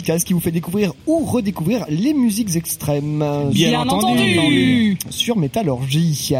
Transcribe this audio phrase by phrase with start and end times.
[0.00, 3.22] podcast qui vous fait découvrir ou redécouvrir les musiques extrêmes.
[3.52, 4.96] Bien entendu.
[5.10, 6.32] Sur Métallurgie.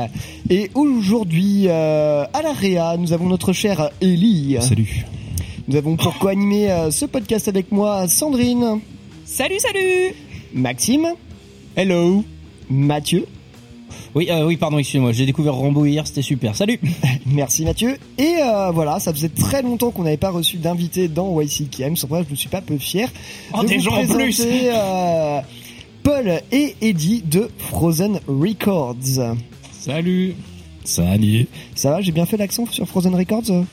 [0.49, 4.57] Et aujourd'hui, euh, à la Réa, nous avons notre chère Ellie.
[4.61, 5.05] Salut.
[5.69, 8.81] Nous avons pour co-animer euh, ce podcast avec moi Sandrine,
[9.27, 10.15] Salut, salut
[10.55, 11.09] Maxime.
[11.77, 12.25] Hello.
[12.71, 13.27] Mathieu.
[14.15, 16.57] Oui, euh, oui, pardon, excusez-moi, j'ai découvert Rambo hier, c'était super.
[16.57, 16.81] Salut.
[17.27, 17.97] Merci Mathieu.
[18.19, 21.95] Et euh, voilà, ça faisait très longtemps qu'on n'avait pas reçu d'invité dans YCKM.
[21.97, 23.09] Sans vrai, je ne suis pas peu fier
[23.55, 24.43] Oh, de des vous gens en présenter plus.
[24.73, 25.41] euh,
[26.03, 28.97] Paul et Eddie de Frozen Records.
[29.79, 30.35] Salut.
[30.85, 31.47] Salut.
[31.77, 33.65] Ça va, j'ai bien fait l'accent sur Frozen Records?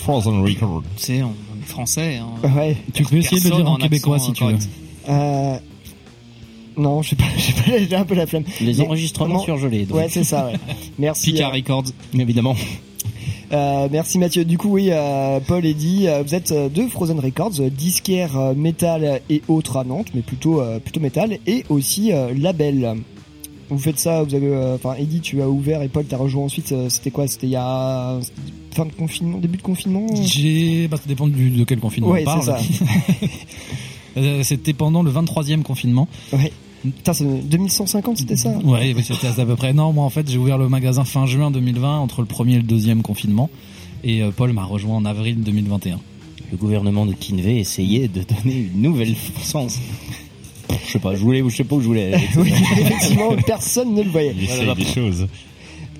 [0.00, 0.82] Frozen Record.
[0.96, 2.16] Tu sais, on on est français.
[2.16, 2.48] Hein.
[2.56, 2.76] Ouais.
[2.92, 4.56] Tu peux essayer de le dire en en québécois si tu veux.
[5.08, 5.56] Euh...
[6.76, 7.24] Non, je sais pas,
[7.88, 8.44] j'ai un peu la flemme.
[8.60, 9.86] Les Mais enregistrements comment- surgelés.
[9.86, 9.96] Donc.
[9.98, 10.58] Ouais, c'est ça, ouais.
[10.98, 11.32] Merci.
[11.32, 11.84] Picard euh, Records.
[12.18, 12.54] Évidemment.
[13.52, 14.44] Euh, merci Mathieu.
[14.44, 18.36] Du coup, oui, euh, Paul et Eddie, euh, vous êtes de Frozen Records, euh, disquaire
[18.36, 22.96] euh, métal et autres à Nantes, mais plutôt euh, plutôt métal, et aussi euh, label.
[23.70, 26.44] Vous faites ça, vous avez, euh, enfin, Eddie, tu as ouvert et Paul t'as rejoint
[26.44, 26.72] ensuite.
[26.72, 27.28] euh, C'était quoi?
[27.28, 28.18] C'était il y a
[28.72, 32.24] fin de confinement, début de confinement J'ai, bah, ça dépend du, de quel confinement Ouais,
[32.26, 32.60] on c'est parle.
[34.16, 34.42] ça.
[34.42, 36.08] C'était pendant le 23e confinement.
[36.32, 36.50] Ouais.
[36.94, 39.72] Putain, c'est 2150, c'était ça Ouais, oui, c'était à peu près.
[39.72, 42.58] Non, moi en fait, j'ai ouvert le magasin fin juin 2020 entre le premier et
[42.58, 43.50] le deuxième confinement.
[44.04, 45.98] Et euh, Paul m'a rejoint en avril 2021.
[46.52, 49.78] Le gouvernement de Kinvey essayait de donner une nouvelle sens.
[50.86, 52.14] Je sais pas, je voulais, je sais pas où je voulais.
[52.14, 52.28] aller.
[52.36, 54.34] Oui, effectivement, personne ne le voyait.
[54.36, 55.26] Il essaye des choses.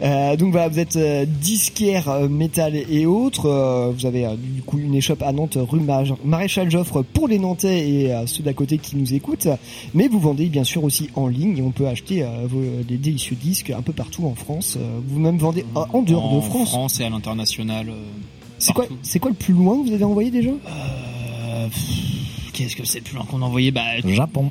[0.03, 3.47] Euh, donc voilà, vous êtes euh, disquaire euh, métal et autres.
[3.47, 7.29] Euh, vous avez euh, du coup une échoppe à Nantes, rue Mar- Maréchal Joffre pour
[7.29, 9.49] les Nantais et ceux d'à côté qui nous écoutent.
[9.95, 12.99] Mais vous vendez bien sûr aussi en ligne et on peut acheter euh, vos, des
[12.99, 14.77] délicieux disques un peu partout en France.
[14.79, 16.69] Euh, vous même vendez en, en dehors de En France.
[16.71, 17.87] France et à l'international.
[18.59, 20.51] C'est quoi, c'est quoi le plus loin que vous avez envoyé déjà?
[20.51, 24.51] Euh, pff, Qu'est-ce que c'est le plus loin qu'on a envoyé Bah, Japon,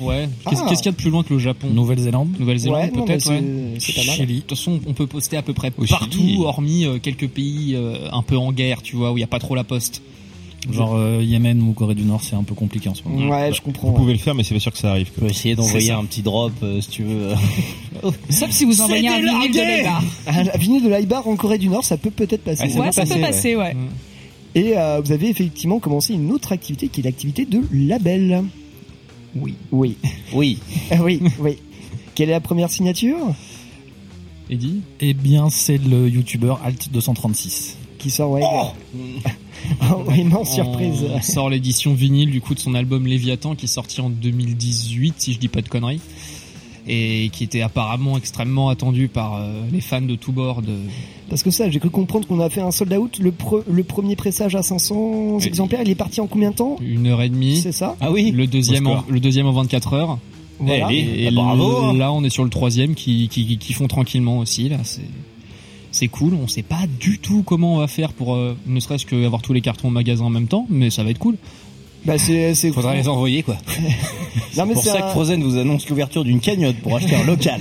[0.00, 0.28] ouais.
[0.48, 0.66] Qu'est-ce Ah.
[0.68, 1.68] qu'est-ce qu'il y a de plus loin que le Japon?
[1.72, 3.42] Nouvelle-Zélande, Nouvelle-Zélande Ouais, peut-être, c'est ouais.
[3.78, 4.14] c'est pas mal.
[4.16, 4.34] Chili.
[4.36, 6.38] De toute façon, on peut poster à peu près Au partout, Chili.
[6.44, 9.28] hormis euh, quelques pays euh, un peu en guerre, tu vois, où il n'y a
[9.28, 10.02] pas trop la poste.
[10.70, 13.28] Genre euh, Yémen ou Corée du Nord, c'est un peu compliqué en ce moment.
[13.30, 13.88] Ouais, je comprends.
[13.90, 15.06] Vous pouvez le faire, mais c'est pas sûr que ça arrive.
[15.14, 17.28] Tu peux essayer d'envoyer un petit drop euh, si tu veux.
[18.30, 20.00] Sauf si vous envoyez un vinyle de Leila.
[20.26, 22.64] Ah, La vinyle de l'Aibar en Corée du Nord, ça peut peut-être passer.
[22.64, 23.76] Ouais, ça Ouais, peut ça peut passer, passer, ouais.
[24.56, 28.42] Et euh, vous avez effectivement commencé une autre activité qui est l'activité de label.
[29.36, 29.54] Oui.
[29.70, 29.98] Oui.
[30.32, 30.58] Oui.
[30.98, 31.58] Oui, oui.
[32.14, 33.18] Quelle est la première signature?
[34.48, 34.80] Eddie?
[35.00, 37.74] Eh bien, c'est le youtubeur Alt236.
[37.98, 38.40] Qui sort, ouais.
[38.42, 38.68] Oh,
[40.08, 41.04] oui, non, surprise.
[41.12, 45.14] On sort l'édition vinyle du coup de son album Léviathan qui est sorti en 2018
[45.18, 46.00] si je dis pas de conneries
[46.88, 50.74] et qui était apparemment extrêmement attendu par euh, les fans de tous bords de
[51.28, 53.18] Parce que ça, j'ai cru comprendre qu'on a fait un sold out.
[53.18, 54.94] Le, pre- le premier pressage à 500
[55.38, 55.44] Oui.
[55.46, 56.76] exemplaires, il est parti en combien de temps?
[56.80, 57.56] Une heure et demie.
[57.56, 58.30] C'est ça Ah oui.
[58.30, 60.18] Le deuxième, en, le deuxième en 24 heures.
[60.58, 60.88] Voilà.
[60.92, 61.94] Et bah, bravo, hein.
[61.94, 64.68] là, on est sur le troisième qui, qui, qui font tranquillement aussi.
[64.68, 65.02] Là, c'est
[65.92, 66.34] c'est cool.
[66.34, 69.40] On sait pas du tout comment on va faire pour euh, ne serait-ce que avoir
[69.42, 71.36] tous les cartons au magasin en même temps, mais ça va être cool.
[72.06, 73.56] Bah, c'est, c'est Faudra les envoyer quoi.
[74.56, 77.14] Non, mais Pour c'est ça un- que Frozen vous annonce l'ouverture d'une cagnotte pour acheter
[77.14, 77.60] un local.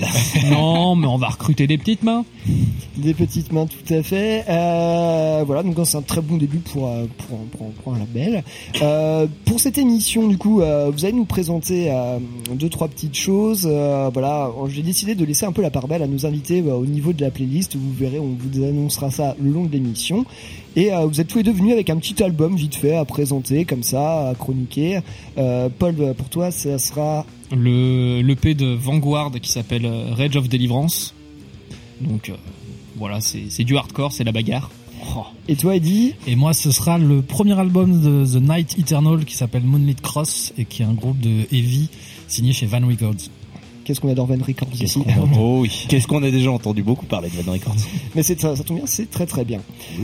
[0.49, 2.23] non, mais on va recruter des petites mains.
[2.95, 4.45] Des petites mains, tout à fait.
[4.47, 8.45] Euh, voilà, donc c'est un très bon début pour euh, pour, pour, pour un label.
[8.81, 12.19] Euh, pour cette émission, du coup, euh, vous allez nous présenter euh,
[12.53, 13.67] deux trois petites choses.
[13.69, 16.85] Euh, voilà, j'ai décidé de laisser un peu la part belle à nos invités au
[16.85, 17.75] niveau de la playlist.
[17.75, 20.23] Vous verrez, on vous annoncera ça le long de l'émission.
[20.75, 23.05] Et euh, vous êtes tous les deux venus avec un petit album vite fait à
[23.05, 24.99] présenter, comme ça, à chroniquer.
[25.37, 27.25] Euh, Paul, pour toi, ça sera
[27.55, 31.13] Le l'EP de Vanguard qui s'appelle euh, Rage of Deliverance.
[32.01, 32.33] Donc euh,
[32.97, 34.69] voilà, c'est c'est du hardcore, c'est la bagarre.
[35.47, 36.15] et toi, Eddie.
[36.27, 40.53] Et moi, ce sera le premier album de The Night Eternal qui s'appelle Moonlit Cross
[40.57, 41.89] et qui est un groupe de heavy
[42.27, 43.29] signé chez Van Records.
[43.85, 44.99] Qu'est-ce qu'on adore Van Records ici.
[45.39, 45.85] oh oui.
[45.87, 47.75] Qu'est-ce qu'on a déjà entendu beaucoup parler de Van Records.
[48.15, 49.61] Mais c'est ça, ça tombe bien, c'est très très bien.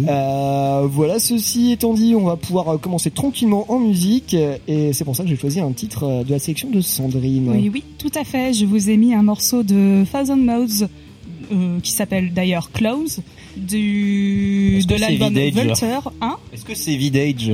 [0.08, 4.36] Euh, voilà, ceci étant dit, on va pouvoir euh, commencer tranquillement en musique
[4.68, 7.50] et c'est pour ça que j'ai choisi un titre euh, de la sélection de Sandrine.
[7.50, 8.54] Oui, oui, tout à fait.
[8.54, 10.88] Je vous ai mis un morceau de Thousand Mouths
[11.52, 13.22] euh, qui s'appelle d'ailleurs Close
[13.58, 16.14] du de l'album Vulture.
[16.22, 17.52] Hein Est-ce que c'est Vidage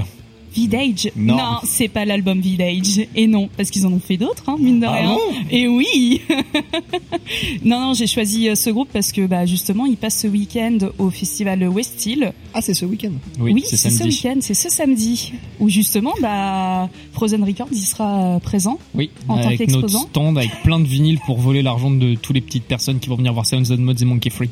[0.53, 1.37] Vidage Non.
[1.63, 3.07] c'est pas l'album Vidage.
[3.15, 5.09] Et non, parce qu'ils en ont fait d'autres, hein, mine de Ah rien.
[5.13, 5.19] bon
[5.51, 6.21] Et oui
[7.63, 10.77] Non, non, j'ai choisi euh, ce groupe parce que bah, justement, il passe ce week-end
[10.97, 12.33] au festival Westhill.
[12.53, 13.11] Ah, c'est ce week-end.
[13.39, 15.33] Oui, c'est ce week-end, c'est ce samedi.
[15.59, 18.79] Où justement, bah, Frozen Records y sera euh, présent.
[18.95, 20.07] Oui, En tant avec notre qu'exposant.
[20.09, 23.15] stand, avec plein de vinyles pour voler l'argent de toutes les petites personnes qui vont
[23.17, 24.49] venir voir Sounds on Mods et Monkey Free.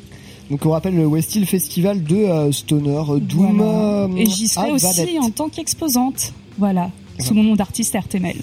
[0.50, 3.57] Donc on rappelle le Westhill Festival de euh, Stoner euh, Doom.
[3.57, 3.71] Voilà.
[3.71, 5.09] euh, Et j'y serai aussi Valette.
[5.21, 6.33] en tant qu'exposante.
[6.57, 6.92] Voilà.
[7.19, 8.36] Sous mon nom d'artiste RTML.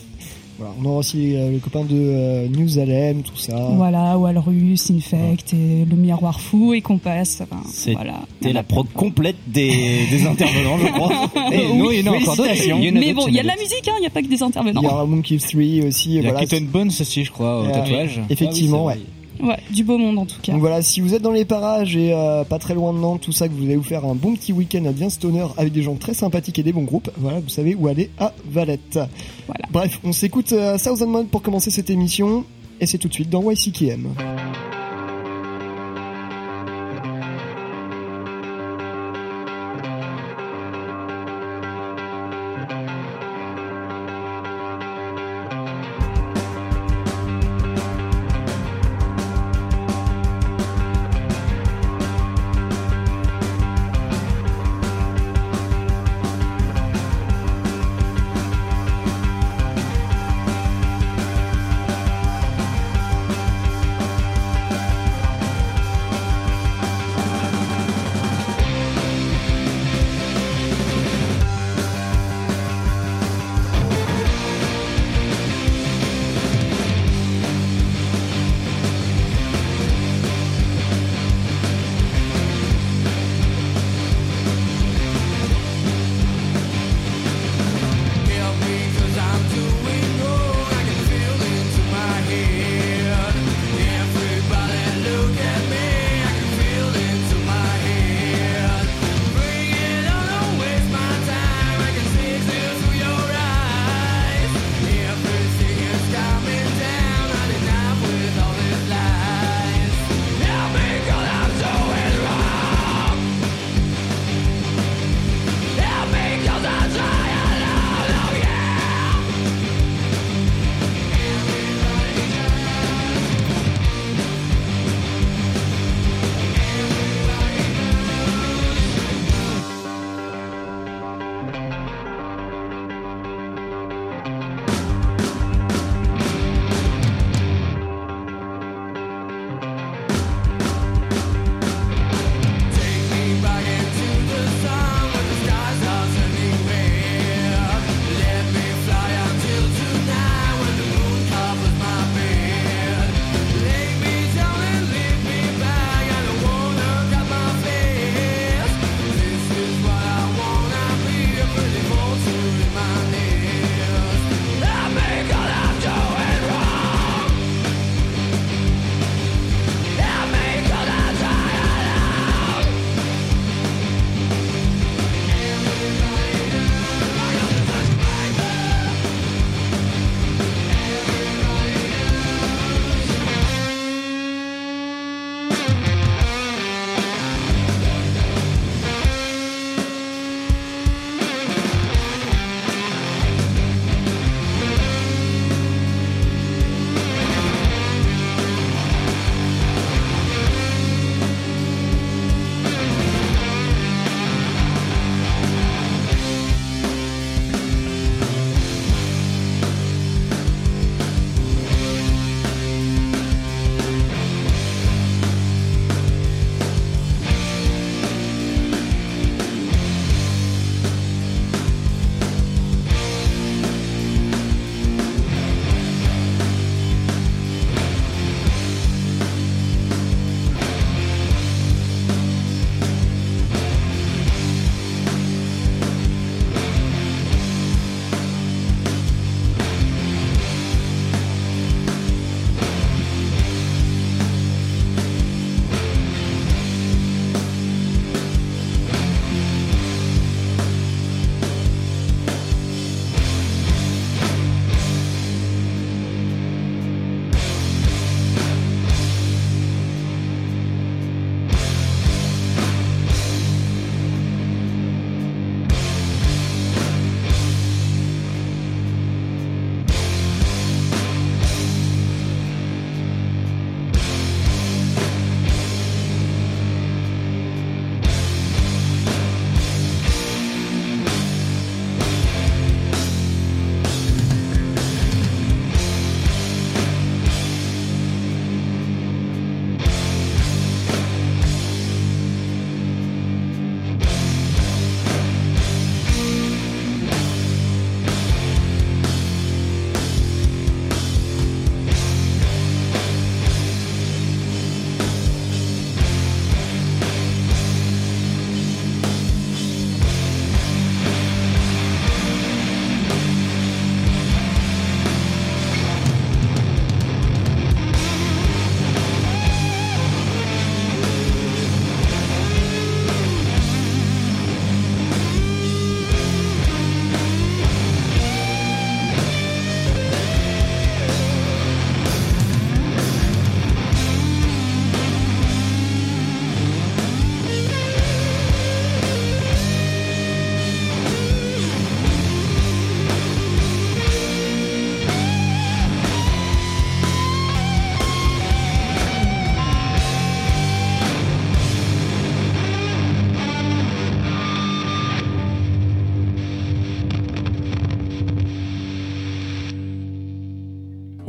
[0.58, 3.56] Voilà, on aura aussi euh, les copains de euh, Alem, tout ça.
[3.75, 7.40] Voilà, Walrus, Infect, et le miroir fou et Compass.
[7.43, 8.20] Enfin, C'est- voilà.
[8.40, 11.31] C'était la prog complète des, des intervenants, je crois.
[11.52, 12.44] Et Oui, nous, il y en a encore d'autres.
[12.48, 12.78] félicitations.
[12.78, 14.06] Il y en a Mais bon, il y a de la musique, hein, il n'y
[14.06, 14.81] a pas que des intervenants.
[14.82, 16.08] Il y aura Monkey 3 aussi.
[16.10, 16.46] Il y a voilà.
[16.46, 18.20] Keaton Bones aussi, je crois, au Euh, tatouage.
[18.31, 19.00] Effectivement, Ah ouais.
[19.42, 20.52] Ouais, du beau monde en tout cas.
[20.52, 23.22] Donc voilà, si vous êtes dans les parages et euh, pas très loin de Nantes,
[23.22, 25.72] tout ça, que vous allez vous faire un bon petit week-end à bien stoner avec
[25.72, 29.00] des gens très sympathiques et des bons groupes, voilà, vous savez où aller à Valette.
[29.46, 29.64] Voilà.
[29.70, 32.44] Bref, on s'écoute euh, Thousand Mode pour commencer cette émission
[32.80, 34.14] et c'est tout de suite dans YCKM.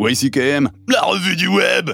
[0.09, 1.91] YCKM, la revue du web!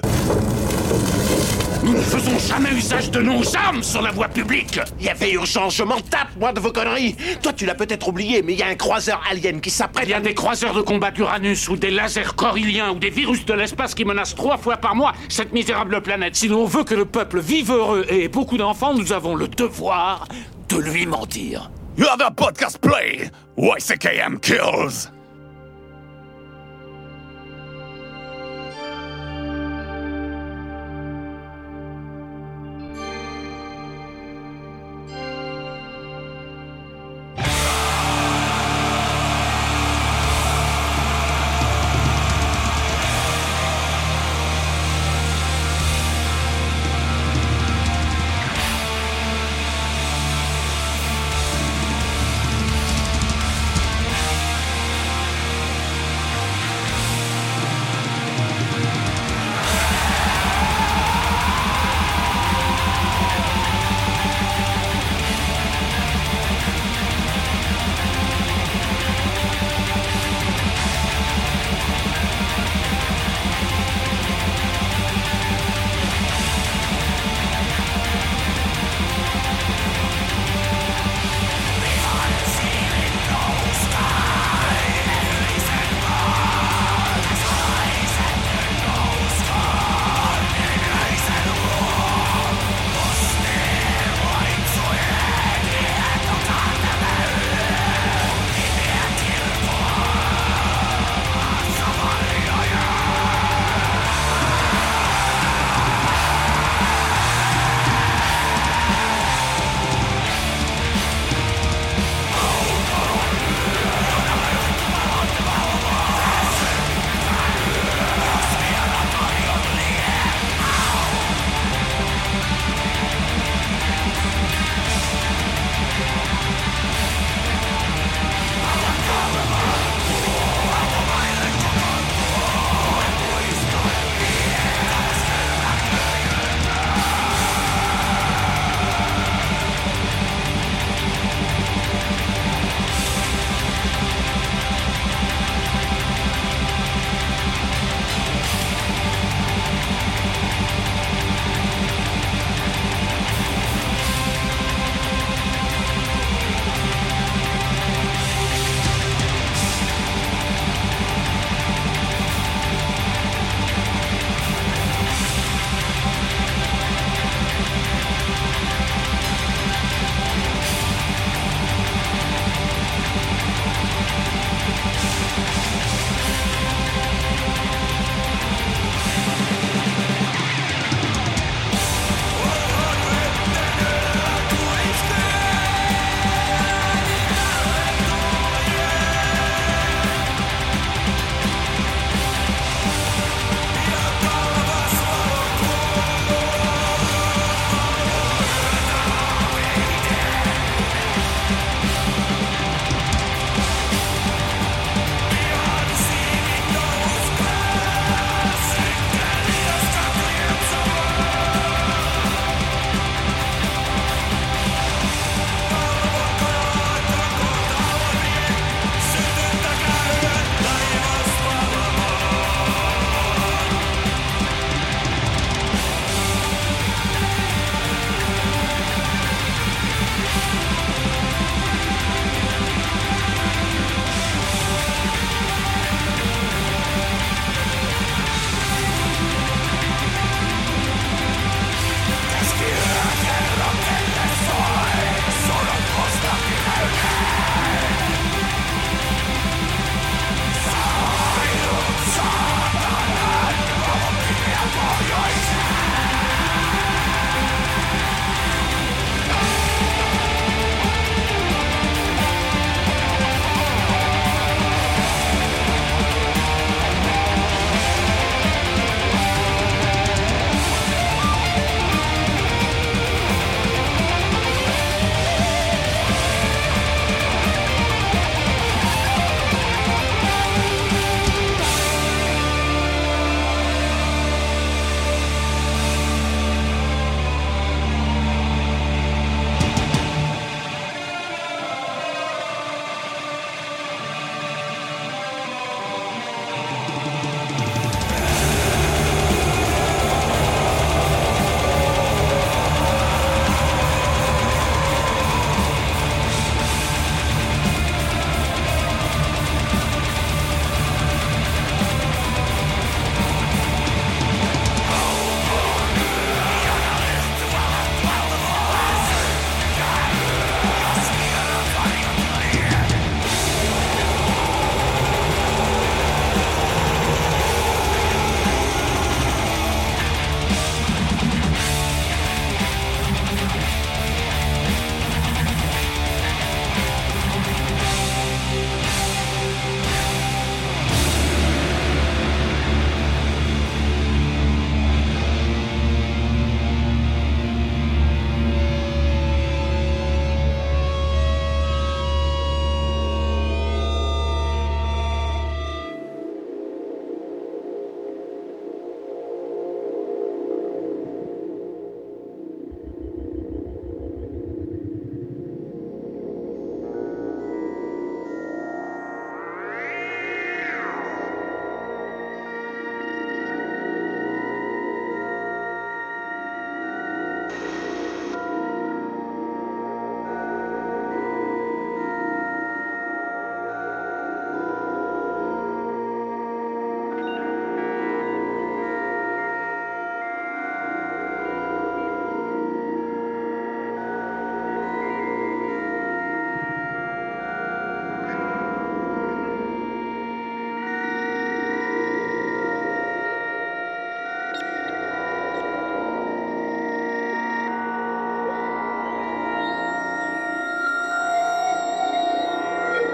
[1.82, 4.80] Nous ne faisons jamais usage de nos armes sur la voie publique.
[4.98, 7.16] Il y avait urgence, je m'en tape, moi, de vos conneries.
[7.42, 10.06] Toi, tu l'as peut-être oublié, mais il y a un croiseur alien qui s'apprête.
[10.06, 13.46] Il y a des croiseurs de combat d'Uranus ou des lasers corylliens ou des virus
[13.46, 16.36] de l'espace qui menacent trois fois par mois cette misérable planète.
[16.36, 19.48] Si l'on veut que le peuple vive heureux et ait beaucoup d'enfants, nous avons le
[19.48, 20.26] devoir
[20.68, 21.70] de lui mentir.
[21.96, 25.10] You have a podcast play YCKM kills?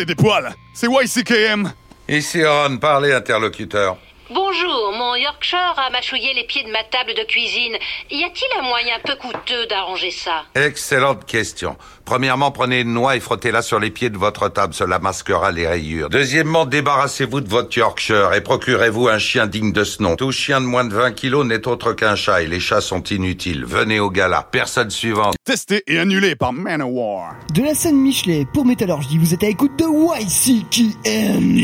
[0.00, 0.54] Des bulles et des poils.
[0.72, 1.72] C'est YCKM.
[2.08, 3.96] Ici Ron, parlez interlocuteur.
[4.30, 4.89] Bonjour,
[5.30, 7.76] Yorkshire a mâchouillé les pieds de ma table de cuisine.
[8.10, 10.42] Y a-t-il un moyen peu coûteux d'arranger ça?
[10.56, 11.76] Excellente question.
[12.04, 15.68] Premièrement, prenez une noix et frottez-la sur les pieds de votre table, cela masquera les
[15.68, 16.10] rayures.
[16.10, 20.16] Deuxièmement, débarrassez-vous de votre Yorkshire et procurez-vous un chien digne de ce nom.
[20.16, 23.04] Tout chien de moins de 20 kilos n'est autre qu'un chat et les chats sont
[23.04, 23.64] inutiles.
[23.64, 24.48] Venez au gala.
[24.50, 25.36] Personne suivante.
[25.44, 27.36] Testé et annulé par Manowar.
[27.54, 31.60] De la scène Michelet pour Métallurgie, vous êtes à l'écoute de YCKM.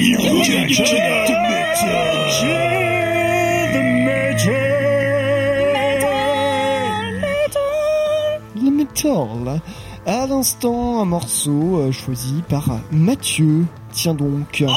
[10.06, 13.66] À l'instant, un morceau euh, choisi par Mathieu.
[13.92, 14.64] Tiens donc.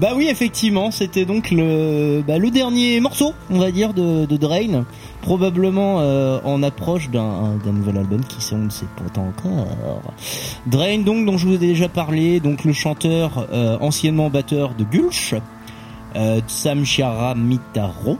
[0.00, 4.36] Bah oui, effectivement, c'était donc le, bah, le dernier morceau, on va dire, de, de
[4.36, 4.84] Drain.
[5.22, 9.68] Probablement euh, en approche d'un d'un nouvel album qui sait, on ne sait pas encore.
[10.66, 14.82] Drain, donc, dont je vous ai déjà parlé, donc le chanteur euh, anciennement batteur de
[14.82, 15.34] Gulch,
[16.16, 16.84] euh, Sam
[17.36, 18.18] Mitaro.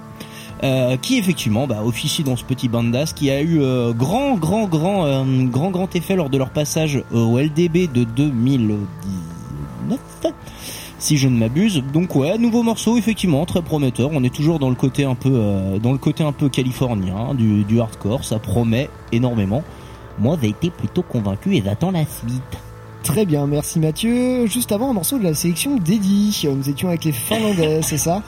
[0.65, 4.67] Euh, qui effectivement bah, officie dans ce petit bandas qui a eu euh, grand grand
[4.67, 10.01] grand euh, grand grand effet lors de leur passage au LDB de 2019
[11.05, 11.83] si je ne m'abuse.
[11.93, 14.11] Donc ouais, nouveau morceau effectivement très prometteur.
[14.13, 17.35] On est toujours dans le côté un peu euh, dans le côté un peu californien
[17.35, 18.25] du, du hardcore.
[18.25, 19.63] Ça promet énormément.
[20.19, 22.43] Moi, j'ai été plutôt convaincu et j'attends la suite.
[23.03, 24.47] Très bien, merci Mathieu.
[24.47, 26.47] Juste avant, un morceau de la sélection d'Eddie.
[26.51, 28.23] Nous étions avec les Finlandais, c'est ça?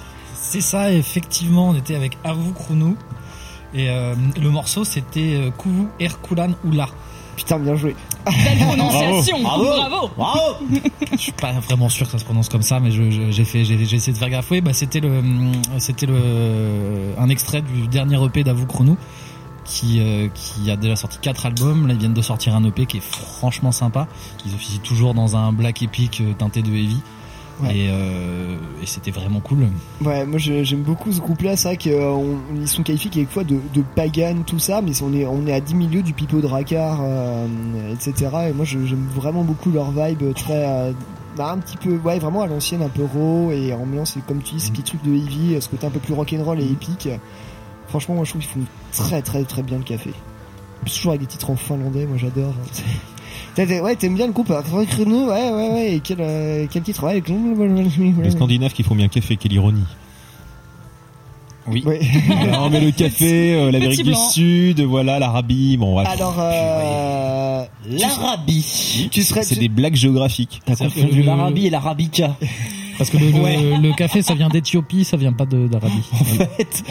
[0.48, 2.94] C'est ça, effectivement, on était avec Avu Krunu.
[3.74, 6.88] Et euh, le morceau, c'était euh, Kuvu Erkulan Ula.
[7.36, 7.94] Putain, bien joué.
[8.24, 9.64] Belle prononciation, Bravo.
[9.64, 10.10] bravo.
[10.16, 10.40] Bravo.
[11.12, 13.84] Je suis pas vraiment sûr que ça se prononce comme ça, mais j'ai fait, j'ai
[13.84, 14.50] j'ai essayé de faire gaffe.
[14.50, 15.20] Oui, bah c'était le,
[15.78, 18.96] c'était le, un extrait du dernier EP d'Avu Chrono.
[19.66, 21.86] qui euh, qui a déjà sorti quatre albums.
[21.88, 24.06] Là, ils viennent de sortir un EP qui est franchement sympa.
[24.46, 27.00] Ils officient toujours dans un black epic euh, teinté de heavy.
[27.62, 27.74] Ouais.
[27.74, 29.66] Et, euh, et c'était vraiment cool.
[30.04, 31.56] Ouais, moi j'aime beaucoup ce groupe-là.
[31.56, 35.46] C'est vrai qu'ils sont qualifiés quelquefois de, de pagan, tout ça, mais on est, on
[35.46, 37.46] est à 10 milieux du Pipo Dracar, euh,
[37.94, 38.30] etc.
[38.48, 40.66] Et moi j'aime vraiment beaucoup leur vibe très.
[40.66, 40.92] euh,
[41.36, 44.24] bah, un petit peu, ouais, vraiment à l'ancienne, un peu raw et en mélange, c'est
[44.24, 46.64] comme tu dis, ces petits trucs de heavy, ce côté un peu plus rock'n'roll et
[46.64, 47.08] épique.
[47.88, 50.12] Franchement, moi je trouve qu'ils font très très très bien le café.
[50.84, 52.52] Toujours avec des titres en finlandais, moi j'adore.
[53.58, 54.86] Ouais, t'aimes bien le groupe euh, Ouais,
[55.50, 57.22] ouais, ouais, et quel, euh, quel titre Ouais,
[58.22, 59.84] Les Scandinaves qui font bien café, quelle ironie.
[61.68, 61.82] Oui.
[62.52, 64.14] non, mais le café, euh, l'Amérique du.
[64.30, 66.04] Sud, voilà, l'Arabie, bon, ouais.
[66.06, 69.08] Alors, euh, L'Arabie.
[69.10, 70.60] Tu serais, C'est des blagues géographiques.
[70.64, 72.36] T'as confondu l'Arabie et l'Arabica.
[72.98, 76.08] Parce que le, le- le café, ça vient d'Éthiopie, ça vient pas d'Arabie.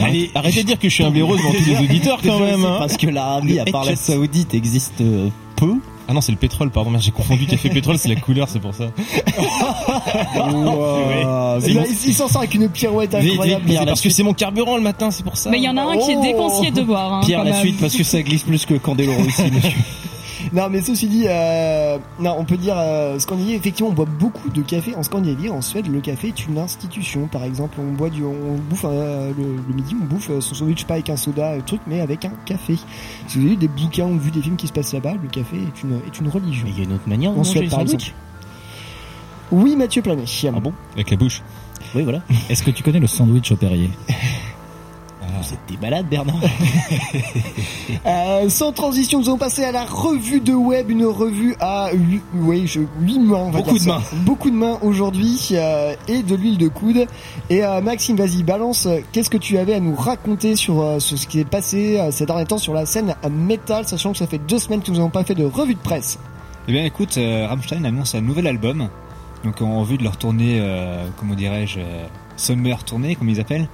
[0.04, 2.64] Allez, arrêtez de dire que je suis un blaireau devant tous les auditeurs quand même.
[2.66, 2.76] hein.
[2.80, 5.02] Parce que l'Arabie, à part la Saoudite, existe
[5.56, 5.74] peu.
[6.08, 8.60] Ah non, c'est le pétrole, pardon, merde, j'ai confondu café pétrole, c'est la couleur, c'est
[8.60, 8.86] pour ça.
[10.36, 11.60] Wow.
[11.66, 13.66] Et là, il s'en sort avec une pirouette incroyable.
[13.66, 15.50] vite, c'est parce que c'est mon carburant le matin, c'est pour ça.
[15.50, 17.14] Mais il y en a un qui est déconseillé de boire.
[17.14, 17.60] Hein, Pierre, la même.
[17.60, 19.72] suite, parce que ça glisse plus que Candeloro ici, monsieur.
[20.54, 23.56] Non, mais ceci dit, euh, non, on peut dire euh, Scandinavie.
[23.56, 25.50] Effectivement, on boit beaucoup de café en Scandinavie.
[25.50, 27.28] En Suède, le café est une institution.
[27.28, 30.56] Par exemple, on boit du, on bouffe euh, le, le midi, on bouffe euh, son
[30.56, 32.76] sandwich pas avec un soda, euh, truc, mais avec un café.
[33.28, 35.28] Si vous avez lu des bouquins ou vu des films qui se passent là-bas, le
[35.30, 36.66] café est une est une religion.
[36.66, 37.94] Mais il y a une autre manière de En manger Suède, par sandwichs.
[37.96, 38.16] exemple.
[39.52, 40.28] Oui, Mathieu Planet.
[40.56, 40.74] Ah bon?
[40.94, 41.42] Avec la bouche?
[41.94, 42.22] Oui, voilà.
[42.50, 43.90] Est-ce que tu connais le sandwich au Perrier?
[45.42, 46.36] Vous êtes des malades, Bernard.
[48.06, 52.22] Euh, sans transition, nous allons passer à la revue de web, une revue à 8,
[52.36, 53.38] oui, je, 8 mains.
[53.38, 54.02] on va Beaucoup de mains.
[54.26, 57.08] Beaucoup de mains aujourd'hui euh, et de l'huile de coude.
[57.50, 58.88] Et euh, Maxime, vas-y, balance.
[59.12, 62.46] Qu'est-ce que tu avais à nous raconter sur, sur ce qui est passé ces derniers
[62.46, 65.10] temps sur la scène euh, métal, sachant que ça fait deux semaines que nous n'avons
[65.10, 66.20] pas fait de revue de presse.
[66.68, 68.90] Eh bien écoute, Rammstein annonce un nouvel album,
[69.44, 70.60] donc en vue de leur tournée,
[71.18, 71.80] comment dirais-je,
[72.38, 73.68] Summer tournée comme ils appellent.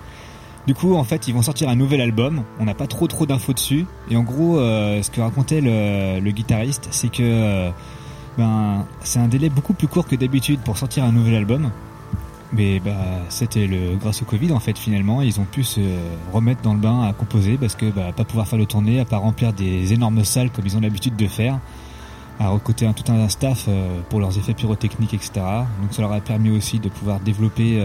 [0.67, 3.25] Du coup en fait ils vont sortir un nouvel album, on n'a pas trop trop
[3.25, 7.71] d'infos dessus, et en gros euh, ce que racontait le, guitariste c'est que euh,
[8.37, 11.71] ben, c'est un délai beaucoup plus court que d'habitude pour sortir un nouvel album.
[12.53, 12.91] Mais bah,
[13.29, 15.79] c'était le grâce au Covid en fait finalement ils ont pu se
[16.33, 19.05] remettre dans le bain à composer parce que bah, pas pouvoir faire le tournée, à
[19.05, 21.59] pas remplir des énormes salles comme ils ont l'habitude de faire
[22.39, 25.31] à recruter un, tout un staff euh, pour leurs effets pyrotechniques, etc.
[25.81, 27.79] Donc ça leur a permis aussi de pouvoir développer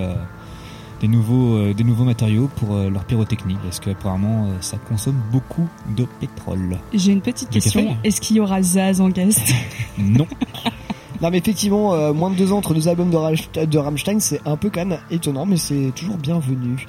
[1.00, 5.20] des, nouveaux, euh, des nouveaux matériaux pour euh, leur pyrotechnie, parce qu'apparemment euh, ça consomme
[5.32, 6.78] beaucoup de pétrole.
[6.94, 7.82] J'ai une petite Du question.
[7.84, 9.42] café Est-ce qu'il y aura Zaz en guest?
[9.98, 10.26] Non.
[11.22, 14.20] Non mais effectivement, euh, moins de deux ans entre deux albums de, Rammstein- de Rammstein,
[14.20, 16.84] c'est un peu quand même étonnant, mais c'est toujours bienvenu.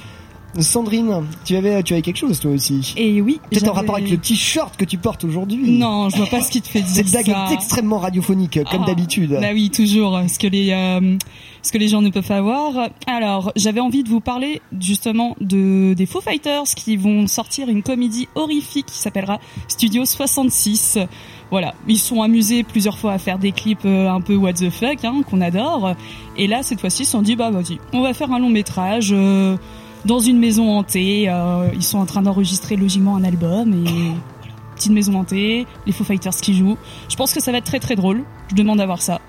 [0.60, 2.93] Sandrine, tu avais, tu avais quelque chose toi aussi?
[2.98, 3.39] Et oui.
[3.50, 6.41] Peut-être en j'avais- rapport avec le t-shirt que tu portes aujourd'hui Non, je vois pas
[6.41, 7.48] ce qui te fait dire Cette blague ça.
[7.52, 9.38] est extrêmement radiophonique, comme Ah, d'habitude.
[9.39, 10.20] Bah oui, toujours.
[10.28, 11.17] Ce que les euh,
[11.62, 12.89] ce que les gens ne peuvent pas voir.
[13.08, 17.84] Alors, j'avais envie de vous parler justement de des Foo Fighters qui vont sortir une
[17.84, 21.00] comédie horrifique qui s'appellera Studio 66.
[21.50, 24.70] Voilà, ils sont amusés plusieurs fois à faire des clips euh, un peu what the
[24.70, 25.93] fuck hein, qu'on adore.
[26.36, 28.50] Et là, cette fois-ci, ils se sont dit bah vas-y, on va faire un long
[28.50, 29.12] métrage.
[29.13, 29.56] euh,
[30.06, 34.13] dans une maison hantée, euh, ils sont en train d'enregistrer logiquement un album et
[34.76, 36.78] petite maison hantée, les Foo Fighters qui jouent.
[37.10, 38.24] Je pense que ça va être très très drôle.
[38.50, 39.20] Je demande à voir ça.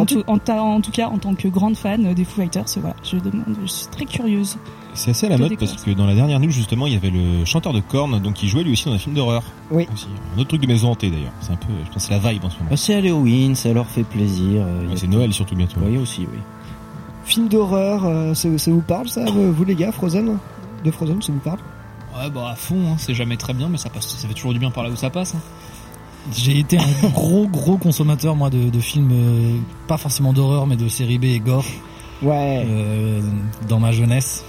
[0.00, 2.64] En tout, en, ta- en tout cas, en tant que grande fan des Foo Fighters,
[2.78, 4.56] voilà, je demande, je suis très curieuse.
[4.94, 7.10] C'est assez à la mode parce que dans la dernière news justement il y avait
[7.10, 9.42] le chanteur de Korn donc il jouait lui aussi dans un film d'horreur.
[9.72, 9.88] Oui.
[9.92, 10.06] Aussi.
[10.36, 11.32] Un autre truc de maison hantée d'ailleurs.
[11.40, 12.70] C'est un peu, je pense que c'est la vibe en ce moment.
[12.70, 14.62] Bah, c'est Halloween, ça leur fait plaisir.
[14.64, 15.80] euh, c'est Noël surtout bientôt.
[15.84, 16.38] Oui, aussi, oui.
[17.24, 20.38] Film d'horreur, euh, ça, ça vous parle ça, vous les gars, Frozen?
[20.84, 21.58] De Frozen, ça vous parle?
[22.16, 24.52] Ouais, bah à fond, hein, c'est jamais très bien, mais ça passe, ça fait toujours
[24.52, 25.34] du bien par là où ça passe.
[25.34, 25.40] hein.
[26.32, 29.56] J'ai été un gros gros consommateur moi de, de films euh,
[29.86, 31.64] pas forcément d'horreur mais de série B et gore.
[32.22, 32.64] Ouais.
[32.66, 33.20] Euh,
[33.68, 34.44] dans ma jeunesse.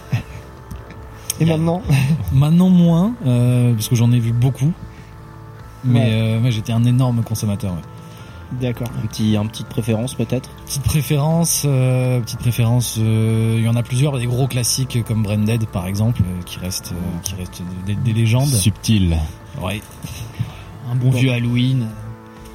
[1.39, 1.81] Et maintenant
[2.31, 4.71] Maintenant moins euh, parce que j'en ai vu beaucoup.
[5.83, 6.05] Mais Ouais.
[6.09, 7.73] euh, ouais, j'étais un énorme consommateur.
[7.73, 7.79] ouais.
[8.61, 8.87] D'accord.
[9.03, 10.49] Un petit, un petite préférence peut-être?
[10.65, 12.95] Petite préférence, euh, petite préférence.
[12.99, 16.59] euh, Il y en a plusieurs, des gros classiques comme Branded par exemple, euh, qui
[16.59, 18.47] restent, euh, qui restent des, des légendes.
[18.47, 19.17] Subtil.
[19.61, 19.81] Ouais.
[20.91, 21.17] Un bon Bon.
[21.17, 21.87] vieux Halloween,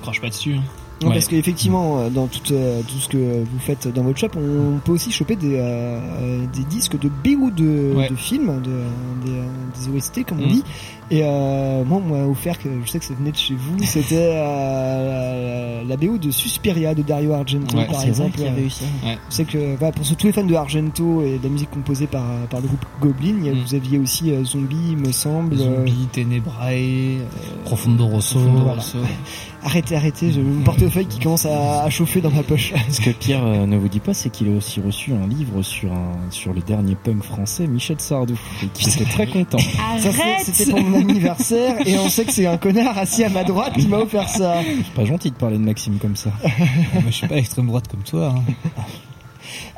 [0.03, 0.55] crache pas dessus.
[0.55, 0.63] hein.
[1.03, 1.15] Non, Ouais.
[1.15, 4.79] Parce qu'effectivement, euh, dans tout, euh, tout ce que vous faites dans votre shop, on
[4.85, 7.09] peut aussi choper des, euh, euh, des disques de
[7.51, 8.09] de, Ouais.
[8.11, 8.71] de films, de,
[9.27, 9.45] des, euh,
[9.91, 10.51] des OST comme on Mm.
[10.53, 10.65] dit.
[11.13, 13.77] Et euh, moi, on m'a offert, que je sais que ça venait de chez vous,
[13.85, 18.33] c'était euh, la, la BO de Suspiria de Dario Argento, Ouais, par vrai exemple.
[18.37, 18.85] qu'il y avait eu ça.
[19.05, 19.19] Ouais.
[19.29, 22.07] Je sais que voilà, pour tous les fans de Argento et de la musique composée
[22.07, 23.59] par, par le groupe Goblin, Mm.
[23.65, 25.55] vous aviez aussi euh, Zombie, il me semble.
[25.55, 27.25] euh, Zombie, Tenebrae, euh,
[27.65, 28.39] Profondo Rosso.
[28.39, 28.75] Profondo Voilà.
[28.81, 28.99] Rosso.
[29.63, 32.73] Arrêtez, arrêtez, j'ai mon portefeuille qui commence à, à chauffer dans ma poche.
[32.91, 35.61] Ce que Pierre euh, ne vous dit pas, c'est qu'il a aussi reçu un livre
[35.63, 39.59] sur un, sur le dernier punk français, Michel Sardou, et qu'il était très content.
[39.99, 43.29] Ça, c'est- C'était pour mon anniversaire et on sait que c'est un connard assis à
[43.29, 44.61] ma droite qui m'a offert ça.
[44.65, 46.31] C'est pas gentil de parler de Maxime comme ça.
[46.95, 48.35] Moi, je suis pas extrême droite comme toi.
[48.37, 48.83] hein.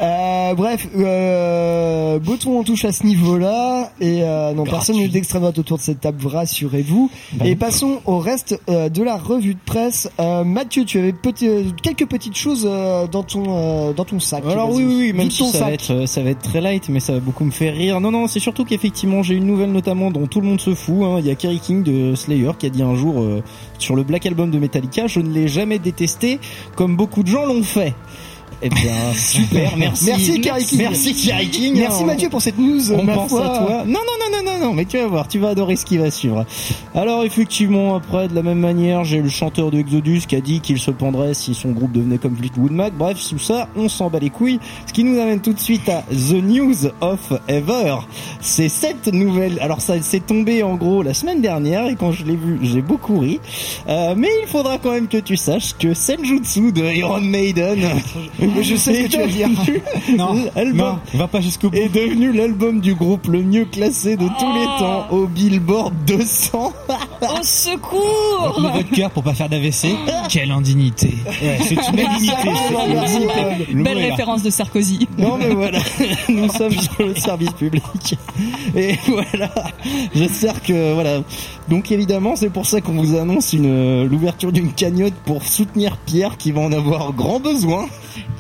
[0.01, 5.43] Euh, bref, euh, Boton on touche à ce niveau-là et euh, non personne n'est d'extrême
[5.43, 7.11] droite autour de cette table, rassurez-vous.
[7.35, 10.11] Bah et passons au reste euh, de la revue de presse.
[10.21, 14.45] Euh, Mathieu, tu avais petit- euh, quelques petites choses dans ton dans ton sac.
[14.49, 15.69] Alors oui, oui, oui, même si ton ça sac.
[15.69, 18.01] va, être, ça va être très light, mais ça va beaucoup me faire rire.
[18.01, 21.03] Non, non, c'est surtout qu'effectivement, j'ai une nouvelle notamment dont tout le monde se fout.
[21.03, 21.17] hein.
[21.19, 23.25] Il y a Kerry King de Slayer qui a dit un jour
[23.79, 26.39] sur le Black Album de Metallica, je ne l'ai jamais détesté
[26.77, 27.95] comme beaucoup de gens l'ont fait.
[28.65, 30.05] Eh bien, super, merci.
[30.07, 30.79] Merci Kerry King.
[30.79, 31.75] Merci Kerry King.
[31.79, 32.05] Merci.
[32.05, 32.93] Mathieu pour cette news.
[32.93, 33.45] On ma pense foi.
[33.45, 33.85] à toi.
[33.85, 35.99] Non, non, non, non, non, non, mais tu vas voir, tu vas adorer ce qui
[35.99, 36.47] va suivre.
[36.95, 40.61] Alors, effectivement, après, de la même manière, j'ai le chanteur de Exodus qui a dit
[40.61, 42.93] qu'il se pendrait si son groupe devenait comme Fleetwood Mac.
[42.95, 44.61] Bref, tout ça, on s'en bat les couilles.
[44.87, 47.97] Ce qui nous amène tout de suite à The News of Ever.
[48.41, 49.59] C'est cette nouvelle.
[49.61, 52.81] Alors, ça, c'est tombé en gros la semaine dernière et quand je l'ai vu, j'ai
[52.81, 53.41] beaucoup ri.
[53.89, 57.81] Euh, mais il faudra quand même que tu saches que Senjutsu de Iron Maiden.
[58.55, 59.49] Mais je sais ce que tu vas dire.
[60.17, 60.35] Non,
[60.75, 61.77] non, va pas jusqu'au bout.
[61.77, 64.79] est devenu l'album du groupe le mieux classé de tous les Oh.
[64.79, 66.73] temps au Billboard 200.
[67.23, 69.89] Au secours Retenez votre cœur pour pas faire d'AVC.
[70.29, 71.15] Quelle indignité.
[71.43, 73.75] Ouais, c'est une indignité.
[73.75, 75.09] Belle référence de Sarkozy.
[75.19, 75.79] Non mais voilà,
[76.29, 77.83] nous sommes sur le service public.
[78.77, 79.51] Et voilà,
[80.15, 81.21] j'espère que voilà.
[81.69, 85.97] Donc évidemment, c'est pour ça qu'on vous annonce une euh, l'ouverture d'une cagnotte pour soutenir
[85.99, 87.87] Pierre qui va en avoir grand besoin.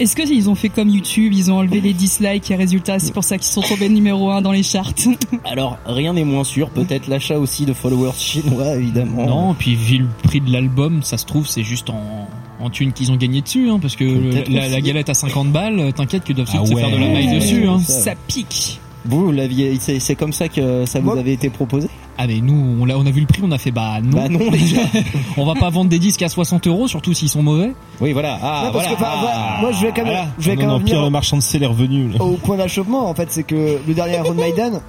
[0.00, 3.24] Est-ce qu'ils ont fait comme YouTube, ils ont enlevé les dislikes et résultat, c'est pour
[3.24, 4.92] ça qu'ils sont tombés numéro 1 dans les charts
[5.44, 9.26] Alors, rien n'est moins sûr, peut-être l'achat aussi de followers chinois évidemment.
[9.26, 12.28] Non, puis vu le prix de l'album, ça se trouve, c'est juste en,
[12.60, 14.04] en thune qu'ils ont gagné dessus, hein, parce que
[14.50, 17.34] la, la galette à 50 balles, t'inquiète qu'ils doivent Ah se faire de la maille
[17.38, 17.66] dessus.
[17.66, 17.78] Hein.
[17.80, 18.80] Ça- pique.
[19.04, 21.88] Vous l'aviez c'est c'est comme ça que ça vous avait été proposé?
[22.18, 24.16] Ah mais nous, on a, on a vu le prix, on a fait bah non.
[24.18, 24.80] Bah non déjà.
[25.36, 27.72] on va pas vendre des disques à 60 euros, surtout s'ils sont mauvais.
[28.00, 28.38] Oui, voilà.
[28.42, 28.88] Ah, Non, parce voilà.
[28.88, 30.26] que, enfin, Ah, moi je vais quand même, Voilà.
[30.38, 32.08] je vais quand même non, Pierre venir le marchand de sel est revenu.
[32.10, 32.22] là.
[32.22, 34.80] au point d'achoppement en fait, c'est que le dernier Iron Maiden,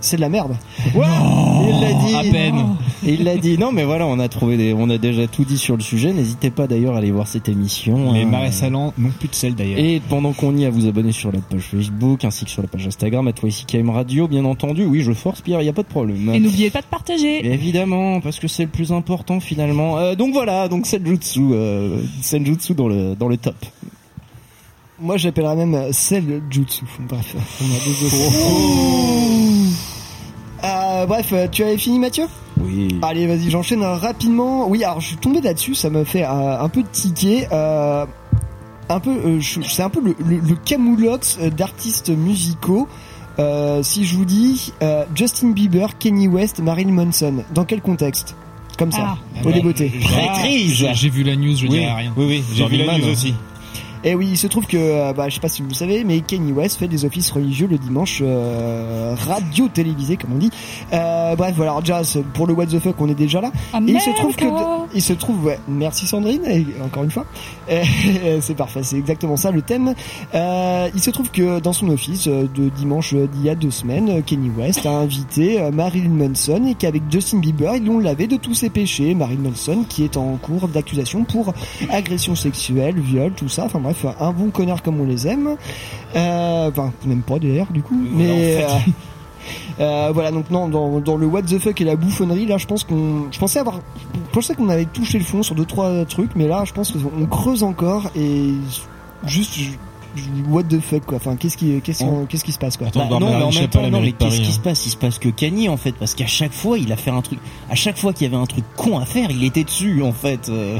[0.00, 0.56] c'est de la merde.
[0.94, 1.06] Ouais,
[1.68, 2.14] il l'a dit.
[2.14, 2.76] à peine.
[3.04, 3.58] Il l'a dit.
[3.58, 6.12] Non, mais voilà, on a trouvé des, on a déjà tout dit sur le sujet.
[6.12, 8.12] N'hésitez pas d'ailleurs à aller voir cette émission.
[8.12, 8.26] Les hein.
[8.26, 9.78] marais salants n'ont plus de sel d'ailleurs.
[9.78, 12.62] Et pendant qu'on y est, à vous abonner sur la page Facebook ainsi que sur
[12.62, 14.84] la page Instagram, à toi ici KM Radio, bien entendu.
[14.84, 16.30] Oui, je force Pierre, il y a pas de problème.
[16.34, 17.46] Et n'oubliez pas de partager.
[17.46, 19.98] Évidemment, parce que c'est le plus important finalement.
[19.98, 23.56] Euh, donc voilà, donc Senjutsu, euh, Senjutsu dans le dans le top.
[25.00, 26.84] Moi j'appellerais même Cell Jutsu.
[27.00, 29.72] Bref, on a des Oh.
[30.64, 32.24] Euh, bref, euh, tu avais fini Mathieu?
[32.60, 32.88] Oui.
[33.02, 34.66] Allez, vas-y, j'enchaîne euh, rapidement.
[34.68, 37.46] Oui, alors je suis tombé là-dessus, ça me fait euh, un peu tiquer.
[37.52, 38.06] Euh,
[38.88, 42.88] un peu, euh, je- c'est un peu le, le, le camoulox euh, d'artistes musicaux.
[43.38, 48.34] Euh, si je vous dis euh, Justin Bieber, Kenny West, Marilyn Manson, dans quel contexte?
[48.78, 49.46] Comme ça, Ah.
[49.46, 49.92] au débeauté.
[49.94, 50.72] Maîtrise.
[50.72, 52.12] J'ai j'ai vu la news, je Oui, dirais rien.
[52.16, 53.10] oui, oui, j'ai vu la news Man.
[53.12, 53.34] aussi.
[54.06, 56.04] Et oui, il se trouve que, euh, bah, je sais pas si vous le savez,
[56.04, 60.52] mais Kenny West fait des offices religieux le dimanche, euh, radio télévisé comme on dit.
[60.92, 61.72] Euh, bref, voilà.
[61.72, 63.50] Alors déjà, pour le what the fuck, on est déjà là.
[63.72, 64.44] Ah, Et il se trouve que,
[64.94, 67.26] il se trouve, ouais, merci Sandrine, et encore une fois,
[68.40, 69.92] c'est parfait, c'est exactement ça le thème.
[70.34, 73.56] Euh, il se trouve que dans son office euh, de dimanche euh, d'il y a
[73.56, 78.28] deux semaines, Kenny West a invité Marilyn Manson et qu'avec Justin Bieber, ils l'ont lavé
[78.28, 79.14] de tous ses péchés.
[79.14, 81.54] Marilyn Manson qui est en cours d'accusation pour
[81.90, 83.64] agression sexuelle, viol, tout ça.
[83.64, 85.56] Enfin bref, un bon connard comme on les aime.
[86.14, 88.64] Euh, Enfin, même pas d'ailleurs du coup, mais.
[88.64, 88.68] euh,
[89.80, 92.66] euh, voilà donc non dans, dans le what the fuck et la bouffonnerie là je
[92.66, 93.76] pense qu'on je pensais avoir
[94.14, 96.92] je pensais qu'on avait touché le fond sur deux trois trucs mais là je pense
[96.92, 98.52] qu'on creuse encore et
[99.26, 99.54] juste
[100.48, 103.06] what the fuck quoi enfin qu'est-ce qui qu'est-ce On- qu'est-ce qui se passe quoi Attends,
[103.08, 104.50] Bah, non, mais en même temps, non, mais qu'est-ce qui hein.
[104.52, 104.86] se passe?
[104.86, 107.20] Il se passe que Kanye, en fait, parce qu'à chaque fois, il a fait un
[107.20, 107.38] truc.
[107.70, 110.12] À chaque fois qu'il y avait un truc con à faire, il était dessus, en
[110.12, 110.48] fait.
[110.48, 110.78] euh.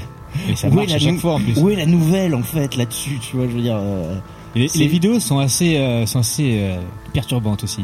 [0.50, 1.58] Et ça Où est marche la à chaque nou- fois en plus.
[1.58, 3.76] Où est la nouvelle, en fait, là-dessus Tu vois, je veux dire.
[3.78, 4.16] euh,
[4.54, 6.76] Et Les, vidéos sont assez, euh, sont assez euh,
[7.12, 7.82] perturbantes aussi.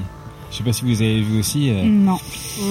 [0.51, 1.71] Je sais pas si vous avez vu aussi.
[1.71, 2.19] euh, Non.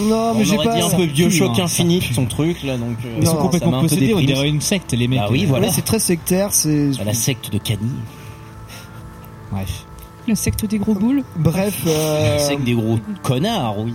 [0.08, 0.76] Non, mais j'ai pas.
[0.76, 2.98] dit un peu Bioshock hein, Infinite, son truc là, donc.
[3.06, 5.20] euh, Ils sont complètement possédés, on dirait une secte, les mecs.
[5.20, 5.68] Bah oui, voilà.
[5.68, 6.92] Ouais, c'est très sectaire, c'est.
[7.00, 7.90] À la secte de Cani.
[9.52, 9.86] Bref.
[10.28, 11.24] Le secte des gros boules.
[11.38, 11.82] Bref.
[11.88, 13.94] euh, La secte des gros connards, oui.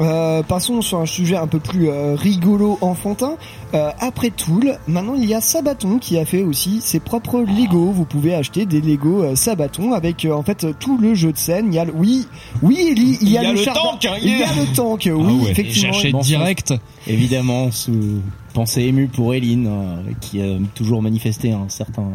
[0.00, 3.34] Euh, passons sur un sujet un peu plus euh, rigolo, enfantin.
[3.74, 7.90] Euh, après Tool, maintenant il y a Sabaton qui a fait aussi ses propres Lego.
[7.92, 11.36] Vous pouvez acheter des Lego euh, Sabaton avec euh, en fait tout le jeu de
[11.38, 11.66] scène.
[11.68, 11.92] Il y a le...
[11.94, 12.26] oui,
[12.62, 14.52] oui Ellie, il y a, Il y a le charbon- tank, hein, il y a
[14.54, 15.02] le tank.
[15.04, 15.48] Oui, ouais.
[15.48, 15.92] Et effectivement.
[15.92, 16.74] j'achète direct.
[17.06, 18.20] Évidemment, sous
[18.54, 22.08] pensée émue pour Eline, euh, qui a toujours manifesté un certain.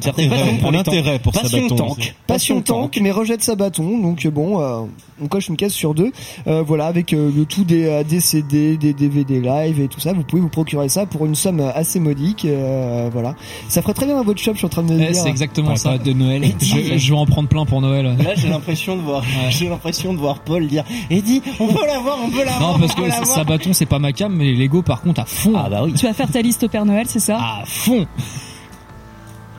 [0.00, 1.22] Certaine pour un les intérêt tanks.
[1.22, 2.14] pour passion Sabaton, tank.
[2.26, 3.98] Passion tank, mais rejette Sabaton.
[3.98, 4.80] Donc euh, bon, euh,
[5.22, 6.10] on coche une case sur deux.
[6.46, 10.12] Euh, voilà, avec euh, le tout des, des CD, des DVD live et tout ça,
[10.12, 12.44] vous pouvez vous procurer ça pour une somme assez modique.
[12.44, 13.34] euh, voilà,
[13.68, 14.52] ça ferait très bien à votre shop.
[14.54, 15.22] Je suis en train de me Eh, dire.
[15.22, 15.98] c'est exactement Ouais, ça.
[15.98, 16.42] de Noël.
[16.60, 18.16] Je, je vais en prendre plein pour Noël.
[18.18, 22.18] Là, j'ai l'impression de voir, j'ai l'impression de voir Paul dire, Eddie, on peut l'avoir,
[22.24, 22.72] on peut l'avoir.
[22.72, 23.02] Non, parce que.
[23.26, 25.52] Sabaton c'est pas ma cam, mais les Lego par contre à fond.
[25.56, 25.92] Ah bah oui.
[25.94, 27.36] Tu vas faire ta liste au Père Noël, c'est ça?
[27.38, 28.06] À fond.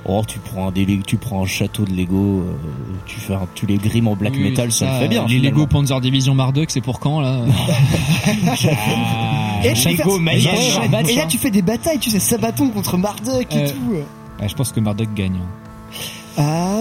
[0.05, 2.53] Oh, tu prends un des, Lego- tu prends un château de Lego, euh,
[3.05, 5.21] tu fais un, tu les grimes en black Oui, metal, ça, le fait bien.
[5.23, 5.59] Les finalement.
[5.59, 7.39] Lego Panzer Division Marduk, c'est pour quand là
[8.65, 13.69] Ah, Et, Lego là, tu fais des batailles, tu sais, Sabaton contre Marduk et Euh,
[13.69, 13.95] tout.
[14.41, 15.39] Ah, je pense que Marduk gagne.
[16.37, 16.75] Ah,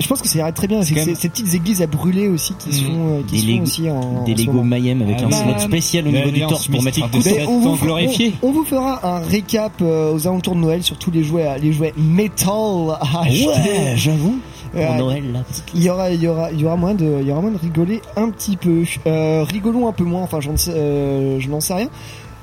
[0.00, 0.82] je pense que ça irait très bien.
[0.82, 2.72] C'est ces, même- ces petites églises à brûler aussi qui Mm.
[2.72, 4.62] se font, euh, qui Des Lego- aussi en, Des en Lego.
[4.62, 7.80] Mayhem avec Ah un slot spécial au niveau du torse pour mettre un coup de
[7.82, 8.34] glorifié.
[8.42, 11.46] on- on vous fera un récap euh, aux alentours de Noël sur tous les jouets,
[11.60, 13.46] les jouets metal à acheter.
[13.48, 14.38] Ouais, j'avoue.
[14.76, 15.40] Euh, Pour Noël, là.
[15.74, 17.50] il y aura, il y aura, il y aura moins de, il y aura moins
[17.50, 18.82] de rigoler un petit peu.
[19.06, 20.22] Euh, rigolons un peu moins.
[20.22, 21.88] Enfin, j'en sais, euh, je n'en sais rien.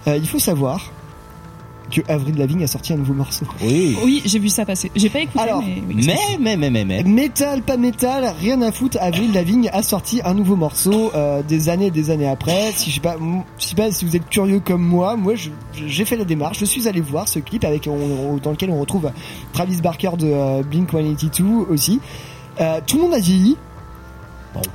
[0.07, 0.91] Euh, il faut savoir
[1.91, 3.45] que Avril Lavigne a sorti un nouveau morceau.
[3.61, 3.97] Oui.
[4.03, 4.91] Oui, j'ai vu ça passer.
[4.95, 6.03] J'ai pas écouté, Alors, mais oui.
[6.05, 7.03] Mais, mais, mais, mais, mais.
[7.03, 8.97] Métal, pas métal, rien à foutre.
[9.01, 12.71] Avril Lavigne a sorti un nouveau morceau euh, des années et des années après.
[12.75, 15.33] Si je sais pas, m- je sais pas si vous êtes curieux comme moi, moi
[15.35, 16.59] j'ai fait la démarche.
[16.59, 19.11] Je suis allé voir ce clip avec on- dans lequel on retrouve
[19.53, 21.99] Travis Barker de euh, Blink 182 aussi.
[22.61, 23.57] Euh, tout le monde a vieilli,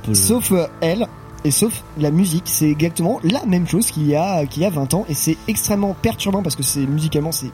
[0.03, 1.07] peut- sauf euh, elle.
[1.43, 4.69] Et sauf la musique, c'est exactement la même chose qu'il y a qu'il y a
[4.69, 7.49] 20 ans et c'est extrêmement perturbant parce que c'est musicalement c'est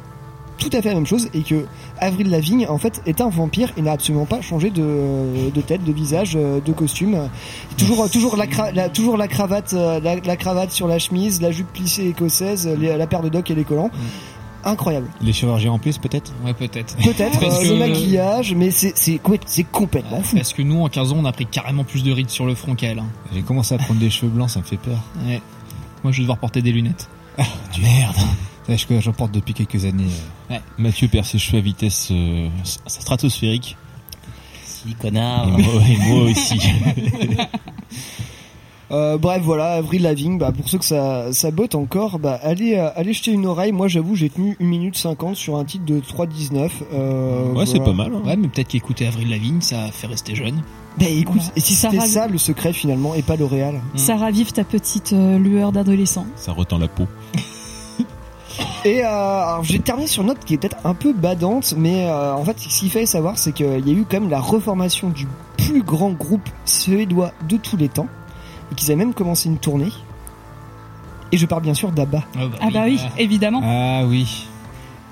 [0.59, 1.65] tout à fait la même chose et que
[1.99, 5.83] Avril Lavigne en fait est un vampire et n'a absolument pas changé de, de tête,
[5.83, 7.29] de visage, euh, de costume.
[7.77, 11.41] Toujours toujours la, cra- la- toujours la cravate euh, la, la cravate sur la chemise,
[11.41, 13.91] la jupe plissée écossaise, les- la paire de docks et les collants.
[14.69, 15.07] Incroyable.
[15.21, 16.33] Les chirurgiens en plus, peut-être?
[16.43, 16.95] Ouais, peut-être.
[16.97, 20.35] Peut-être euh, que- le maquillage, mais c'est c'est complè- c'est complètement fou.
[20.35, 22.53] Parce que nous, en 15 ans, on a pris carrément plus de rides sur le
[22.53, 22.99] front qu'elle.
[22.99, 23.05] hein?
[23.33, 24.99] J'ai commencé à prendre des cheveux blancs, ça me fait peur.
[25.25, 25.41] Ouais.
[26.03, 27.07] Moi, je vais devoir porter des lunettes.
[27.73, 28.15] Du merde.
[28.99, 30.09] J'en porte depuis quelques années.
[30.51, 30.55] euh.
[30.55, 30.61] Ouais.
[30.77, 32.49] Mathieu perd ses cheveux à vitesse euh,
[32.85, 33.77] stratosphérique.
[34.65, 35.47] Si, connard.
[35.47, 36.59] Et moi, et moi aussi.
[38.89, 42.75] Euh, bref, voilà, Avril Lavigne, bah, pour ceux que ça, ça botte encore, bah, allez,
[42.75, 43.73] euh, allez jeter une oreille.
[43.73, 46.69] Moi, j'avoue, j'ai tenu 1 minute 50 sur un titre de 3.19.
[46.93, 48.13] Euh, Ouais, c'est pas mal.
[48.15, 48.21] hein.
[48.25, 50.61] Ouais, mais peut-être qu'écouter Avril Lavigne, ça fait rester jeune.
[50.97, 51.51] Bah, écoute, Voilà.
[51.57, 54.63] et si Ça c'était ravi- ça le secret finalement, et pas L'Oréal Ça ravive ta
[54.63, 56.25] petite euh, lueur d'adolescent.
[56.37, 57.07] Ça retend la peau.
[58.85, 62.05] Et euh, alors, j'ai terminé sur une note qui est peut-être un peu badante, mais
[62.05, 64.39] euh, en fait, ce qu'il fallait savoir, c'est qu'il y a eu quand même la
[64.39, 65.27] reformation du
[65.57, 68.07] plus grand groupe suédois de tous les temps,
[68.71, 69.91] et qu'ils avaient même commencé une tournée.
[71.31, 72.23] Et je parle bien sûr d'ABBA.
[72.61, 73.61] Ah bah oui, évidemment.
[73.63, 74.47] Ah oui.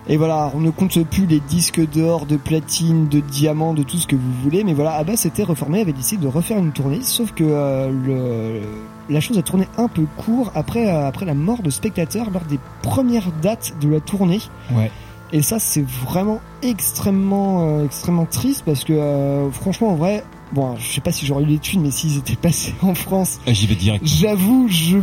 [0.07, 3.97] Et voilà, on ne compte plus les disques d'or, de platine, de diamants, de tout
[3.97, 7.01] ce que vous voulez, mais voilà, ABBA s'était reformé, avait décidé de refaire une tournée,
[7.01, 8.61] sauf que euh, le,
[9.09, 12.43] la chose a tourné un peu court après, euh, après la mort de spectateurs lors
[12.43, 14.41] des premières dates de la tournée.
[14.71, 14.91] Ouais.
[15.33, 20.23] Et ça, c'est vraiment extrêmement, euh, extrêmement triste parce que, euh, franchement, en vrai,
[20.55, 23.39] bon, je sais pas si j'aurais eu les thunes, mais s'ils étaient passés en France,
[23.45, 24.03] Ah, J'y vais direct.
[24.07, 24.97] J'avoue, je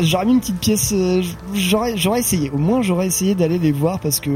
[0.00, 0.92] j'aurais mis une petite pièce.
[0.92, 1.22] euh,
[1.54, 2.50] j'aurais j'aurais essayé.
[2.50, 4.30] Au moins, j'aurais essayé d'aller les voir parce que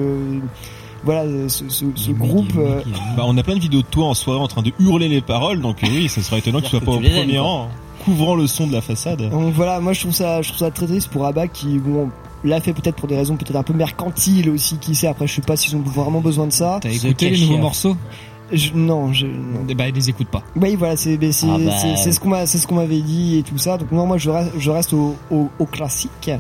[1.05, 2.53] voilà, ce, ce, ce groupe.
[2.57, 2.83] euh,
[3.17, 5.21] Bah, on a plein de vidéos de toi en soirée en train de hurler les
[5.21, 7.39] paroles, donc euh, oui, ça serait étonnant que tu sois pas tu au aimes, premier
[7.39, 7.69] rang,
[8.05, 9.29] couvrant le son de la façade.
[9.31, 12.11] donc voilà, moi je trouve ça, je trouve ça très triste pour Abba qui bon
[12.45, 14.79] l'a fait peut-être pour des raisons peut-être un peu mercantiles aussi.
[14.79, 16.79] Qui sait après, je sais pas s'ils ont vraiment besoin de ça.
[16.83, 17.97] T'as écouté les nouveaux morceaux
[18.53, 19.65] Je- non, je, non.
[19.69, 20.43] Eh Bah, ils les écoutent pas.
[20.55, 21.71] Oui, voilà, c'est c'est Ah bah.
[22.59, 23.77] ce qu'on m'avait dit et tout ça.
[23.77, 26.31] Donc non, moi je reste je reste au, au, au classique.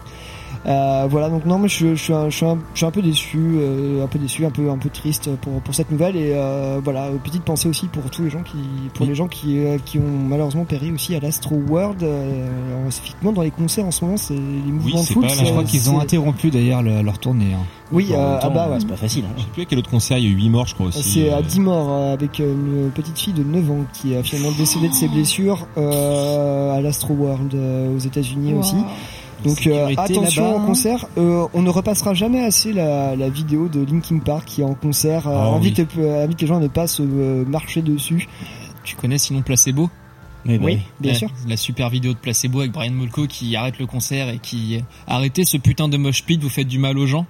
[0.66, 2.90] Euh, voilà, donc non, mais je, je suis un, je suis un, je suis un
[2.90, 6.16] peu déçu, euh, un peu déçu, un peu, un peu triste pour pour cette nouvelle
[6.16, 8.56] et euh, voilà, petite pensée aussi pour tous les gens qui,
[8.94, 13.30] pour les gens qui euh, qui ont malheureusement péri aussi à l'Astro World, euh, spécifiquement
[13.32, 15.22] dans les concerts en ce moment, c'est les Oui, mouvements de c'est foot.
[15.22, 15.28] pas.
[15.28, 17.52] Je crois qu'ils ont interrompu d'ailleurs le- leur tournée.
[17.54, 17.62] hein.
[17.92, 18.78] Oui, euh, temps, ah bah ouais.
[18.80, 19.24] C'est pas facile.
[19.28, 19.34] hein.
[19.36, 20.86] Je sais plus à quel autre concert, il y a eu 8 morts, je crois
[20.86, 21.00] aussi.
[21.04, 24.22] C'est à Euh, 10 morts euh, avec une petite fille de 9 ans qui a
[24.24, 28.58] finalement décédé de ses blessures euh, à l'Astro World euh, aux États-Unis Wow.
[28.58, 28.74] aussi.
[29.46, 30.66] Donc euh, attention en hein.
[30.66, 34.64] concert, euh, on ne repassera jamais assez la, la vidéo de Linkin Park qui est
[34.64, 35.26] en concert.
[35.28, 38.28] euh, Ah invite, euh, invite les gens à ne pas se euh, marcher dessus.
[38.84, 39.90] Tu connais sinon Placebo?
[40.44, 40.78] Mais Oui, oui.
[41.00, 41.28] bien Ouais, sûr.
[41.48, 45.44] La super vidéo de Placebo avec Brian Molko qui arrête le concert et qui arrêtez
[45.44, 47.26] ce putain de mosh pit, vous faites du mal aux gens.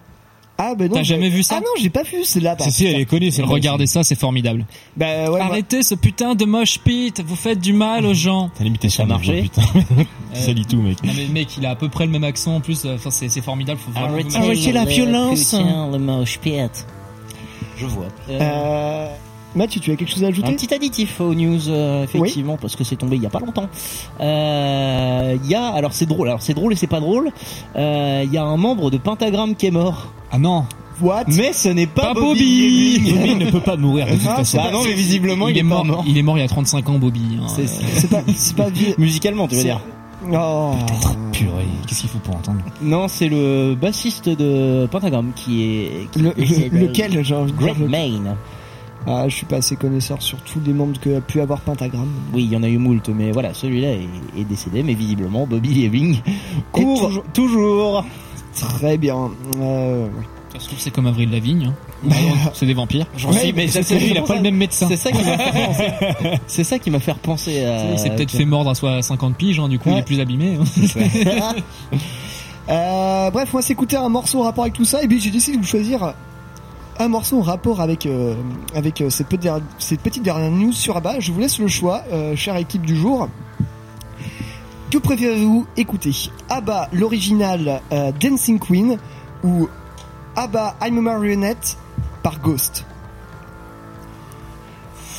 [0.59, 0.95] Ah ben non.
[0.97, 2.57] T'as jamais vu ça Ah non, j'ai pas vu, c'est là.
[2.59, 4.65] Si, si, elle est connue, c'est Regardez ça, c'est formidable.
[4.97, 8.51] Bah ouais, Arrêtez ce putain de mosh pit, vous faites du mal aux gens.
[8.57, 9.63] T'as l'imitation Ça marché putain.
[10.33, 11.03] Ça lit tout, mec.
[11.05, 12.87] Non mais mec, il a à peu près le même accent en plus.
[12.87, 13.79] Enfin, c'est c'est formidable.
[13.79, 15.55] Faut vraiment Arrêtez la violence.
[15.55, 16.87] Le moche pit.
[17.77, 18.07] Je vois.
[18.31, 19.09] Euh, Euh,
[19.55, 22.77] Mathieu, tu as quelque chose à ajouter Un petit additif aux news, euh, effectivement, parce
[22.77, 23.69] que c'est tombé il y a pas longtemps.
[24.21, 27.31] Euh, Il y a, alors c'est drôle, alors c'est drôle et c'est pas drôle.
[27.77, 30.13] Euh, Il y a un membre de Pentagram qui est mort.
[30.31, 30.65] Ah non.
[31.01, 31.25] What?
[31.29, 32.99] Mais ce n'est pas, Pas Bobby.
[32.99, 33.13] Bobby.
[33.13, 34.59] Bobby ne peut pas mourir de toute Ah, façon.
[34.63, 36.05] Ah non, mais visiblement il, il est mort.
[36.07, 37.39] Il est mort il y a 35 ans, Bobby.
[37.41, 37.47] hein.
[37.49, 38.95] C'est- C'est pas, c'est pas vieux.
[38.99, 39.81] Musicalement, tu veux C'est- dire
[40.33, 40.73] Oh.
[41.33, 42.61] Purée, qu'est-ce qu'il faut pour entendre?
[42.83, 46.09] Non, c'est le bassiste de Pentagram qui est.
[46.11, 46.33] Qui Le-
[46.81, 48.37] lequel, j'ai envie de dire Greg le- Main.
[49.07, 52.09] Ah, je suis pas assez connaisseur sur tous les membres que a pu avoir Pentagram.
[52.33, 54.09] Oui, il y en a eu moult, mais voilà, celui-là est,
[54.41, 56.17] est décédé, mais visiblement Bobby Ewing
[56.73, 58.05] court toujours- toujours.
[58.61, 59.31] Très bien.
[59.61, 60.09] Euh,
[60.53, 61.73] Ça se trouve c'est comme Avril Lavigne.
[62.07, 62.09] hein.
[62.55, 63.07] c'est des vampires.
[63.17, 64.87] J'en suis, mais ça, c'est- il a pas le même médecin.
[64.89, 65.93] C'est ça qui m'a fait penser.
[66.47, 67.91] C'est ça qui m'a fait penser à.
[67.93, 70.21] Il s'est peut-être fait mordre à soi 50 piges, hein, du coup il est plus
[70.21, 70.57] abîmé.
[70.61, 71.55] hein.
[72.69, 75.31] Euh, bref, on va s'écouter un morceau en rapport avec tout ça, et puis j'ai
[75.31, 76.15] décidé de vous choisir
[76.99, 78.35] un morceau en rapport avec euh,
[78.75, 81.21] avec euh, cette, petite, cette petite dernière news sur ABBA.
[81.21, 83.29] Je vous laisse le choix, euh, chère équipe du jour.
[84.91, 86.13] Que préférez-vous écouter?
[86.49, 88.99] ABBA, l'original euh, Dancing Queen,
[89.43, 89.69] ou
[90.37, 91.77] ABBA I'm a Marionette
[92.23, 92.85] par Ghost?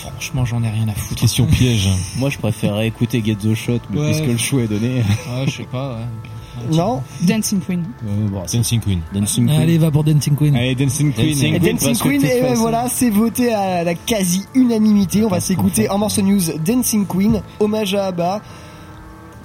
[0.02, 1.20] Franchement j'en ai rien à foutre.
[1.22, 1.90] Question piège.
[2.18, 4.12] Moi, je préférerais écouter Get the Shot, mais Ouais.
[4.12, 5.04] puisque le choix est donné.
[5.30, 5.96] Ouais, je sais pas.
[5.98, 6.76] Ouais.
[6.76, 7.04] Non?
[7.22, 7.84] Dancing Queen.
[8.08, 9.02] Euh, bon, c'est- Dancing Queen.
[9.14, 9.60] Dancing Queen.
[9.62, 10.56] Allez, va pour Dancing Queen.
[10.56, 11.28] Allez, Dancing Queen.
[11.30, 13.54] Dancing Et Queen, Dancing parce que Queen, de toute et ben façon- voilà, c'est voté
[13.54, 15.24] à la quasi unanimité.
[15.24, 18.42] On va s'écouter en morceau news Dancing Queen, hommage à ABBA,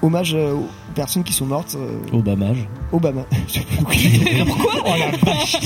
[0.03, 1.77] hommage euh, aux personnes qui sont mortes.
[1.77, 2.69] euh, Obamage.
[2.93, 3.23] Obama.
[4.47, 5.57] Pourquoi Oh la vache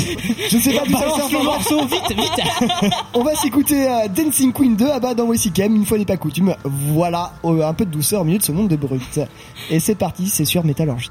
[0.50, 1.30] Je sais pas d'où ça sort.
[1.32, 5.84] le morceau, vite, vite On va s'écouter euh, Dancing Queen 2 ABBA dans Wesicam, une
[5.86, 6.54] fois n'est pas coutume.
[6.64, 9.20] Voilà, euh, un peu de douceur au milieu de ce monde de brut.
[9.70, 11.10] Et c'est parti, c'est sur Métallurgie.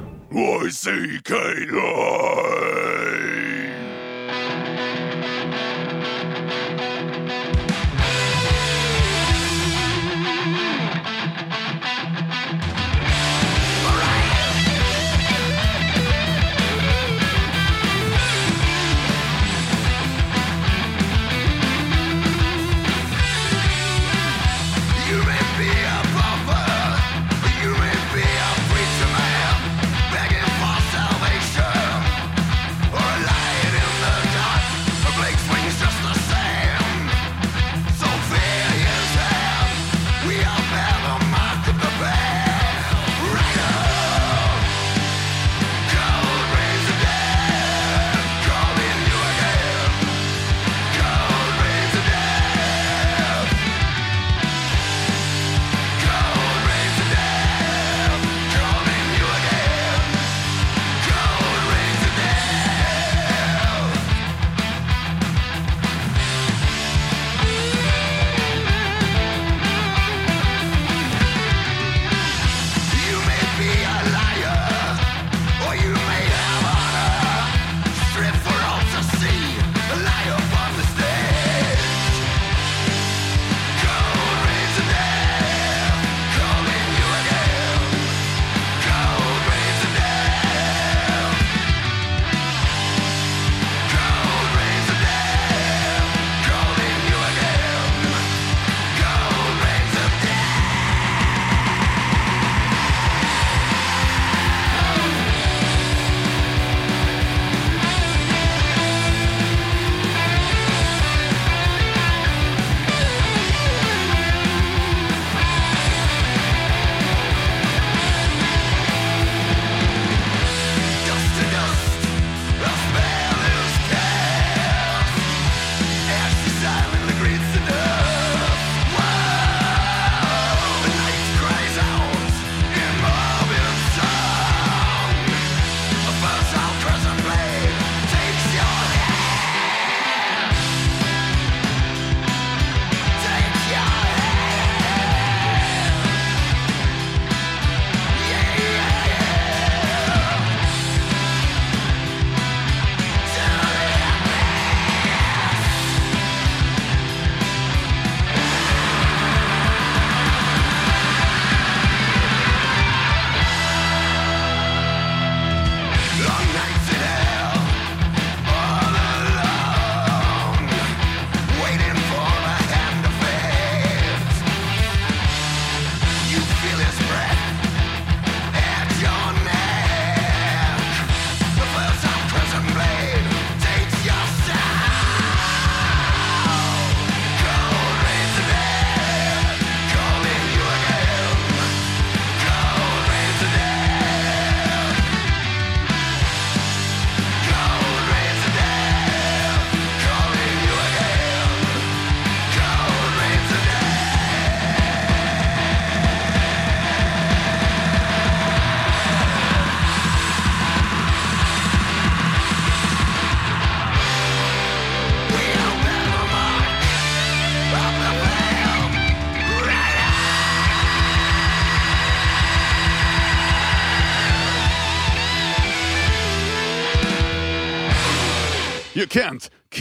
[0.33, 2.50] Y C K.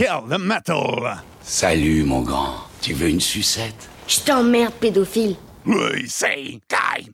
[0.01, 1.21] The Metal.
[1.43, 2.55] Salut, mon grand.
[2.81, 3.91] Tu veux une sucette?
[4.09, 5.37] Je t'emmerde, pédophile.
[5.67, 7.13] We say time.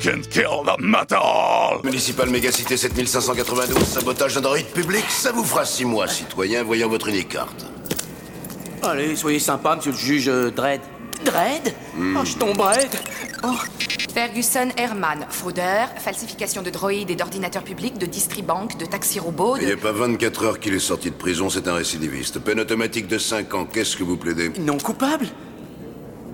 [0.00, 1.80] Can kill the metal!
[1.84, 7.08] Municipal Mégacité 7592, sabotage d'un droïde public, ça vous fera six mois, citoyen, voyant votre
[7.08, 7.66] unique carte.
[8.82, 10.80] Allez, soyez sympa, monsieur le juge euh, Dredd.
[11.24, 12.16] Dredd Hmm.
[12.18, 12.86] Oh, je tomberai
[13.42, 13.48] Oh.
[14.14, 19.66] Ferguson Herman, fraudeur, falsification de droïdes et d'ordinateurs publics, de distribank, de taxi robot, Il
[19.66, 22.38] n'y a pas 24 heures qu'il est sorti de prison, c'est un récidiviste.
[22.40, 24.50] Peine automatique de 5 ans, qu'est-ce que vous plaidez?
[24.60, 25.26] Non coupable?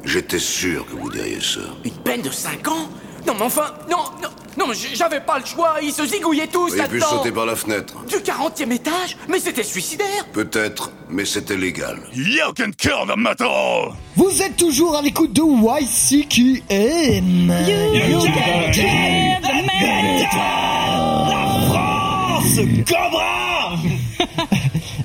[0.05, 1.61] J'étais sûr que vous diriez ça.
[1.85, 2.89] Une peine de 5 ans?
[3.27, 4.29] Non mais enfin, non, non,
[4.69, 7.47] non, j'avais pas le choix, ils se zigouillaient tous Il a pu là-dedans sauter par
[7.47, 7.95] la fenêtre.
[8.09, 9.17] Du 40e étage?
[9.29, 11.99] Mais c'était suicidaire Peut-être, mais c'était légal.
[12.15, 13.93] You can kill the metal!
[14.17, 16.63] Vous êtes toujours à l'écoute de YCQM.
[22.87, 23.75] Cobra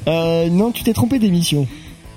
[0.08, 1.68] Euh, non, tu t'es trompé d'émission.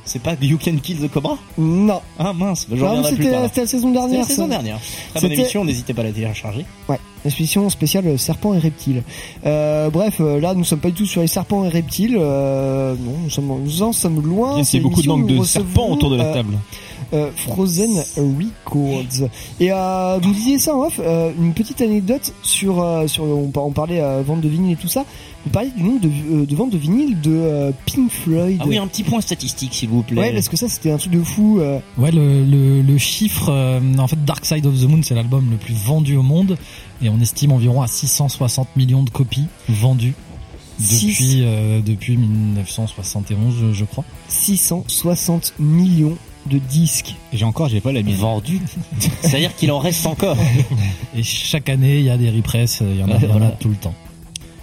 [0.06, 2.00] C'est pas You Can Kill the Cobra Non.
[2.18, 3.44] Ah mince, bah, Non, reviendrai plus c'était tard.
[3.48, 4.10] c'était la saison dernière.
[4.10, 4.78] C'était la saison dernière.
[4.80, 6.66] Très bonne C'était- émission, n'hésitez pas à la télécharger.
[6.90, 9.02] Ouais, l'exposition spéciale euh, serpents et reptiles.
[9.46, 12.18] Euh, bref, euh, là, nous sommes pas du tout sur les serpents et reptiles.
[12.20, 14.56] Euh, non, nous, sommes, nous en sommes loin.
[14.56, 16.54] Bien, C'est c'est beaucoup de nous de serpents autour de la euh, table.
[16.54, 16.93] euh,
[17.36, 19.28] Frozen Records.
[19.60, 23.50] Et euh, vous disiez ça en off, euh, une petite anecdote sur, euh, sur on,
[23.54, 25.04] on parlait euh, vente de vinyle et tout ça.
[25.44, 28.58] Vous parliez du nombre de, euh, de ventes de vinyle de euh, Pink Floyd.
[28.62, 30.18] Ah oui, un petit point statistique s'il vous plaît.
[30.20, 31.58] Ouais, parce que ça c'était un truc de fou.
[31.60, 31.78] euh.
[31.98, 35.48] Ouais, le, le, le chiffre, euh, en fait, Dark Side of the Moon, c'est l'album
[35.50, 36.56] le plus vendu au monde,
[37.02, 40.14] et on estime environ à 660 millions de copies vendues
[40.80, 44.04] depuis euh, depuis 1971, je, je crois.
[44.28, 46.16] 660 millions
[46.46, 47.14] de disques.
[47.32, 48.16] J'ai encore, j'ai pas la mienne.
[48.16, 48.60] Vendu.
[49.22, 50.36] C'est-à-dire qu'il en reste encore.
[51.16, 53.30] Et chaque année, il y a des represses, il y en a, il y en
[53.30, 53.50] a Voilà.
[53.52, 53.94] tout le temps.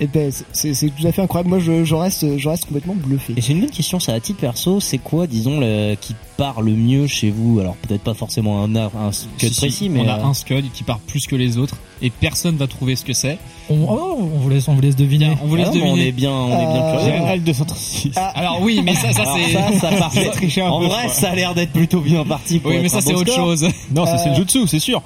[0.04, 1.50] Et ben c'est c'est tout à fait incroyable.
[1.50, 3.34] Moi je, je reste je reste complètement bluffé.
[3.38, 6.62] Et j'ai une bonne question, ça à titre perso, c'est quoi, disons, le, qui part
[6.64, 7.60] le mieux chez vous?
[7.60, 10.72] Alors peut-être pas forcément un, un Si, si, précis, mais on a euh, un scud
[10.74, 13.38] qui part plus que les autres et personne va trouver ce que c'est.
[13.70, 15.38] On, oh, on vous laisse, on vous laisse deviner.
[15.44, 15.92] On vous laisse ah deviner.
[15.92, 17.14] on est bien, on est bien Euh, curieux.
[17.14, 18.12] Général 236.
[18.34, 19.78] Alors oui, mais ça, ça c'est.
[19.78, 22.58] ça, ça triché un En peu, vrai, ça a l'air d'être plutôt bien parti.
[22.58, 23.68] Pour Oui, mais ça c'est autre chose.
[23.96, 25.04] Non, ça c'est Euh, le jutsu, c'est sûr.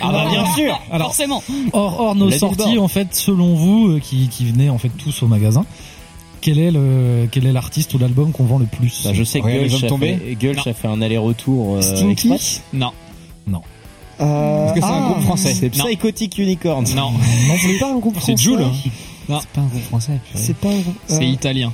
[0.00, 0.80] Ah bah bien sûr.
[0.90, 1.42] Alors, Forcément.
[1.72, 2.78] hors, hors nos La sorties, Billboard.
[2.84, 5.64] en fait, selon vous, euh, qui, qui venez en fait tous au magasin,
[6.40, 9.40] quel est le quel est l'artiste ou l'album qu'on vend le plus Bah, je sais
[9.40, 10.16] que Regarde Gulch hommes a, tombés.
[10.16, 12.62] fait, Gulch a fait un aller-retour euh, Stinky express.
[12.72, 12.92] Non,
[14.20, 15.54] Euh, Parce que c'est un ah, groupe français.
[15.54, 15.84] C'est Non.
[15.86, 16.86] Psychotic Unicorns.
[16.94, 18.34] non, Non, c'est pas un groupe français.
[18.36, 18.52] C'est.
[19.28, 19.40] Non.
[19.40, 20.18] C'est pas un groupe français.
[20.34, 20.94] C'est pas un groupe.
[21.06, 21.72] c'est euh, italien.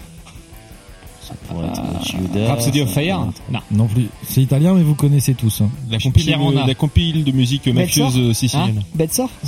[1.27, 3.27] Ça pourrait être Judas, Rhapsody of Fire.
[3.29, 3.59] être- Non.
[3.73, 4.07] Non plus.
[4.29, 5.61] C'est italien, mais vous connaissez tous.
[5.61, 5.71] hein.
[5.91, 6.67] La compile, a.
[6.67, 8.83] la compile de musique mafieuse euh, sicilienne.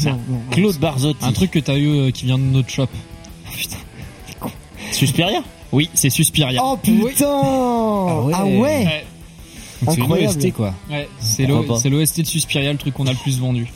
[0.07, 0.41] Non, non.
[0.51, 1.25] Claude Barzotti.
[1.25, 2.89] Un truc que t'as eu euh, qui vient de notre shop.
[4.93, 6.61] Suspiria Oui, c'est Suspiria.
[6.65, 7.27] Oh putain
[8.23, 8.33] ouais.
[8.35, 9.05] Ah ouais Ouais,
[9.93, 10.37] c'est une Incroyable.
[10.39, 10.75] OST quoi.
[10.91, 11.47] ouais, c'est
[11.91, 13.69] l'OST de Suspiria, le truc qu'on a le plus vendu.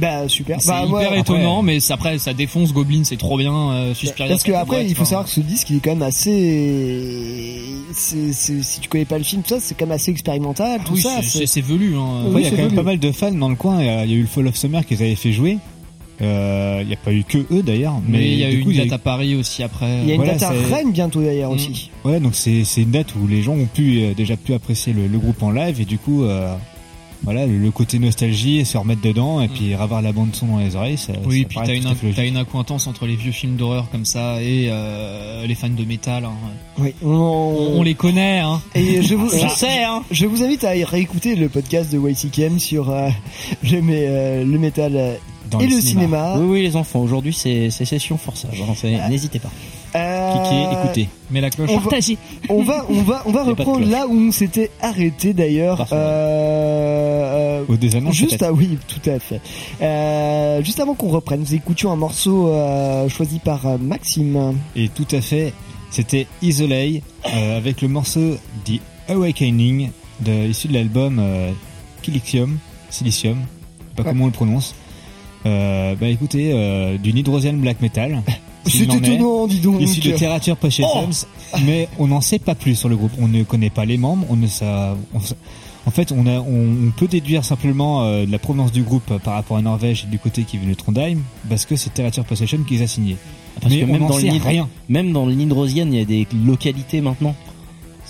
[0.00, 0.60] Bah super.
[0.60, 3.52] C'est Bah, hyper étonnant, mais après ça défonce Goblin, c'est trop bien.
[3.72, 4.30] euh, Suspiria.
[4.32, 7.62] Parce que après, il faut savoir que ce disque, il est quand même assez.
[7.94, 11.20] si tu connais pas le film, ça, c'est quand même assez expérimental, tout Oui, ça.
[11.22, 11.96] c'est- velu.
[11.96, 12.24] Hein.
[12.28, 13.80] Après, il y a quand même pas mal de fans dans le coin.
[13.80, 15.58] Il y a, il y a eu le Fall of Summer qu'ils avaient fait jouer.
[16.22, 17.94] Euh, Il n'y a pas eu que eux d'ailleurs.
[18.08, 20.00] Mais Mais il y a eu coup, une date à Paris aussi après.
[20.02, 21.54] Il y a une Voilà, date à Rennes bientôt d'ailleurs Mm.
[21.54, 21.90] aussi.
[22.04, 24.92] Ouais, donc c'est c'est une date où les gens ont pu euh, déjà pu apprécier
[24.94, 26.54] le, le groupe en live et du coup, euh,
[27.22, 30.58] voilà, le, côté nostalgie et se remettre dedans et puis avoir la bande son dans
[30.58, 30.96] les oreilles.
[30.98, 34.04] Ça, Oui, ça puis t'as une, t'as une accointance entre les vieux films d'horreur comme
[34.04, 36.24] ça et euh, les fans de métal.
[36.24, 36.32] hein.
[36.78, 38.60] Oui, on, les connaît, hein.
[38.74, 40.02] Et je vous, Je sais, hein.
[40.10, 43.08] je vous invite à réécouter le podcast de YCKM sur euh,
[43.64, 45.18] le, euh, le métal
[45.50, 46.34] Dans et le le cinéma.
[46.34, 46.38] cinéma.
[46.38, 47.00] Oui, oui, les enfants.
[47.00, 48.60] Aujourd'hui, c'est c'est session forçage.
[48.60, 49.50] hein, N'hésitez pas.
[49.96, 51.08] Euh, Cliquez, écoutez.
[51.30, 51.70] Mais la cloche.
[51.70, 51.90] on va,
[52.48, 55.86] on va, on va, on va reprendre là où on s'était arrêté d'ailleurs.
[55.92, 59.40] Euh, euh, Au des annonces, Juste oui, tout à fait.
[59.82, 64.54] Euh, juste avant qu'on reprenne, nous écoutions un morceau euh, choisi par euh, Maxime.
[64.74, 65.52] Et tout à fait,
[65.90, 69.90] c'était Isolate euh, avec le morceau The Awakening
[70.20, 71.50] de, issu de l'album euh,
[72.02, 72.58] Silicium,
[72.90, 74.08] Silicium, je sais pas Ouais.
[74.10, 74.74] comment on le prononce.
[75.44, 78.22] Euh, bah écoutez, euh, du Black Metal.
[78.68, 79.80] C'est étonnant, dis donc.
[79.80, 81.10] Issu de Literature Possessions,
[81.64, 83.12] mais on n'en sait pas plus sur le groupe.
[83.20, 85.18] On ne connaît pas les membres, on ne sa- on
[85.88, 89.08] en fait, on, a, on, on peut déduire simplement euh, de la provenance du groupe
[89.12, 91.90] euh, par rapport à Norvège et du côté qui vient de Trondheim, parce que c'est
[91.90, 93.16] Literature Possession qui les a signés.
[93.60, 94.68] Parce mais que on même n'en dans, le sait rien.
[94.88, 97.36] même dans le Nidrosienne, il y a des localités maintenant.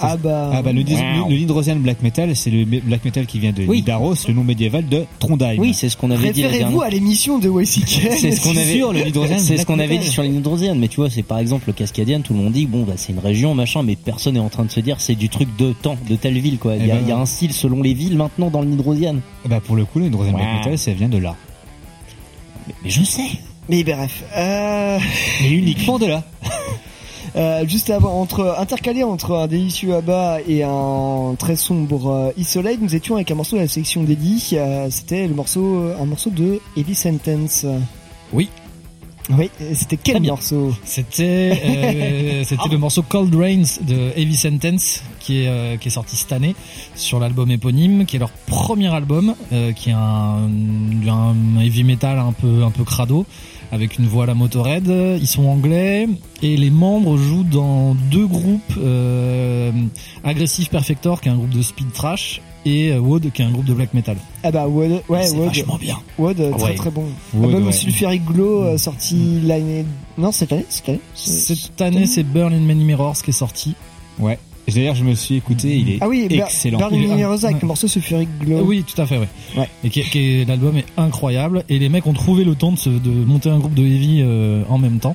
[0.01, 0.51] Ah bah.
[0.53, 1.29] Ah bah le, Wow.
[1.31, 3.79] le, Black Metal, c'est le Black Metal qui vient de Oui.
[3.79, 5.57] Nidaros, le nom médiéval de Trondheim.
[5.59, 8.13] Oui, c'est ce qu'on avait dit la Référez-vous à l'émission de YCKM.
[8.19, 11.11] C'est ce qu'on avait, Nidrosian c'est ce qu'on avait dit sur Nidrosiennes, mais tu vois,
[11.11, 13.83] c'est par exemple le Cascadien, tout le monde dit, bon, bah, c'est une région, machin,
[13.83, 16.39] mais personne est en train de se dire, c'est du truc de temps, de telle
[16.39, 16.77] ville, quoi.
[16.77, 18.61] Il y, Eh a, ben, il y a un style selon les villes maintenant dans
[18.61, 19.17] le Nidrosian.
[19.49, 20.39] Bah pour le coup, le Hydrosian Wow.
[20.39, 21.37] Black Metal, ça vient de là.
[22.85, 23.23] Mais je sais.
[23.69, 24.23] Mais bref.
[24.37, 24.99] Euh...
[25.43, 26.25] Mais uniquement de là.
[27.35, 32.79] Euh, juste avant, entre intercalé entre un délicieux abat et un très sombre euh, Isolate,
[32.81, 34.51] nous étions avec un morceau de la section d'Eddie.
[34.55, 37.67] euh, C'était le morceau, un morceau de Heavy Sentence.
[38.33, 38.49] Oui.
[39.37, 40.73] Oui, c'était quel morceau?
[40.85, 45.91] C'était euh, c'était le morceau Cold Rains de Heavy Sentence qui est euh, qui est
[45.91, 46.55] sorti cette année
[46.95, 50.49] sur l'album éponyme, qui est leur premier album, euh, qui est un,
[51.09, 53.27] un heavy metal un peu un peu crado
[53.73, 54.87] avec une voix à la Motorhead.
[54.89, 56.09] Ils sont anglais
[56.43, 59.71] et les membres jouent dans deux groupes euh,
[60.25, 63.51] Aggressive Perfector qui est un groupe de speed trash et euh, Wood qui est un
[63.51, 64.17] groupe de black metal.
[64.43, 65.99] Ah bah Wood, ouais, C'est Wood, vachement bien.
[66.19, 66.75] Wood, euh, très Ouais.
[66.75, 67.05] très bon.
[67.35, 67.73] Wood, Album ouais.
[67.73, 69.85] Sulfuric Glow euh, sorti l'année,
[70.19, 71.01] non cette année, cette année.
[71.15, 73.75] Cette année, c'est Burn in Many Mirrors qui est sorti.
[74.19, 74.39] Ouais.
[74.75, 76.79] D'ailleurs, je me suis écouté, il est Ah oui, Ber- excellent.
[76.91, 77.63] Est- Mirrors avec ouais.
[77.63, 78.63] le morceau Sulfuric Glow.
[78.65, 79.69] Oui, tout à fait, ouais.
[79.85, 81.65] Et qui, qui est- l'album est incroyable.
[81.69, 84.21] Et les mecs ont trouvé le temps de, se- de monter un groupe de heavy
[84.23, 85.15] euh, en même temps,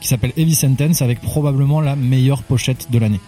[0.00, 3.20] qui s'appelle Heavy Sentence, avec probablement la meilleure pochette de l'année.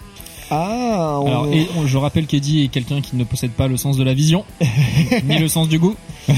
[0.50, 3.76] Ah, on- Alors, et on- je rappelle qu'Eddie est quelqu'un qui ne possède pas le
[3.76, 4.44] sens de la vision,
[5.28, 5.94] ni le sens du goût.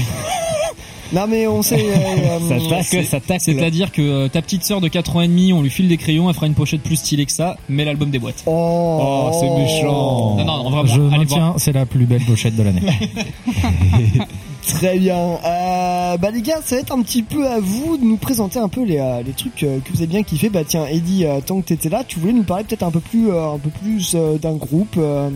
[1.13, 1.79] Non mais on sait.
[1.79, 5.61] euh, euh, C'est- C'est-à-dire que euh, ta petite sœur de 4 ans et demi, on
[5.61, 8.19] lui file des crayons, elle fera une pochette plus stylée que ça, mais l'album des
[8.19, 8.43] boîtes.
[8.45, 10.35] Oh, c'est méchant.
[10.37, 10.85] Non, non, non, vraiment.
[10.85, 12.81] Je maintiens, c'est la plus belle pochette de l'année.
[14.67, 15.15] Très bien.
[15.45, 18.59] Euh, bah les gars, ça va être un petit peu à vous de nous présenter
[18.59, 20.49] un peu les, euh, les trucs euh, que vous avez bien kiffé.
[20.49, 22.99] Bah tiens, Eddie, euh, tant que t'étais là, tu voulais nous parler peut-être un peu
[22.99, 24.95] plus, euh, un peu plus euh, d'un groupe.
[24.97, 25.29] euh.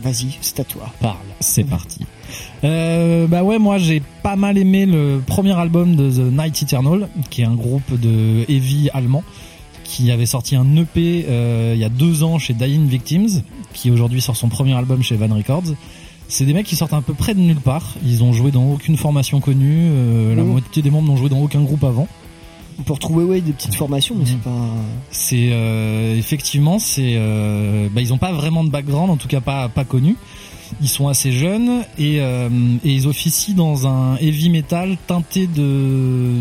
[0.00, 0.82] Vas-y, c'est à toi.
[1.00, 1.16] Parle.
[1.40, 2.00] C'est parti.
[2.64, 7.08] Euh, bah ouais, moi j'ai pas mal aimé le premier album de The Night Eternal,
[7.30, 9.22] qui est un groupe de heavy allemand
[9.84, 13.42] qui avait sorti un EP euh, il y a deux ans chez Dying Victims,
[13.72, 15.74] qui aujourd'hui sort son premier album chez Van Records.
[16.28, 17.94] C'est des mecs qui sortent à peu près de nulle part.
[18.04, 19.78] Ils ont joué dans aucune formation connue.
[19.90, 20.48] euh, La Mhm.
[20.50, 22.06] moitié des membres n'ont joué dans aucun groupe avant.
[22.78, 24.50] On peut retrouver ouais des petites formations, mais c'est pas.
[25.10, 29.40] C'est euh, effectivement, c'est euh, bah, ils ont pas vraiment de background, en tout cas
[29.40, 30.16] pas pas connu.
[30.80, 32.48] Ils sont assez jeunes et, euh,
[32.84, 36.34] et ils officient dans un heavy metal teinté de,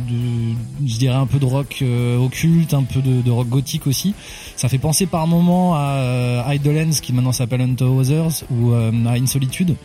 [0.85, 4.13] je dirais un peu de rock euh, occulte, un peu de, rock gothique aussi.
[4.55, 9.11] Ça fait penser par moments à euh, Idlehands qui maintenant s'appelle Hunter Others ou à
[9.13, 9.75] Insolitude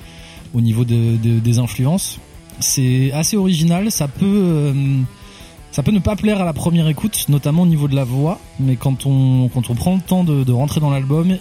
[0.55, 2.19] au niveau de, de- des influences.
[2.61, 4.73] C'est assez original, ça peut
[5.73, 8.39] ça peut ne pas plaire à la première écoute, notamment au niveau de la voix,
[8.61, 11.37] mais quand on quand on prend le temps de, rentrer dans l'album,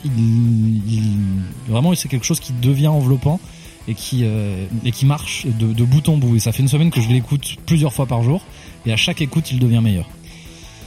[1.68, 3.42] vraiment c'est quelque chose qui devient enveloppant
[3.90, 6.38] et qui euh, et qui marche de, bout en bout.
[6.38, 8.42] Et ça fait une semaine que je l'écoute plusieurs fois par jour,
[8.86, 10.08] et à chaque écoute il devient meilleur.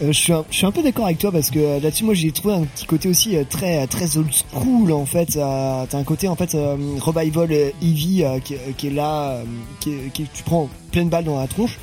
[0.03, 2.05] Euh, je suis un, je suis un peu d'accord avec toi parce que euh, là-dessus
[2.05, 6.03] moi j'ai trouvé un petit côté aussi très très old school en fait t'as un
[6.03, 9.39] côté en fait euh, revival Eevee qui, est là
[9.79, 11.79] qui, qui tu prends pleine balle dans la tronche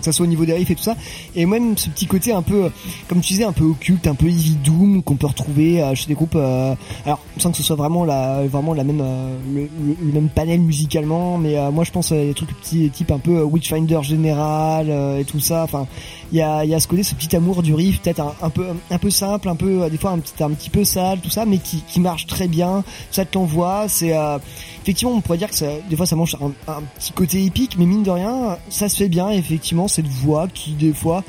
[0.00, 0.96] que ça soit au niveau des riffs et tout ça.
[1.36, 2.70] Et même ce petit côté un peu
[3.08, 6.06] comme tu disais un peu occulte un peu heavy doom qu'on peut retrouver euh, chez
[6.08, 6.74] des groupes euh,
[7.06, 9.68] alors sans que ce soit vraiment la vraiment la même euh, le,
[10.02, 13.18] le- même panel musicalement mais euh, moi je pense à des trucs petits type un
[13.18, 15.86] peu euh, Witchfinder général euh, et tout ça enfin
[16.32, 19.10] il y a ce côté ce petit amour du riff peut-être un, peu un peu
[19.10, 22.00] simple un peu des fois un petit un petit peu sale tout ça mais qui
[22.00, 24.38] marche très bien ça te l'envoie c'est euh,
[24.82, 27.86] effectivement on pourrait dire que des fois ça mange un, un petit côté épique mais
[27.86, 31.24] mine de rien ça se fait bien effectivement cette voix qui des fois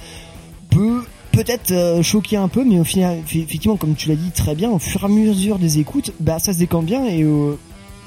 [0.69, 4.55] peut peut-être euh, choquer un peu mais au final effectivement comme tu l'as dit très
[4.55, 7.57] bien au fur et à mesure des écoutes bah ça se décante bien et euh,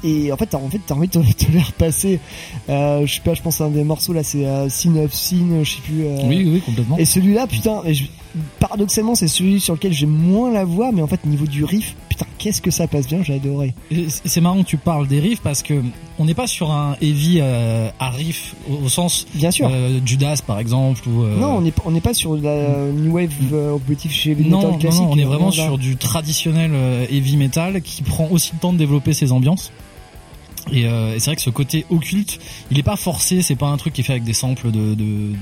[0.05, 1.19] et en fait t'as en fait t'as envie de te
[1.53, 2.21] les repasser
[2.69, 5.13] euh, je sais pas je pense à un des morceaux là c'est euh, Sin of
[5.13, 6.99] Sin je sais plus euh, Oui, oui, complètement.
[6.99, 8.05] et celui-là putain et je-
[8.59, 11.65] paradoxalement c'est celui sur lequel j'ai moins la voix mais en fait au niveau du
[11.65, 13.75] riff putain qu'est-ce que ça passe bien j'ai adoré
[14.25, 15.83] C'est marrant que tu parles des riffs parce que
[16.19, 19.71] on n'est pas sur un heavy euh, à riff au, au sens bien sûr
[20.05, 23.83] Judas par exemple ou non on n'est on n'est pas sur la new wave of
[23.83, 25.53] British heavy non, metal non, classique non, on est vraiment là.
[25.53, 26.73] sur du traditionnel
[27.11, 29.73] heavy metal qui prend aussi le temps de développer ses ambiances.
[30.73, 32.39] Et, euh, et c'est vrai que ce côté occulte,
[32.71, 34.95] il est pas forcé, c'est pas un truc qui est fait avec des samples de,
[34.95, 35.33] de,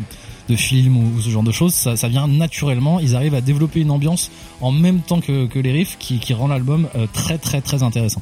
[0.48, 3.40] de films ou, ou ce genre de choses, ça, ça vient naturellement, ils arrivent à
[3.40, 7.06] développer une ambiance en même temps que, que les riffs qui, qui rend l'album euh,
[7.12, 8.20] très très très intéressant.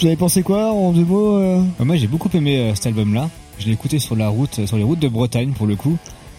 [0.00, 1.62] vous avez pensé quoi en deux mots euh?
[1.78, 3.28] Moi j'ai beaucoup aimé euh, cet album-là.
[3.58, 5.96] Je l'ai écouté sur la route, sur les routes de Bretagne pour le coup.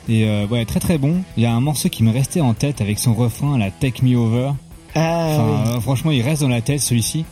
[0.10, 1.22] Et euh, ouais, très très bon.
[1.38, 4.04] Il y a un morceau qui me restait en tête avec son refrain, la Take
[4.06, 4.52] Me Over.
[4.96, 5.78] ah Enfin, oui.
[5.78, 7.24] euh, franchement, il reste dans la tête celui-ci.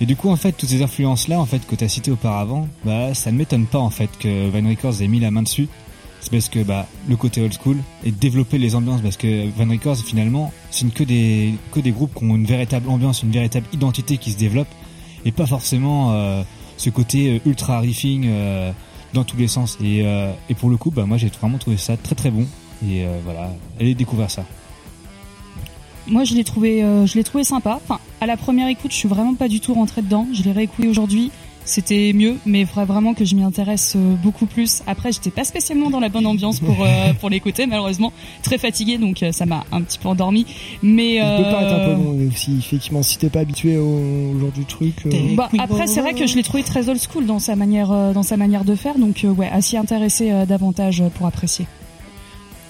[0.00, 3.14] Et du coup, en fait, toutes ces influences-là, en fait, que t'as citées auparavant, bah,
[3.14, 5.68] ça ne m'étonne pas en fait que Van Records ait mis la main dessus.
[6.20, 9.70] C'est parce que bah, le côté old school et développer les ambiances, parce que Van
[9.70, 13.66] Records finalement, c'est que des que des groupes qui ont une véritable ambiance, une véritable
[13.74, 14.68] identité qui se développe,
[15.26, 16.42] et pas forcément euh,
[16.78, 18.72] ce côté euh, ultra riffing, euh,
[19.14, 19.78] dans tous les sens.
[19.82, 22.46] Et, euh, et pour le coup, bah, moi j'ai vraiment trouvé ça très très bon.
[22.86, 24.44] Et euh, voilà, allez découvrir ça.
[26.06, 27.80] Moi, je l'ai trouvé, euh, je l'ai trouvé sympa.
[27.82, 30.26] Enfin, à la première écoute, je suis vraiment pas du tout rentrée dedans.
[30.32, 31.30] Je l'ai réécouté aujourd'hui.
[31.66, 34.82] C'était mieux, mais faudrait vraiment que je m'y intéresse euh, beaucoup plus.
[34.86, 38.12] Après, j'étais pas spécialement dans la bonne ambiance pour euh, pour l'écouter, malheureusement.
[38.42, 40.44] Très fatiguée, donc euh, ça m'a un petit peu endormi.
[40.82, 44.38] Mais Il peut paraître un peu long aussi, effectivement, si t'es pas habitué au, au
[44.40, 44.94] genre du truc.
[45.06, 47.90] euh, Bah, après, c'est vrai que je l'ai trouvé très old school dans sa manière,
[47.92, 51.26] euh, dans sa manière de faire, donc euh, ouais, à s'y intéresser euh, davantage pour
[51.26, 51.64] apprécier.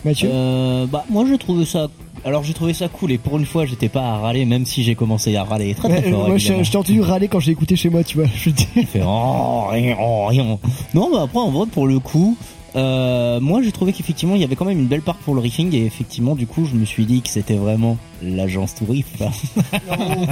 [0.04, 0.28] Mathieu?
[0.32, 1.88] Euh, Bah moi j'ai trouvé ça.
[2.24, 4.82] Alors j'ai trouvé ça cool et pour une fois j'étais pas à râler même si
[4.82, 6.28] j'ai commencé à râler très très Ouais, fort.
[6.28, 8.26] moi, je, t'ai entendu râler quand j'ai écouté chez moi, tu vois.
[8.34, 8.66] Je dis.
[8.86, 10.58] Fait oh, rien, oh, rien.
[10.94, 12.36] Non, mais après, en vrai, pour le coup,
[12.76, 15.40] euh, moi, j'ai trouvé qu'effectivement, il y avait quand même une belle part pour le
[15.40, 19.06] riffing et effectivement, du coup, je me suis dit que c'était vraiment l'agence tout riff.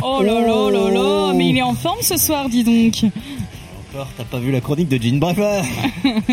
[0.04, 3.12] Oh là là là là, mais il est en forme ce soir, dis donc.
[4.16, 5.38] T'as pas vu la chronique de Jean Bref.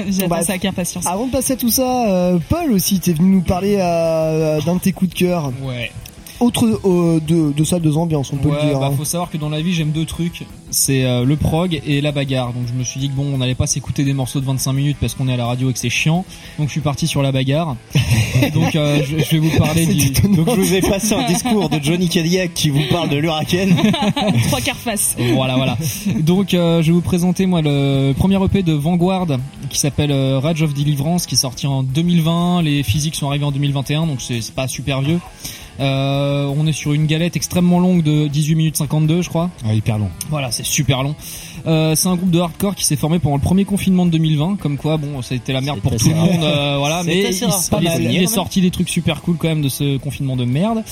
[0.09, 1.05] J'attends ça avec impatience.
[1.05, 4.75] Avant de passer à tout ça, euh, Paul aussi, t'es venu nous parler euh, d'un
[4.75, 5.51] de tes coups de cœur.
[5.61, 5.91] Ouais.
[6.39, 8.79] Autre euh, de, de salles de ambiance, on peut Ouais, le dire.
[8.79, 8.95] bah hein.
[8.97, 12.11] faut savoir que dans la vie j'aime deux trucs, c'est euh, le prog et la
[12.11, 12.53] bagarre.
[12.53, 14.71] Donc je me suis dit que bon, on n'allait pas s'écouter des morceaux de 25
[14.73, 16.23] minutes parce qu'on est à la radio et que c'est chiant.
[16.57, 17.75] Donc je suis parti sur la bagarre.
[18.53, 20.09] Donc euh, je, je vais vous parler du.
[20.11, 23.67] Donc, je vous ai passé un discours de Johnny Cadillac qui vous parle de l'Huracan.
[24.47, 25.15] Trois quarts face.
[25.33, 25.77] Voilà, voilà.
[26.21, 29.27] Donc, euh, je vais vous présenter moi le premier EP de Vanguard
[29.69, 32.61] qui s'appelle euh, Rage of Deliverance, qui est sorti en 2020.
[32.61, 35.19] Les physiques sont arrivés en 2021, donc c'est c'est pas super vieux.
[35.79, 39.49] Euh, on est sur une galette extrêmement longue de 18 minutes 52, je crois.
[39.65, 40.09] Ah, hyper long.
[40.29, 41.15] Voilà, c'est super long.
[41.67, 44.57] Euh, c'est un groupe de hardcore qui s'est formé pendant le premier confinement de 2020,
[44.59, 47.29] comme quoi, bon, ça a été la merde pour tout le monde, euh, voilà, mais
[47.31, 48.01] il, pas mal.
[48.03, 50.83] il est sorti des trucs super cool quand même de ce confinement de merde.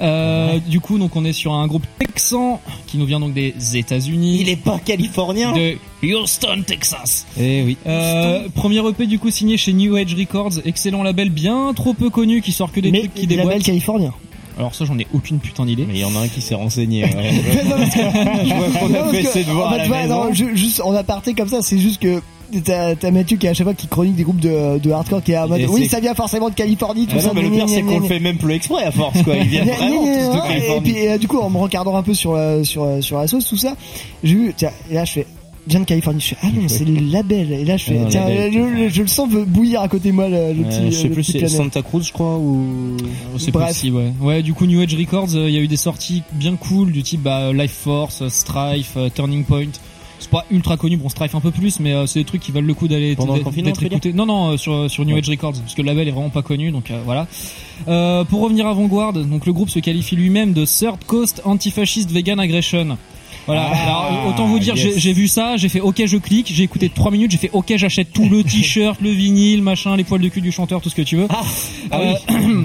[0.00, 3.54] Euh, Du coup, donc on est sur un groupe texan qui nous vient donc des
[3.76, 4.38] États-Unis.
[4.40, 5.52] Il est pas californien.
[5.52, 5.76] De
[6.14, 7.26] Houston, Texas.
[7.38, 7.76] Eh oui.
[7.86, 12.10] Euh, premier EP du coup signé chez New Age Records, excellent label bien trop peu
[12.10, 13.62] connu qui sort que des Mais trucs qui label déboîtent.
[13.62, 14.12] californien.
[14.58, 15.84] Alors ça j'en ai aucune putain d'idée.
[15.86, 17.02] Mais il y en a un qui s'est renseigné.
[17.08, 18.00] Non, parce que-
[18.48, 20.24] Je vois qu'on Non, a fait que, ses devoirs en à fait, la voilà, maison.
[20.24, 22.20] non, ju- juste en aparté comme ça, c'est juste que
[22.64, 25.38] t'as Mathieu qui à chaque fois qui chronique des groupes de, de hardcore qui est
[25.38, 27.68] en mode oui ça vient forcément de Californie tout Ah ça non, mais le pire
[27.68, 29.34] c'est qu'on le fait même plus exprès à force quoi.
[29.36, 30.80] Gna, gna, vraiment tous de gna, Et Californie.
[30.92, 33.26] puis euh, du coup en me regardant un peu sur la, sur, euh, sur la
[33.28, 33.74] sauce tout ça,
[34.24, 35.26] j'ai vu tiens et là je fais
[35.68, 38.06] vient de Californie, je fais ah non c'est le label et là je fais Ah,
[38.08, 38.90] tiens label.
[38.90, 41.24] je, le sens bouillir à côté de moi le, le petit je sais le plus,
[41.24, 41.46] c'est.
[41.48, 42.96] Santa Cruz, je crois, ou.
[43.38, 44.12] C'est possible, ouais.
[44.20, 46.92] Ouais, du coup, New Age Records, euh, il y a eu des sorties bien cool
[46.92, 49.68] du type bah, Life Force, euh, Strife, euh, Turning Point.
[50.20, 52.50] C'est pas ultra connu, bon Strife un peu plus, mais euh, c'est des trucs qui
[52.50, 54.08] valent le coup d'aller d'être.
[54.14, 55.20] Non, non, sur sur New Ouais.
[55.20, 57.26] Age Records, parce que le label est vraiment pas connu, donc voilà.
[58.24, 62.40] Pour revenir à Vanguard, donc le groupe se qualifie lui-même de Third Coast Anti-Fascist Vegan
[62.40, 62.96] Aggression.
[63.48, 63.70] Voilà.
[63.74, 64.94] Ah, Alors, autant vous dire, yes.
[64.94, 67.50] j'ai- j'ai vu ça, j'ai fait OK, je clique, j'ai écouté 3 minutes, j'ai fait
[67.52, 70.90] OK, j'achète tout le t-shirt, le vinyle, machin, les poils de cul du chanteur, tout
[70.90, 71.26] ce que tu veux.
[71.30, 71.42] ah
[71.94, 72.14] Euh,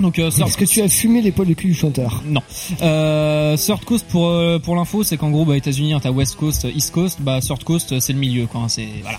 [0.00, 2.22] Donc euh, Est-ce que tu as fumé les poils de cul du chanteur?
[2.26, 2.40] Non.
[2.80, 6.34] Euh, Third Coast pour euh, pour l'info, c'est qu'en gros, bah, États-Unis, hein, t'as West
[6.36, 8.62] Coast, East Coast, bah Third Coast, c'est le milieu, quoi.
[8.62, 9.18] hein, C'est voilà.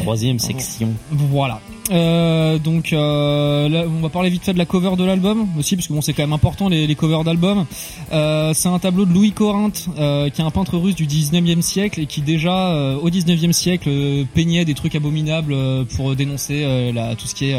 [0.00, 0.88] Troisième section.
[1.12, 1.60] Voilà.
[1.90, 5.76] Euh, donc euh, là, on va parler vite fait de la cover de l'album aussi,
[5.76, 7.66] parce que bon, c'est quand même important les, les covers d'albums.
[8.12, 11.60] Euh, c'est un tableau de Louis Corinthe, euh, qui est un peintre russe du 19e
[11.60, 13.90] siècle et qui déjà euh, au 19e siècle
[14.34, 15.54] peignait des trucs abominables
[15.96, 17.56] pour dénoncer la, tout ce qui est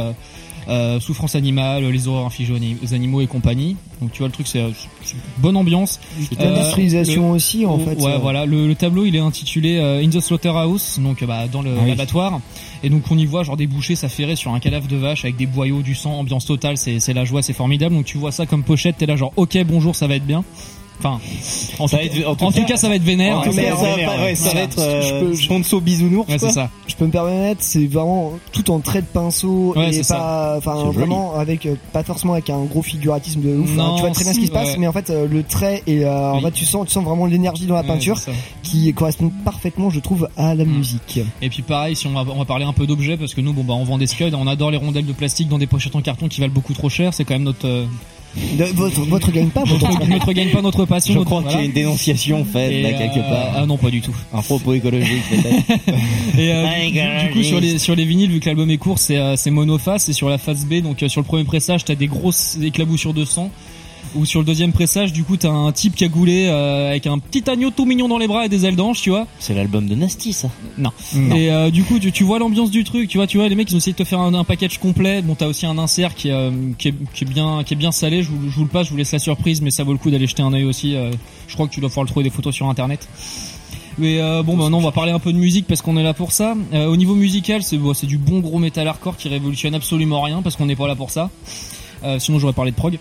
[0.67, 3.75] euh, euh, souffrance animale, les horreurs infligées aux ani- aux animaux et compagnie.
[4.01, 4.69] Donc tu vois le truc, c'est euh,
[5.39, 5.99] bonne ambiance.
[6.39, 7.95] L'industrialisation le- aussi en fait.
[7.95, 8.45] Ouais, euh, voilà.
[8.45, 11.81] Le, le tableau, il est intitulé euh, In the Slaughterhouse, donc bah, dans le Ah
[11.83, 11.89] oui.
[11.89, 12.39] l'abattoir.
[12.83, 15.35] Et donc on y voit genre des bouchers s'affairer sur un cadavre de vache avec
[15.35, 16.77] des boyaux, du sang, ambiance totale.
[16.77, 17.95] C'est c'est la joie, c'est formidable.
[17.95, 20.43] Donc tu vois ça comme pochette, t'es là genre ok bonjour, ça va être bien.
[20.99, 21.19] Enfin,
[21.79, 23.37] en, Ça tout, va être- en tout cas, ça va être vénère.
[23.37, 26.27] En tout cas, ça va, pas- ouais, ça va être euh, sponsor bisounours.
[26.27, 26.69] Ouais, c'est ça.
[26.87, 30.55] je peux me permettre, c'est vraiment tout en trait de pinceau Ouais, et c'est pas,
[30.57, 30.97] enfin joli.
[30.97, 33.75] vraiment avec euh, pas forcément avec un gros figuratisme de ouf.
[33.75, 33.93] Non, hein.
[33.97, 34.77] tu vois très bien ce qui se passe, ouais.
[34.79, 37.27] mais en fait euh, le trait et euh, en fait, tu sens, tu sens vraiment
[37.27, 38.19] l'énergie dans la peinture
[38.63, 40.69] qui correspond parfaitement, je trouve, à la Mm.
[40.69, 41.19] musique.
[41.41, 43.53] Et puis pareil, si on va, on va parler un peu d'objets, parce que nous,
[43.53, 45.95] bon bah, on vend des scuds, on adore les rondelles de plastique dans des pochettes
[45.95, 47.13] en carton qui valent beaucoup trop cher.
[47.13, 47.85] C'est quand même notre, euh,
[48.57, 51.13] De- votre, votre gagne pas, votre notre, notre gagne pas notre passion.
[51.13, 51.67] Je notre- crois qu'il y a voilà.
[51.67, 53.53] une dénonciation faite Et, là quelque euh, part.
[53.55, 54.15] Ah non, pas du tout.
[54.33, 56.37] Un propos écologique peut-être.
[56.37, 59.17] Et euh, du, coup sur les sur les vinyles vu que l'album est court c'est
[59.17, 62.07] euh, c'est monoface et sur la face B donc sur le premier pressage t'as des
[62.07, 63.49] grosses éclaboussures de sang
[64.15, 67.07] ou sur le deuxième pressage du coup t'as un type qui a goulé euh, avec
[67.07, 69.53] un petit agneau tout mignon dans les bras et des ailes d'ange tu vois C'est
[69.53, 70.49] l'album de Nasty ça.
[70.77, 71.35] non, Non.
[71.35, 73.55] et euh, du coup tu, tu vois l'ambiance du truc tu vois tu vois les
[73.55, 75.77] mecs ils ont essayé de te faire un, un package complet bon t'as aussi un
[75.77, 78.49] insert qui, est, euh, qui, est, qui est bien qui est bien salé je vous,
[78.49, 80.27] je vous le passe je vous laisse la surprise mais ça vaut le coup d'aller
[80.27, 81.11] jeter un œil aussi euh,
[81.47, 83.07] je crois que tu dois pouvoir le trouver des photos sur internet
[83.99, 86.13] Mais euh, bon, maintenant on va parler un peu de musique parce qu'on est là
[86.13, 86.53] pour ça.
[86.73, 90.21] Euh, au niveau musical, c'est bon, c'est du bon gros metal hardcore qui révolutionne absolument
[90.21, 91.31] rien parce qu'on n'est pas là pour ça.
[92.03, 92.99] Euh, sinon j'aurais parlé de prog.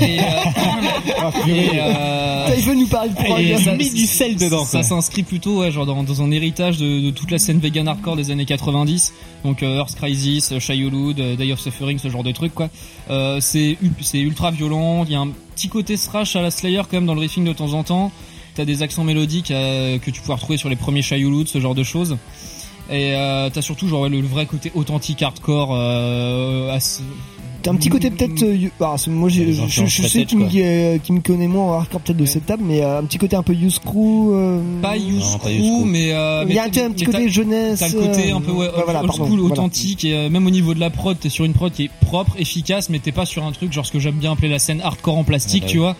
[0.00, 0.22] Et, euh,
[1.46, 3.40] et, euh, Il veut nous parler prog.
[3.40, 6.78] et ça- Mis du sel dedans, Ça s'inscrit plutôt ouais, genre dans, dans un héritage
[6.78, 9.12] de, de toute la scène vegan hardcore des années 90.
[9.44, 12.68] Donc euh, Earth Crisis, euh, Childhood, euh, Day of Suffering, ce genre de trucs quoi.
[13.10, 13.76] Euh, c'est
[14.14, 15.04] ultra violent.
[15.06, 17.44] Il y a un petit côté thrash à la Slayer quand même dans le riffing
[17.44, 18.10] de temps en temps.
[18.54, 21.74] T'as des accents mélodiques euh, que tu pouvais retrouver sur les premiers Childhood, ce genre
[21.74, 22.18] de choses.
[22.90, 25.70] Et euh, t'as surtout genre ouais, le, le vrai côté authentique hardcore.
[25.72, 27.02] Euh, assez-
[27.62, 28.42] T'as un petit côté peut-être.
[28.42, 31.46] euh, you- ah, c'est- moi, je, je, je sais qui me, euh, qui me connaît
[31.46, 33.78] moins en hardcore peut-être de cette table, mais euh, un petit côté un peu use
[33.78, 34.32] crew.
[34.32, 37.78] euh, pas use crew, mais euh, Il y a un, un petit côté jeunesse.
[37.80, 39.52] T'as le côté euh, un peu ouais, voilà, old pardon, school, voilà.
[39.54, 41.90] authentique et euh, même au niveau de la prod, t'es sur une prod qui est
[42.00, 44.58] propre, efficace, mais t'es pas sur un truc genre ce que j'aime bien appeler la
[44.58, 45.84] scène hardcore en plastique, Ouais, tu ouais.
[45.84, 45.96] vois.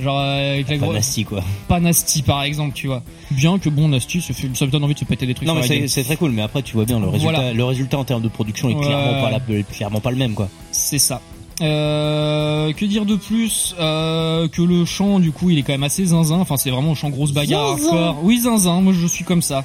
[0.00, 1.42] Genre euh, avec la Pas gros- nasty, quoi.
[1.66, 3.02] Pas nasty par exemple, tu vois.
[3.32, 5.48] Bien que bon nasty, ça, fait, ça me donne envie de se péter des trucs.
[5.48, 7.52] Non, mais c'est très cool, mais après, tu vois bien, le résultat, Voilà.
[7.52, 8.86] le résultat en termes de production est Ouais.
[8.86, 10.48] clairement, pas la- clairement pas le même, quoi.
[10.72, 11.20] C'est ça.
[11.60, 15.82] Euh, que dire de plus euh, que le chant du coup il est quand même
[15.82, 17.88] assez zinzin enfin c'est vraiment un chant grosse bagarre Zinzin.
[17.96, 19.64] hardcore oui zinzin moi je suis comme ça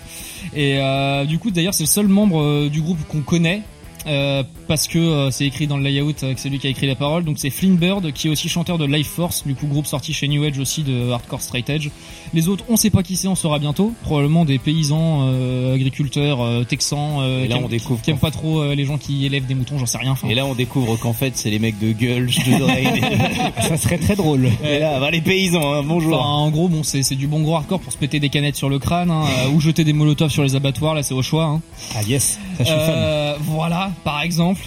[0.55, 3.61] et euh, du coup d'ailleurs c'est le seul membre du groupe qu'on connaît
[4.07, 4.41] euh,
[4.73, 7.23] parce que euh, c'est écrit dans le layout avec celui qui a écrit les paroles
[7.23, 10.13] donc c'est Flynn Bird qui est aussi chanteur de Life Force du coup groupe sorti
[10.13, 11.89] chez New Age aussi de hardcore straight edge
[12.33, 16.41] les autres on sait pas qui c'est on saura bientôt probablement des paysans euh, agriculteurs
[16.41, 19.25] euh, texans euh, Et là, on découvre qui aiment pas trop euh, les gens qui
[19.25, 21.79] élèvent des moutons j'en sais rien Et là, on découvre qu'en fait, c'est les mecs
[21.79, 23.61] de Gulch, de Drain.
[23.61, 24.49] Ça serait très drôle.
[24.63, 26.19] Et là, bah, les paysans, hein, bonjour.
[26.19, 28.55] Enfin, en gros, bon, c'est c'est du bon gros hardcore pour se péter des canettes
[28.55, 30.93] sur le crâne, hein, euh, ou jeter des molotovs sur les abattoirs.
[30.93, 31.45] Là, c'est au choix.
[31.45, 31.61] Hein.
[31.95, 32.93] Ah yes, ça je suis fan.
[32.95, 34.62] Euh, voilà, par exemple.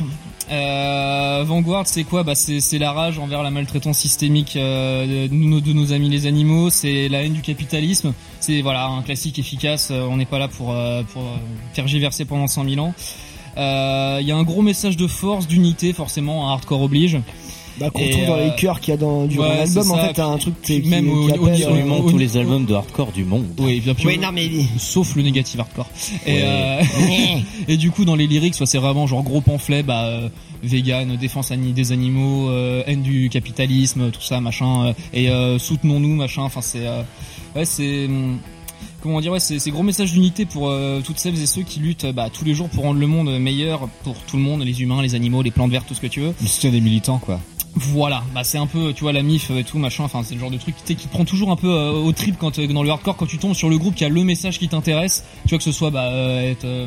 [0.51, 2.23] Euh, Vanguard, c'est quoi?
[2.23, 6.27] Bah, c'est la rage envers la maltraitance systémique euh, de, nos, de nos amis les
[6.27, 6.71] animaux.
[6.71, 8.13] C'est la haine du capitalisme.
[8.41, 9.89] C'est voilà un classique efficace.
[9.91, 11.23] Euh, On n'est pas là pour euh, pour
[11.75, 12.95] tergiverser pendant 100 000 ans.
[13.57, 16.49] Il y a un gros message de force, d'unité, forcément.
[16.49, 17.19] Un hardcore oblige.
[17.79, 19.91] Bah, qu'on trouve dans euh, les chœurs qu'il y a dans, durant ouais, l'album, c'est
[19.91, 21.99] en fait, t'as un truc qui, même qui, au- qui au- appelle, au- euh, Absolument
[21.99, 23.45] au- tous les albums de hardcore du monde.
[23.59, 24.07] Oui, bien sûr.
[24.07, 25.89] Oui, non, mais- Sauf le négatif hardcore.
[26.27, 26.43] Et, Ouais.
[26.45, 26.81] euh,
[27.69, 30.29] et du coup, dans les lyrics, soit c'est vraiment genre gros pamphlet, bah, euh,
[30.63, 35.59] vegan, défense ani- des animaux, euh, haine du capitalisme, tout ça, machin, euh, et euh,
[35.59, 36.43] soutenons-nous, machin.
[36.43, 37.03] Enfin, c'est, euh,
[37.55, 38.39] ouais, c'est, hum,
[39.03, 41.81] comment dire, ouais, c'est, c'est gros message d'unité pour euh, toutes celles et ceux qui
[41.81, 44.81] luttent, bah, tous les jours pour rendre le monde meilleur pour tout le monde, les
[44.83, 46.33] humains, les animaux, les plantes vertes, tout ce que tu veux.
[46.41, 47.39] Le soutien des militants, quoi.
[47.79, 50.05] Voilà, bah c'est un peu, tu vois, la mif et tout machin.
[50.05, 52.59] Enfin, c'est le genre de truc qui prend toujours un peu euh, au trip quand
[52.59, 54.67] euh, dans le hardcore quand tu tombes sur le groupe qui a le message qui
[54.69, 55.25] t'intéresse.
[55.43, 56.87] Tu vois que ce soit bah euh, être euh,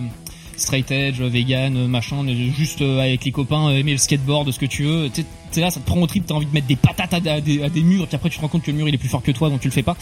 [0.57, 4.51] straight edge, vegan, euh, machin, euh, juste euh, avec les copains, euh, aimer le skateboard,
[4.51, 5.11] ce que tu veux.
[5.51, 7.61] T'es là, ça te prend au trip, t'as envie de mettre des patates à, des,
[7.61, 9.09] à des murs, puis après tu te rends compte que le mur il est plus
[9.09, 9.95] fort que toi, donc tu le fais pas.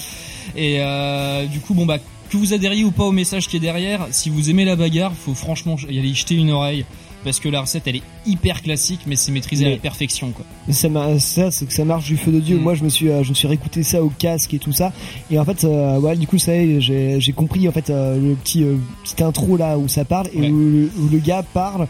[0.55, 1.97] Et euh, du coup, bon bah
[2.29, 5.13] que vous adhériez ou pas au message qui est derrière, si vous aimez la bagarre,
[5.13, 6.85] faut franchement y aller jeter une oreille.
[7.23, 10.45] Parce que la recette elle est hyper classique mais c'est maîtrisé à la perfection quoi.
[10.71, 10.87] ça,
[11.19, 12.41] ça c'est que ça marche du feu de Mm.
[12.41, 12.57] Dieu.
[12.57, 14.93] Moi, je me suis, euh, je me suis réécouté ça au casque et tout ça.
[15.31, 18.63] Et en fait, euh, ouais, du coup, ça, j'ai, compris en fait euh, le petit,
[18.63, 20.49] euh, petit intro là où ça parle et Ouais.
[20.49, 21.87] où, le- où le gars parle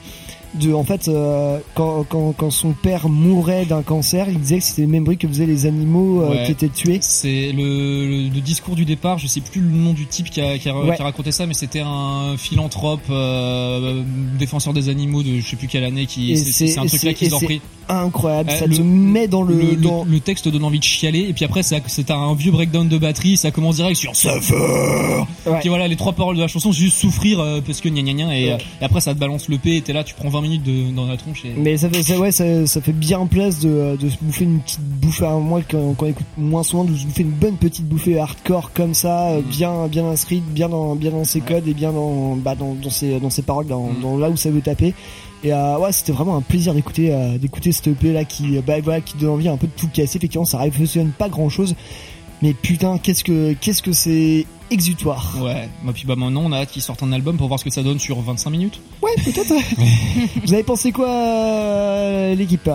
[0.56, 4.64] de, en fait, euh, quand, quand, quand son père mourait d'un cancer, il disait que
[4.64, 6.44] c'était le même bruit que faisaient les animaux euh, Ouais.
[6.46, 7.00] qui étaient tués.
[7.02, 7.64] C'est le,
[8.08, 10.70] le- le discours du départ, je sais plus le nom du type qui a, qui
[10.70, 10.96] a, Ouais.
[10.96, 14.04] qui a raconté ça, mais c'était un philanthrope, euh,
[14.38, 17.04] défenseur des animaux de je sais plus quelle année, qui Et c'est un et truc
[17.04, 17.62] là et c'est pris.
[17.90, 21.22] Incroyable, Euh, ça te met dans le, le, dans- le texte donne envie de chialer,
[21.30, 24.56] et puis après c'est un vieux breakdown de batterie, ça commence direct sur Suffer
[25.46, 25.60] Ouais.
[25.62, 28.02] Puis voilà, les trois paroles de la chanson, c'est juste souffrir euh, parce que gna
[28.02, 30.14] gna gna, et, euh, et après ça te balance le P, et t'es là, tu
[30.16, 31.44] prends 20 minutes de, dans la tronche.
[31.46, 31.54] Et...
[31.58, 34.60] Mais ça fait, ça, ouais, ça, ça fait bien place de, de se bouffer une
[34.60, 35.26] petite bouffée.
[35.26, 38.20] à moi, quand, quand on écoute moins souvent, de se bouffer une bonne petite bouffée
[38.20, 41.92] hardcore comme ça, euh, bien, bien inscrite, bien dans, bien dans ses codes et bien
[41.92, 44.94] dans, bah, dans, dans ses, dans ses paroles, dans, dans là où ça veut taper.
[45.44, 48.80] Et euh, ouais, c'était vraiment un plaisir d'écouter, euh, d'écouter cette EP là qui, bah,
[48.84, 50.18] voilà, qui donne envie un peu de tout casser.
[50.18, 51.76] Effectivement, ça révolutionne pas grand chose,
[52.42, 55.36] mais putain, qu'est-ce que, qu'est-ce que c'est exutoire.
[55.42, 57.66] Ouais, bah, puis bah maintenant on a hâte qu'ils sortent un album pour voir ce
[57.66, 58.80] que ça donne sur 25 minutes.
[59.02, 59.54] Ouais, peut-être.
[60.46, 62.70] Vous avez pensé quoi, euh, l'équipe?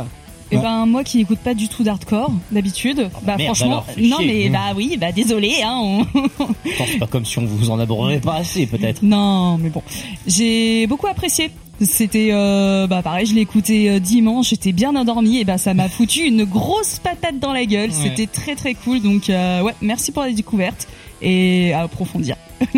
[0.51, 4.27] Et ben moi qui écoute pas du tout d'hardcore d'habitude, bah merde, franchement, non chier.
[4.45, 4.53] mais Mmh.
[4.53, 5.73] bah oui, bah désolé hein.
[5.81, 6.07] on-
[6.87, 9.03] c'est pas comme si on vous en aborderait pas assez, peut-être.
[9.03, 9.83] non mais bon,
[10.27, 11.51] j'ai beaucoup apprécié.
[11.81, 15.73] C'était euh, bah pareil, je l'ai écouté euh, dimanche, j'étais bien endormi et bah ça
[15.73, 17.89] m'a foutu une grosse patate dans la gueule.
[17.89, 17.97] Ouais.
[18.03, 20.87] C'était très très cool donc euh, ouais, merci pour la découverte
[21.23, 22.37] et à approfondir.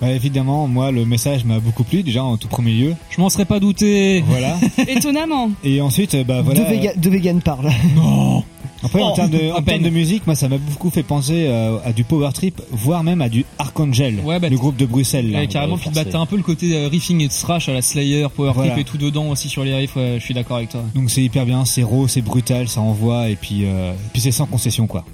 [0.00, 2.94] Bah, évidemment, moi, le message m'a beaucoup plu, déjà, en tout premier lieu.
[3.10, 4.24] Je m'en serais pas douté.
[4.26, 4.56] Voilà.
[4.88, 5.50] Étonnamment.
[5.62, 6.60] Et ensuite, bah voilà.
[6.60, 7.68] de, véga- de vegan parle.
[7.94, 8.42] Non.
[8.82, 11.02] Après, en Oh, termes de, à en termes de musique, moi, ça m'a beaucoup fait
[11.02, 14.76] penser euh, à du Power Trip, voire même à du Archangel, Ouais, bah, le groupe
[14.78, 15.30] de Bruxelles.
[15.30, 17.74] là, Ouais, carrément, puis bah, t'as un peu le côté euh, riffing et thrash à
[17.74, 18.72] la Slayer, Power Voilà.
[18.72, 20.80] Trip et tout dedans aussi sur les riffs, ouais, je suis d'accord avec toi.
[20.94, 24.22] Donc c'est hyper bien, c'est raw, c'est brutal, ça envoie, et puis, euh, et puis
[24.22, 25.04] c'est sans concession, quoi.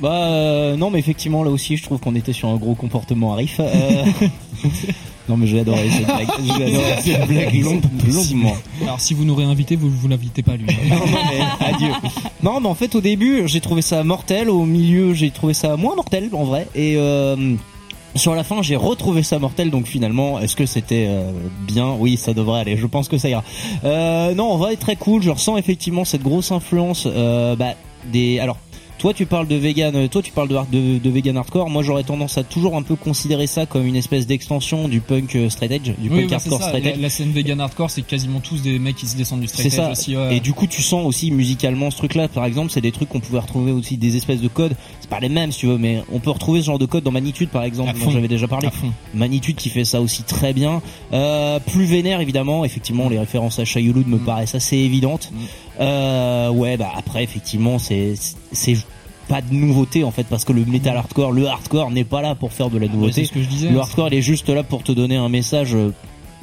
[0.00, 3.34] Bah euh, non, mais effectivement là aussi, je trouve qu'on était sur un gros comportement
[3.34, 3.60] à riff.
[3.60, 4.04] Euh,
[5.28, 6.28] non, mais j'ai adoré cette blague.
[6.42, 7.64] J'ai adoré cette blague
[8.06, 8.56] longuement.
[8.82, 10.66] Alors si vous nous réinvitez, vous vous l'invitez pas lui.
[10.88, 11.92] non, non, mais adieu.
[12.42, 14.48] Non, mais en fait, au début, j'ai trouvé ça mortel.
[14.48, 16.66] Au milieu, j'ai trouvé ça moins mortel, en vrai.
[16.74, 17.56] Et euh,
[18.16, 19.70] sur la fin, j'ai retrouvé ça mortel.
[19.70, 21.30] Donc finalement, est-ce que c'était euh,
[21.66, 21.94] bien?
[21.98, 22.76] Oui, ça devrait aller.
[22.76, 23.44] Je pense que ça ira.
[23.84, 25.22] Euh, non, en vrai, très cool.
[25.22, 27.06] Je ressens effectivement cette grosse influence.
[27.06, 27.74] Euh, bah,
[28.10, 28.38] des.
[28.38, 28.56] Alors.
[29.00, 31.70] Toi, tu parles de vegan, euh, toi, tu parles de, de, de vegan hardcore.
[31.70, 35.34] Moi, j'aurais tendance à toujours un peu considérer ça comme une espèce d'extension du punk
[35.36, 37.00] euh, straight edge, du Oui, punk bah, hardcore straight La, edge.
[37.00, 39.78] la scène vegan hardcore, c'est quasiment tous des mecs qui se descendent du straight C'est
[39.78, 39.90] edge ça.
[39.92, 40.14] aussi.
[40.18, 40.36] ouais.
[40.36, 42.28] Et du coup, tu sens aussi musicalement ce truc-là.
[42.28, 44.76] Par exemple, c'est des trucs qu'on pouvait retrouver aussi des espèces de codes.
[45.00, 47.02] C'est pas les mêmes, si tu veux, mais on peut retrouver ce genre de code
[47.02, 48.68] dans Magnitude, par exemple, dont j'avais déjà parlé.
[49.14, 50.82] Magnitude qui fait ça aussi très bien.
[51.14, 52.66] Euh, plus vénère, évidemment.
[52.66, 54.10] Effectivement, les références à Shayulud Mm.
[54.10, 55.32] me paraissent assez évidentes.
[55.80, 58.14] Euh, ouais, bah après, effectivement, c'est
[59.28, 62.34] pas de nouveauté en fait parce que le metal hardcore, le hardcore n'est pas là
[62.34, 63.10] pour faire de la nouveauté.
[63.10, 63.12] Mm.
[63.12, 63.70] c'est ce que je disais.
[63.70, 65.92] Le hardcore, il est juste là pour te donner un message euh,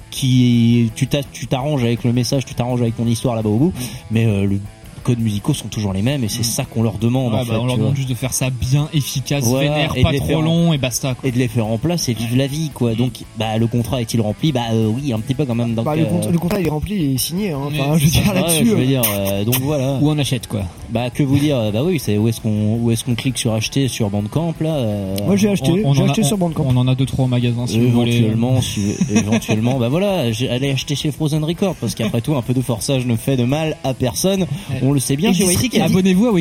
[0.10, 3.58] qui tu t'a- tu t'arranges avec le message, tu t'arranges avec ton histoire là-bas au
[3.58, 3.74] bout,
[4.10, 4.60] mais euh, le
[5.08, 7.54] codes musicaux sont toujours les mêmes et c'est ça qu'on leur demande Ouais, en bah,
[7.54, 7.58] fait.
[7.60, 10.18] on leur demande juste de faire ça bien efficace, Voilà, vénère, et de pas les
[10.20, 11.16] trop faire en- long et basta.
[11.16, 11.30] Quoi.
[11.30, 12.94] Et de les faire en place et vivre la vie quoi.
[12.94, 14.52] Donc bah le contrat est-il rempli?
[14.52, 15.74] Bah euh, oui, un petit peu quand même.
[15.76, 17.52] Donc, Bah, le, euh, contrat, le contrat il est rempli et signé.
[17.52, 17.60] Hein.
[17.68, 18.34] Enfin, je veux dire ça.
[18.34, 18.60] là-dessus.
[18.60, 19.98] Ouais, je euh, veux dire, euh, donc voilà.
[20.02, 20.62] Ou on achète, quoi.
[20.90, 23.54] Bah que vous dire Bah oui, c'est où est-ce qu'on où est-ce qu'on clique sur
[23.54, 26.38] acheter sur Bandcamp là euh, Moi j'ai acheté, on j'ai en a- acheté on- sur
[26.38, 26.66] Bandcamp.
[26.68, 28.12] On en a deux trois au magasin si vous voulez.
[28.18, 32.42] éventuellement, si, éventuellement, bah voilà, j'ai- allez acheter chez Frozen Record parce qu'après tout, un
[32.42, 34.46] peu de forçage ne fait de mal à personne.
[34.82, 35.32] On le sait bien.
[35.32, 35.44] Dit-
[35.82, 36.32] Abonnez-vous à.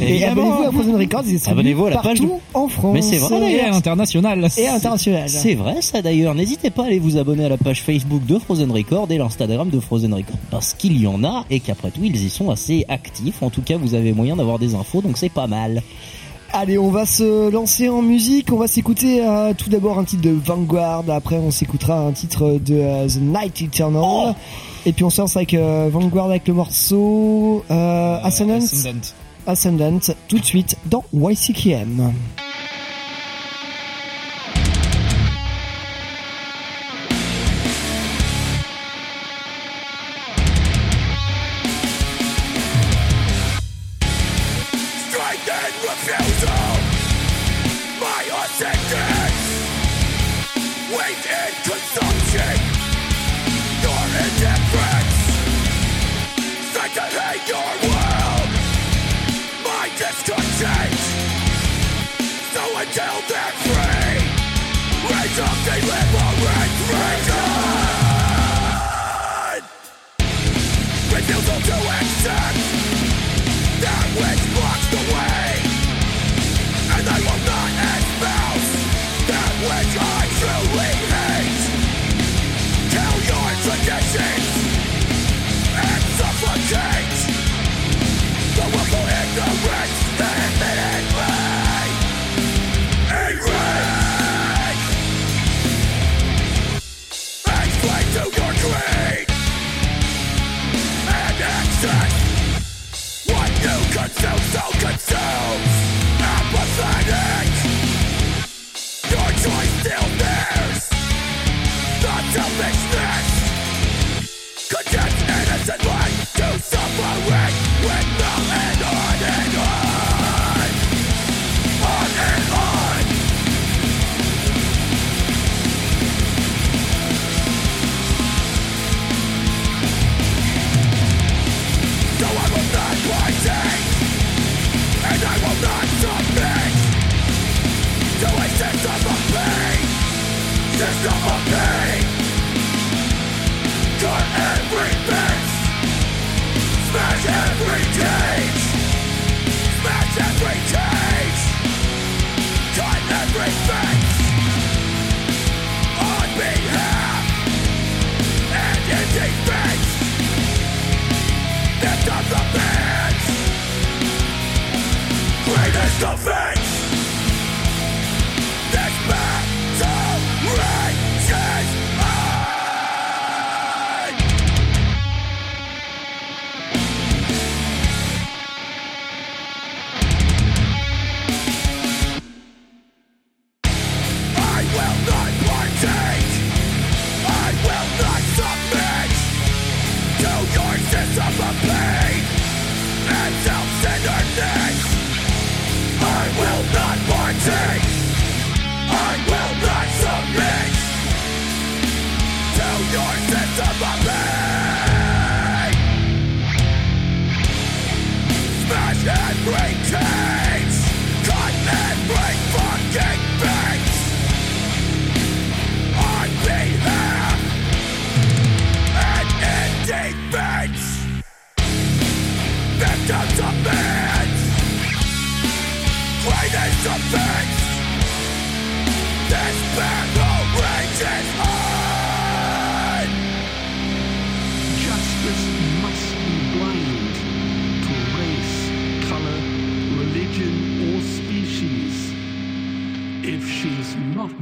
[0.00, 0.32] Et Évidemment.
[0.52, 2.94] abonnez-vous à Frozen Records, ils Abonnez-vous à la page de- en France.
[2.94, 4.48] Mais c'est vrai, Et à l'international.
[4.58, 5.28] Et à l'international.
[5.28, 6.34] C'est vrai ça d'ailleurs.
[6.34, 9.70] N'hésitez pas à aller vous abonner à la page Facebook de Frozen Record et l'Instagram
[9.70, 12.84] de Frozen Record parce qu'il y en a et qu'après tout ils y sont assez
[12.88, 13.42] actifs.
[13.42, 15.82] En tout cas, vous avez moyen d'avoir des infos, donc c'est pas mal.
[16.52, 18.52] Allez, on va se lancer en musique.
[18.52, 21.04] On va s'écouter euh, tout d'abord un titre de Vanguard.
[21.08, 24.02] Après, on s'écoutera un titre de euh, The Night Eternal.
[24.04, 24.32] Oh
[24.86, 28.56] Et puis on se lance avec euh, Vanguard avec le morceau euh, Ascendant.
[28.56, 29.00] Ascendant.
[29.46, 29.98] Ascendant.
[30.28, 32.12] Tout de suite dans YCKM.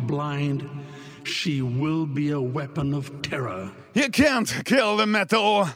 [0.07, 0.63] Blind,
[1.25, 3.71] she will be a weapon of terror.
[3.95, 5.67] You can't kill the metal.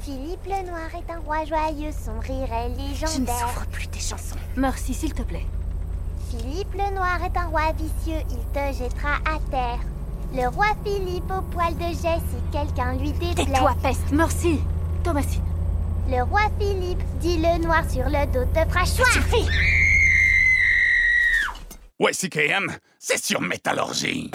[0.00, 3.08] Philippe le Noir est un roi joyeux, son rire est légendaire.
[3.14, 4.36] Je ne souffre plus tes chansons.
[4.56, 5.46] Merci, s'il te plaît.
[6.30, 9.80] Philippe le Noir est un roi vicieux, il te jettera à terre.
[10.34, 13.46] Le roi Philippe au poil de jet si quelqu'un lui déplaît.
[13.46, 14.12] Tais-toi, peste.
[14.12, 14.60] Merci.
[15.02, 15.42] Thomasine.
[16.10, 19.06] Le roi Philippe, dit le noir sur le dos, te fera choix.
[19.12, 19.46] suffit.
[21.98, 24.30] Ouais, CKM, c'est sur Métallurgie.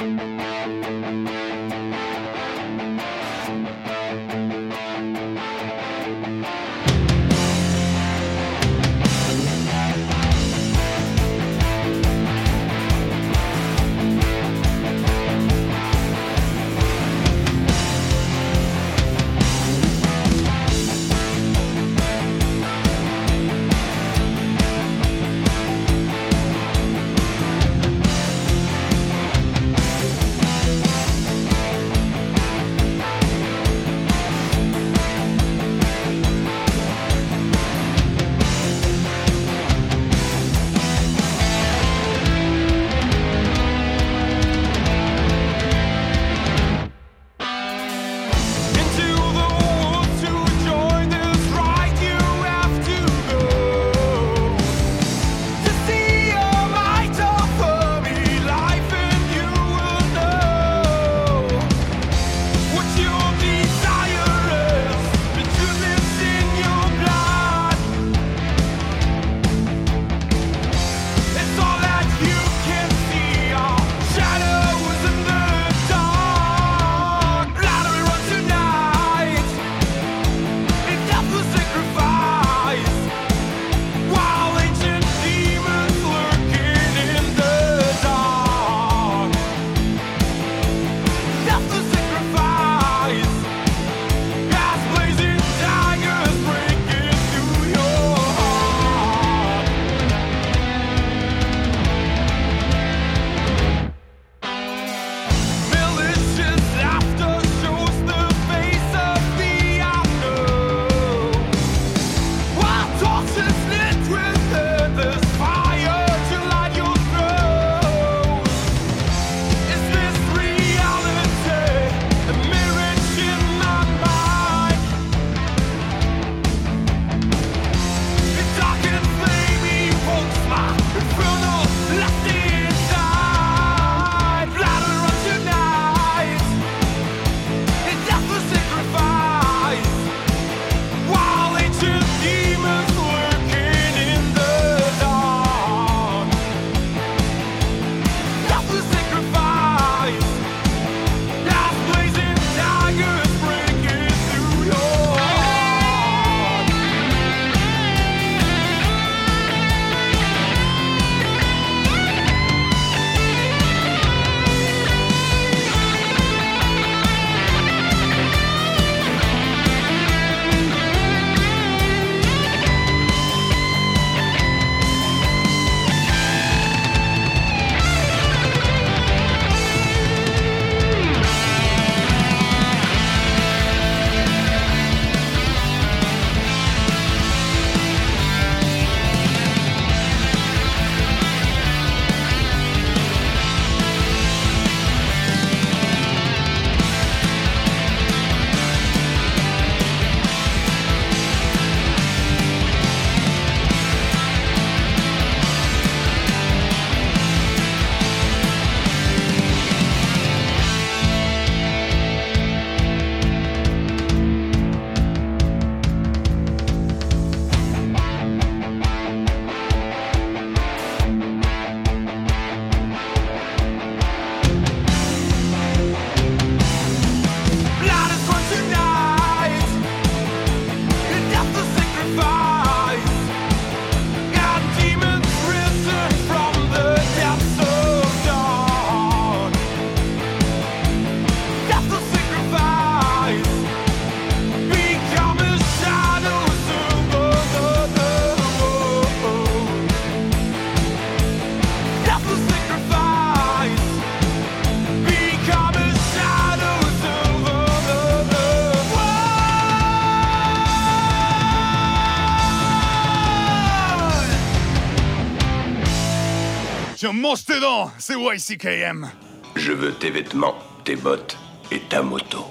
[267.53, 269.11] Tes dents, c'est YCKM.
[269.55, 271.37] Je veux tes vêtements, tes bottes
[271.71, 272.47] et ta moto.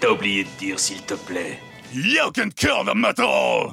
[0.00, 1.58] T'as oublié de dire s'il te plaît.
[1.94, 3.72] You can kill the metal!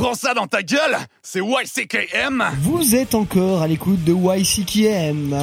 [0.00, 2.42] Prends ça dans ta gueule, c'est YCKM.
[2.62, 5.36] Vous êtes encore à l'écoute de YCKM.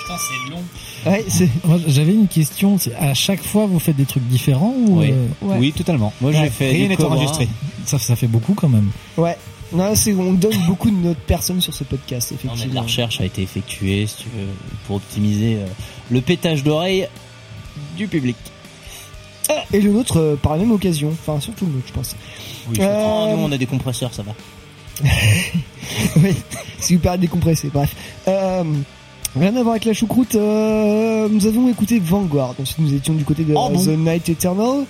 [0.00, 0.62] Putain, c'est long.
[1.10, 1.48] Ouais, c'est.
[1.64, 2.78] Moi, J'avais une question.
[2.78, 5.10] c'est À chaque fois, vous faites des trucs différents ou Oui.
[5.12, 5.26] euh,
[5.58, 6.12] Oui, totalement.
[6.20, 7.16] Moi, j'ai fait Rien du n'est Cobra.
[7.16, 7.48] enregistré.
[7.84, 8.90] Ça, ça fait beaucoup quand même.
[9.16, 9.36] Ouais.
[9.72, 12.54] Non, c'est on donne beaucoup de notre personne sur ce podcast, Non, mais de la
[12.54, 12.82] effectivement.
[12.82, 14.46] recherche a été effectuée, si tu veux,
[14.86, 15.66] pour optimiser euh,
[16.10, 17.08] le pétage d'oreille
[17.96, 18.36] du public.
[19.72, 21.10] Et le nôtre euh, par la même occasion.
[21.12, 22.16] Enfin, surtout le nôtre, je pense.
[22.70, 24.32] Oui, Euh, nous, on a des compresseurs, ça va.
[26.16, 26.34] oui,
[26.80, 27.94] si vous parlez décompressé, bref.
[28.28, 28.64] Euh,
[29.38, 33.24] rien à voir avec la choucroute, euh, nous avons écouté Vanguard, ensuite nous étions du
[33.24, 34.84] côté de Oh bon The Night Eternal.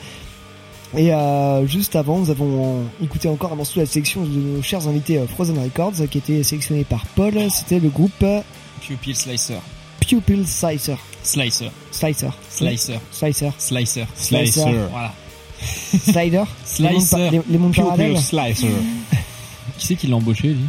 [0.95, 4.63] Et euh, juste avant, nous avons écouté encore un morceau de la sélection de nos
[4.63, 7.35] chers invités euh, Frozen Records, qui été sélectionné par Paul.
[7.51, 8.41] C'était le groupe euh,
[8.81, 9.61] Pupil Slicer.
[10.01, 10.97] Pupil Slicer.
[11.23, 11.71] Slicer.
[11.91, 12.31] Slicer.
[12.51, 13.01] Slicer.
[13.11, 13.53] Slicer.
[13.59, 14.07] Slicer.
[14.15, 14.89] Slicer.
[14.91, 15.13] Voilà.
[15.99, 16.45] Slider.
[16.79, 17.31] Les mondes, Slicer.
[17.31, 18.21] les, les mondes parallèles.
[18.21, 18.69] Slicer.
[19.79, 20.65] Qui c'est qui l'a embauché, lui?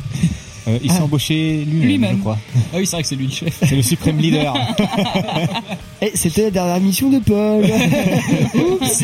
[0.67, 2.15] Euh, il s'est embauché lui-même, Lui-même.
[2.17, 2.37] je crois.
[2.73, 3.57] Ah oui, c'est vrai que c'est lui le chef.
[3.59, 4.53] C'est le suprême leader.
[6.01, 7.63] Et c'était la dernière mission de Paul.
[8.53, 9.03] Oups.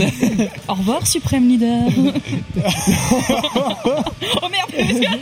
[0.68, 1.88] Au revoir, suprême leader.
[4.41, 4.72] oh merde.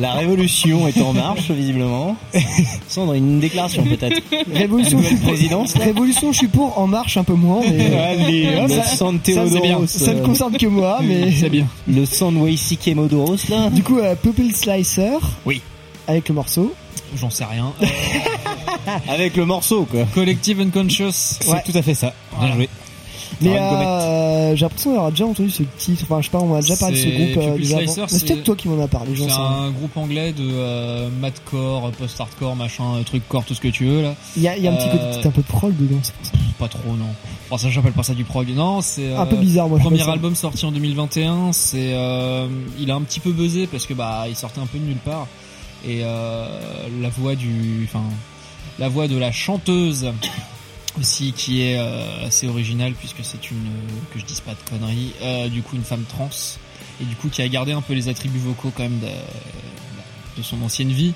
[0.00, 2.16] La révolution est en marche, visiblement.
[2.88, 4.20] Sandrine, une déclaration peut-être.
[4.52, 5.28] Révolution, je suis pour.
[5.28, 5.74] présidence.
[5.74, 6.78] Révolution, je suis pour.
[6.78, 7.60] En marche, un peu moins.
[7.62, 7.94] Mais...
[8.00, 9.46] Allez, hop, le sang de ça,
[9.86, 11.32] Ça ne euh, concerne que moi, mais.
[11.40, 11.66] C'est bien.
[11.88, 13.70] Le sang de Waisike Modoros, là.
[13.70, 15.18] Du coup, euh, Pupil Slicer.
[15.46, 15.60] Oui.
[16.06, 16.74] Avec le morceau.
[17.16, 17.72] J'en sais rien.
[19.08, 20.00] Avec le morceau, quoi.
[20.14, 21.12] Collective Unconscious.
[21.12, 21.62] C'est Ouais.
[21.64, 22.12] tout à fait ça.
[22.40, 22.68] Bien joué.
[23.40, 26.04] Mais euh, j'ai l'impression d'avoir déjà entendu ce titre.
[26.04, 28.08] Enfin, je sais pas, on m'a déjà parlé de ce groupe euh, déjà avant.
[28.08, 32.56] C'est peut-être toi qui m'en as parlé, C'est un groupe anglais de euh, madcore, post-hardcore,
[32.56, 34.14] machin, euh, truc core, tout ce que tu veux là.
[34.36, 36.26] Il y a, y a un petit côté, un peu de prog dedans, c'est pour
[36.26, 36.32] ça.
[36.58, 37.06] Pas trop, non.
[37.50, 38.48] Enfin, ça, j'appelle pas ça du prog.
[38.48, 41.52] Non, c'est Un peu bizarre, moi, Premier album sorti en 2021.
[41.52, 42.46] C'est, euh,
[42.78, 44.96] il a un petit peu buzzé parce que bah, il sortait un peu de nulle
[44.96, 45.26] part.
[45.86, 46.46] Et euh,
[47.02, 48.04] la voix du, enfin,
[48.78, 50.10] la voix de la chanteuse
[50.98, 53.66] aussi qui est euh, assez originale puisque c'est une,
[54.12, 56.30] que je dise pas de conneries, euh, du coup une femme trans
[57.00, 60.60] et du coup qui a gardé un peu les attributs vocaux quand même de, son
[60.62, 61.14] ancienne vie.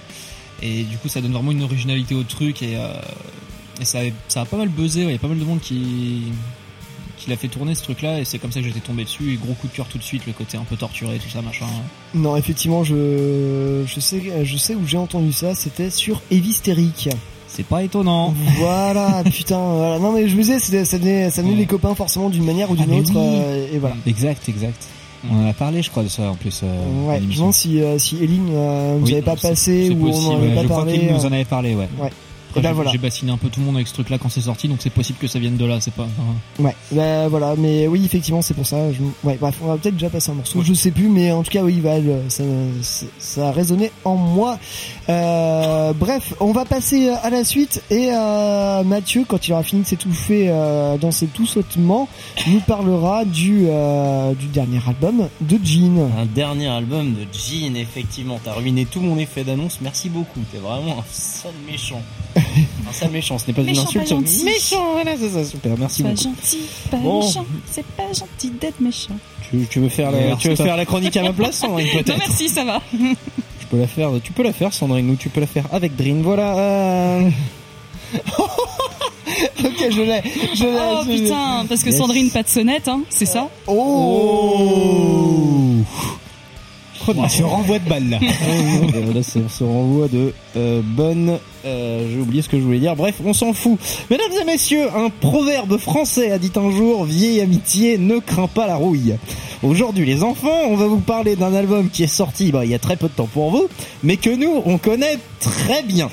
[0.62, 2.92] Et du coup, ça donne vraiment une originalité au truc et, euh,
[3.82, 5.02] ça, ça a pas mal buzzé.
[5.02, 6.32] Il y a pas mal de monde qui,
[7.16, 9.34] qui l'a fait tourner ce truc-là et c'est comme ça que j'étais tombé dessus.
[9.34, 11.42] Et gros coup de cœur tout de suite, le côté un peu torturé, tout ça,
[11.42, 11.66] machin.
[12.14, 15.54] Non, effectivement, je, je sais, je sais où j'ai entendu ça.
[15.54, 17.10] C'était sur Evisteric.
[17.48, 18.34] C'est pas étonnant.
[18.58, 19.98] Voilà, putain, voilà.
[19.98, 22.76] Non, mais je me disais, ça venait, ça venait les copains forcément d'une manière ou
[22.76, 23.16] d'une Ah, autre, oui.
[23.18, 23.96] euh, et voilà.
[24.06, 24.86] Exact, exact.
[25.28, 26.60] On en a parlé, je crois, de ça en plus.
[26.62, 30.06] euh, Ouais, je me demande si, euh, si Eline euh, nous Oui, pas passé ou
[30.06, 30.92] on possible, en avait pas je crois parlé.
[31.00, 31.88] qu'il nous euh, en avait parlé, ouais.
[32.00, 32.10] Ouais.
[32.50, 32.90] Après, ben j'ai- voilà.
[32.92, 34.90] J'ai bassiné un peu tout le monde avec ce truc-là quand c'est sorti, donc c'est
[34.90, 35.80] possible que ça vienne de là.
[35.80, 36.04] C'est pas.
[36.04, 38.92] enfin, Ouais, bah, voilà, mais oui, effectivement, c'est pour ça.
[38.92, 38.98] Je...
[39.26, 41.50] Ouais, bref, on va peut-être déjà passer un morceau, je sais plus, mais en tout
[41.50, 42.42] cas, oui, Val, ça,
[42.82, 44.58] ça, ça a résonné en moi.
[45.08, 49.82] Euh, bref, on va passer à la suite et euh, Mathieu, quand il aura fini
[49.82, 52.08] de s'étouffer euh, dans ses tout sautements,
[52.46, 56.10] nous parlera du, euh, du dernier album de Jean.
[56.18, 58.38] Un dernier album de Jean, effectivement.
[58.44, 59.78] T'as ruiné tout mon effet d'annonce.
[59.80, 60.40] Merci beaucoup.
[60.52, 62.02] T'es vraiment un sale méchant.
[62.92, 63.38] sale méchant.
[63.38, 64.04] Ce n'est pas Méchant, une insulte.
[64.04, 64.44] pas gentil.
[64.44, 65.44] Méchant, voilà, c'est ça.
[65.44, 65.72] Super.
[65.78, 66.22] Merci Pas beaucoup.
[66.22, 66.58] gentil,
[66.90, 67.20] pas Bon.
[67.26, 67.46] méchant.
[67.70, 69.14] C'est pas gentil d'être méchant.
[69.50, 72.02] Tu, tu veux faire la, tu veux faire la chronique à ma place, Sandrine, Non,
[72.02, 72.80] peut-être merci, ça va.
[72.90, 74.10] Tu peux la faire.
[74.22, 76.20] Tu peux la faire, Sandrine, ou tu peux la faire avec Drin.
[76.22, 76.56] Voilà.
[76.58, 77.30] euh,
[78.16, 80.22] ok, je l'ai,
[80.54, 80.70] je l'ai.
[80.72, 81.22] Oh je l'ai.
[81.24, 81.98] putain, parce que Yes.
[81.98, 85.74] Sandrine, pas de sonnette, hein, c'est ça Oh
[87.22, 88.18] Ah, ce renvoi de balle là.
[89.14, 91.38] Là, c'est ce renvoi de euh, bonne.
[91.64, 92.94] euh, J'ai oublié ce que je voulais dire.
[92.96, 93.78] Bref, on s'en fout.
[94.10, 98.66] Mesdames et messieurs, un proverbe français a dit un jour vieille amitié ne craint pas
[98.66, 99.14] la rouille.
[99.62, 102.74] Aujourd'hui, les enfants, on va vous parler d'un album qui est sorti bah, il y
[102.74, 103.68] a très peu de temps pour vous,
[104.02, 106.10] mais que nous, on connaît très bien.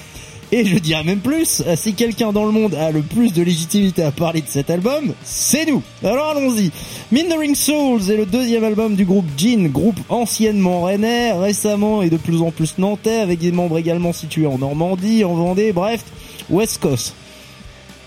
[0.51, 3.41] Et je dirais même plus, euh, si quelqu'un dans le monde a le plus de
[3.41, 5.81] légitimité à parler de cet album, c'est nous.
[6.03, 6.71] Alors allons-y.
[7.11, 12.17] Mindering Souls est le deuxième album du groupe Jean, groupe anciennement rennais, récemment et de
[12.17, 16.03] plus en plus nantais, avec des membres également situés en Normandie, en Vendée, bref,
[16.49, 17.15] West Coast.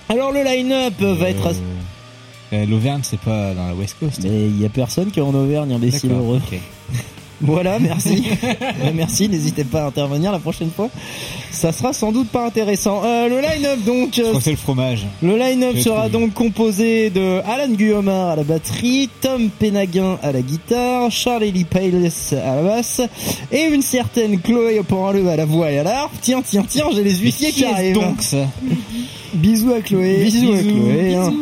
[0.08, 1.46] Alors le line-up va être...
[1.46, 1.60] assez-
[2.54, 4.20] Euh, L'Auvergne, c'est pas dans la West Coast.
[4.24, 6.40] Mais il y a personne qui est en Auvergne, imbécile heureux.
[7.40, 8.24] Voilà, merci.
[8.42, 10.88] Ouais, merci, n'hésitez pas à intervenir la prochaine fois.
[11.52, 13.02] Ça sera sans doute pas intéressant.
[13.04, 14.14] Euh, le line-up donc...
[14.16, 15.06] Je euh, crois que c'est le fromage.
[15.22, 16.24] le line-up sera trouvé.
[16.26, 22.10] donc composé de Alan Guillomard à la batterie, Tom Penaguin à la guitare, Charlie Pales
[22.32, 23.00] à la basse
[23.52, 26.12] et une certaine Chloé Oporaleux à la voix et à l'harpe.
[26.20, 27.94] Tiens, tiens, tiens, j'ai les huissiers qui arrivent.
[27.94, 28.46] donc ça?
[29.34, 30.24] Bisous à Chloé.
[30.24, 31.14] Bisous à Chloé.
[31.14, 31.32] hein.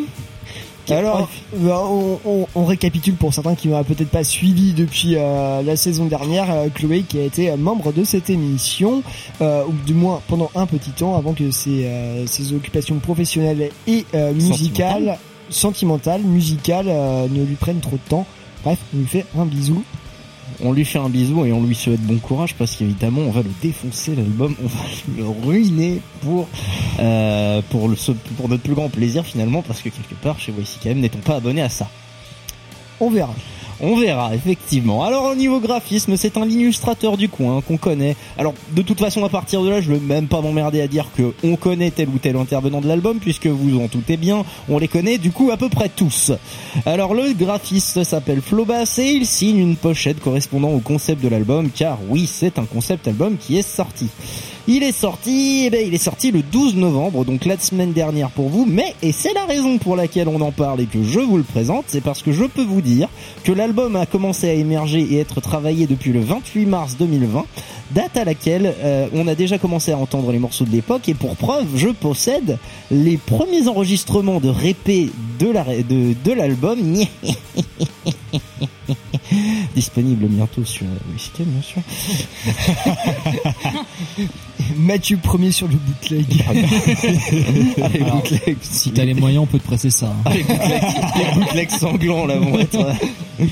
[0.95, 5.61] Alors, bah, on, on- on récapitule pour certains qui n'auraient peut-être pas suivi depuis euh,
[5.61, 9.03] la saison dernière, euh, Chloé qui a été euh, membre de cette émission,
[9.41, 13.69] euh, ou du moins pendant un petit temps, avant que ses, euh, ses occupations professionnelles
[13.87, 15.17] et euh, musicales,
[15.49, 18.25] sentimentales, musicales, euh, ne lui prennent trop de temps.
[18.63, 19.83] Bref, on lui fait un bisou.
[20.63, 23.43] On lui fait un bisou et on lui souhaite bon courage parce qu'évidemment on va
[23.43, 24.79] le défoncer l'album, on va
[25.17, 26.47] le ruiner pour
[26.99, 27.95] euh, pour le
[28.37, 31.61] pour notre plus grand plaisir finalement parce que quelque part chez YCKM n'étant pas abonné
[31.61, 31.87] à ça.
[32.99, 33.35] On verra.
[33.79, 35.03] On verra, effectivement.
[35.03, 38.15] Alors, au niveau graphisme, c'est un illustrateur du coin qu'on connaît.
[38.37, 41.07] Alors, de toute façon, à partir de là, je veux même pas m'emmerder à dire
[41.15, 44.79] que on connaît tel ou tel intervenant de l'album, puisque vous en doutez bien, on
[44.79, 46.31] les connaît du coup à peu près tous.
[46.87, 51.69] Alors, le graphiste s'appelle Flobas et il signe une pochette correspondant au concept de l'album,
[51.69, 54.07] car oui, c'est un concept album qui est sorti.
[54.69, 58.29] Il est sorti, eh ben, il est sorti le 12 novembre, donc la semaine dernière
[58.29, 61.21] pour vous, mais, et c'est la raison pour laquelle on en parle et que je
[61.21, 63.07] vous le présente, c'est parce que je peux vous dire
[63.45, 67.45] que l'album a commencé à émerger et être travaillé depuis le 28 mars 2020,
[67.91, 71.13] date à laquelle euh, on a déjà commencé à entendre les morceaux de l'époque, et
[71.13, 72.57] pour preuve, je possède
[72.91, 76.77] les premiers enregistrements de répé de la, de, de l'album,
[79.75, 80.85] disponible bientôt sur
[81.39, 81.81] bien sûr.
[84.75, 86.25] Mathieu premier sur le bootleg.
[87.83, 90.07] Allez, Alors, bootleg, Si t'as les moyens, on peut te presser ça.
[90.07, 90.15] hein.
[90.25, 90.81] Ah, les bootlegs,
[91.15, 92.75] les bootlegs sanglants là vont être.
[92.79, 93.45] euh,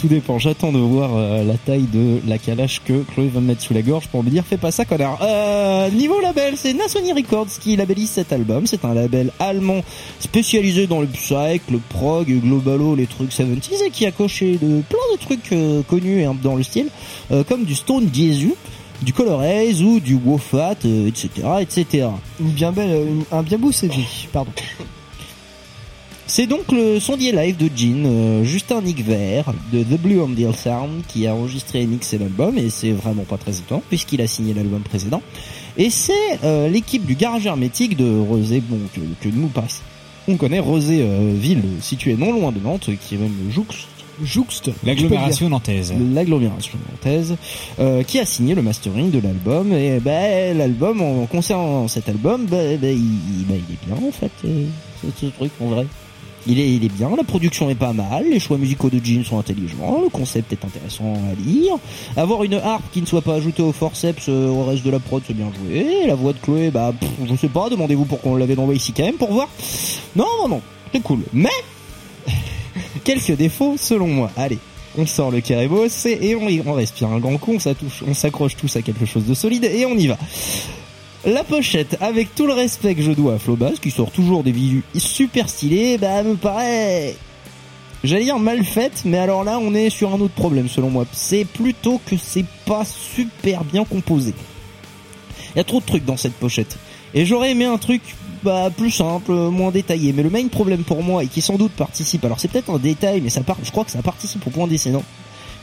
[0.00, 0.38] Tout dépend.
[0.38, 3.74] J'attends de voir euh, la taille de la calache que Chloé va me mettre sous
[3.74, 5.18] la gorge pour me dire fais pas ça connard.
[5.22, 8.66] Euh, niveau label, c'est Nasoni Records qui labellise cet album.
[8.66, 9.82] C'est un label allemand
[10.18, 14.82] spécialisé dans le psych, le prog, globalo, les trucs 70s et qui a coché de
[14.82, 16.88] plein de trucs euh, connus et un peu dans le style,
[17.32, 18.54] euh, comme du Stone Jesus,
[19.02, 22.08] du Color Haze ou du Wofat, euh, etc.,
[22.40, 23.94] euh, un bien beau CV,
[24.32, 24.52] pardon.
[26.26, 30.28] C'est donc le sondier live de Jean, euh, Justin Nick Vert de The Blue on
[30.28, 34.20] Deal Sound qui a enregistré et mixé l'album et c'est vraiment pas très étonnant puisqu'il
[34.20, 35.22] a signé l'album précédent.
[35.76, 38.62] Et c'est l'équipe du garage hermétique de Rosé,
[39.20, 39.82] que, nous passe.
[40.28, 41.04] On connaît Rosé,
[41.34, 43.88] ville située non loin de Nantes, qui est même jouxte.
[44.22, 44.70] Jouxte.
[44.84, 45.92] L'agglomération nantaise.
[46.12, 47.36] L'agglomération nantaise,
[47.78, 49.72] euh, qui a signé le mastering de l'album.
[49.72, 54.66] Et ben l'album, en concernant cet album, ben, ben, il, est bien en fait, euh,
[55.02, 55.86] ce, ce truc en vrai.
[56.46, 59.22] Il est, il est bien, la production est pas mal, les choix musicaux de Jean
[59.24, 61.74] sont intelligents, le concept est intéressant à lire.
[62.16, 65.00] Avoir une harpe qui ne soit pas ajoutée au forceps euh, au reste de la
[65.00, 66.06] prod, c'est bien joué.
[66.06, 68.92] La voix de Chloé, bah, pff, je sais pas, demandez-vous pourquoi on l'avait dans ici
[68.94, 69.48] quand même pour voir.
[70.16, 71.20] Non, non, non, c'est cool.
[71.34, 71.50] Mais,
[73.04, 74.30] quelques défauts selon moi.
[74.36, 74.58] Allez,
[74.98, 77.56] on sort le caribos et on, respire un grand coup,
[78.06, 80.18] on s'accroche tous à quelque chose de solide et on y va.
[81.26, 84.52] La pochette, avec tout le respect que je dois à Flobas, qui sort toujours des
[84.52, 87.14] visuels super stylés, bah me paraît,
[88.02, 91.04] j'allais dire mal faite, mais alors là on est sur un autre problème selon moi.
[91.12, 94.32] C'est plutôt que c'est pas super bien composé.
[95.54, 96.78] Il y a trop de trucs dans cette pochette.
[97.12, 98.00] Et j'aurais aimé un truc
[98.42, 100.12] bah, plus simple, moins détaillé.
[100.12, 102.78] Mais le main problème pour moi, et qui sans doute participe, alors c'est peut-être un
[102.78, 105.02] détail, mais ça part, je crois que ça participe au point précédent.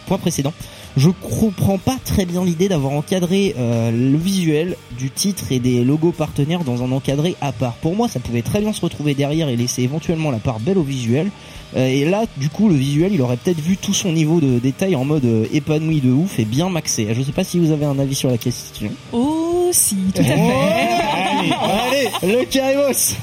[0.06, 0.54] Point précédent.
[0.96, 5.84] Je comprends pas très bien l'idée d'avoir encadré euh, le visuel du titre et des
[5.84, 7.74] logos partenaires dans un encadré à part.
[7.76, 10.78] Pour moi, ça pouvait très bien se retrouver derrière et laisser éventuellement la part belle
[10.78, 11.30] au visuel.
[11.76, 14.60] Euh, et là, du coup, le visuel, il aurait peut-être vu tout son niveau de
[14.60, 17.08] détail en mode euh, épanoui de ouf et bien maxé.
[17.14, 18.90] Je sais pas si vous avez un avis sur la question.
[19.12, 20.34] Oh, si, tout à fait.
[20.34, 23.16] allez, allez, le Caribos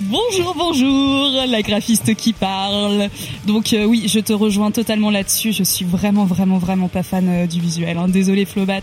[0.00, 3.08] Bonjour, bonjour, la graphiste qui parle.
[3.46, 5.52] Donc euh, oui, je te rejoins totalement là-dessus.
[5.52, 7.98] Je suis vraiment, vraiment, vraiment pas fan euh, du visuel.
[7.98, 8.08] hein.
[8.08, 8.80] Désolé Flobat,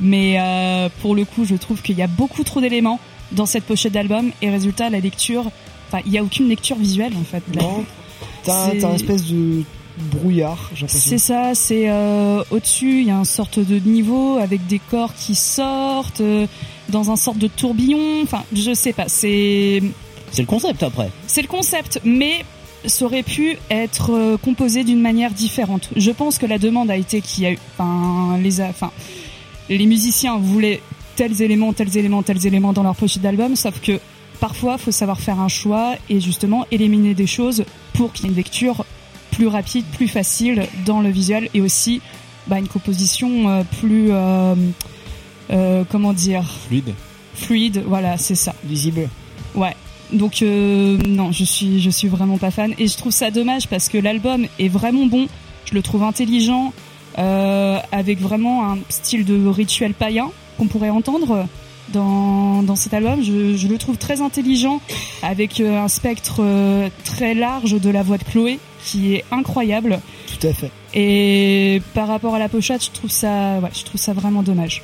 [0.00, 3.00] mais euh, pour le coup, je trouve qu'il y a beaucoup trop d'éléments
[3.32, 5.50] dans cette pochette d'album et résultat, la lecture,
[5.88, 7.42] enfin, il y a aucune lecture visuelle en fait.
[7.54, 7.62] Là.
[8.46, 9.62] T'as un espèce de
[10.12, 10.86] brouillard, j'ai.
[10.88, 15.14] C'est ça, c'est euh, au-dessus, il y a une sorte de niveau avec des corps
[15.14, 16.20] qui sortent.
[16.20, 16.46] euh,
[16.88, 18.22] dans un sorte de tourbillon.
[18.22, 19.08] Enfin, je sais pas.
[19.08, 19.82] C'est
[20.30, 21.10] C'est le concept après.
[21.26, 22.44] c'est le concept, mais
[22.84, 25.88] ça aurait pu être euh, composé d'une manière différente.
[25.96, 28.92] Je pense que la demande a été qu'il y a eu, enfin, les, enfin,
[29.68, 30.80] les musiciens voulaient
[31.16, 33.98] tels éléments, tels éléments, tels éléments dans leur pochette d'album, sauf que
[34.38, 37.64] parfois, faut savoir faire un choix et justement éliminer des choses
[37.96, 38.84] pour qu'il y ait une lecture
[39.32, 42.00] plus rapide, plus facile dans le visuel et aussi
[42.46, 44.54] bah, une composition euh, plus, euh,
[45.50, 46.94] euh, comment dire, Fluide.
[47.34, 47.82] fluide.
[47.86, 48.54] Voilà, c'est ça.
[48.68, 49.08] Lisible.
[49.54, 49.74] Ouais.
[50.12, 53.66] Donc euh, non, je suis je suis vraiment pas fan et je trouve ça dommage
[53.66, 55.26] parce que l'album est vraiment bon.
[55.64, 56.72] Je le trouve intelligent,
[57.18, 61.46] euh, avec vraiment un style de rituel païen qu'on pourrait entendre
[61.92, 63.22] dans dans cet album.
[63.22, 64.80] Je, je le trouve très intelligent,
[65.22, 70.00] avec euh, un spectre euh, très large de la voix de Chloé qui est incroyable.
[70.26, 70.70] Tout à fait.
[70.94, 74.82] Et par rapport à la pochette, je trouve ça ouais, je trouve ça vraiment dommage.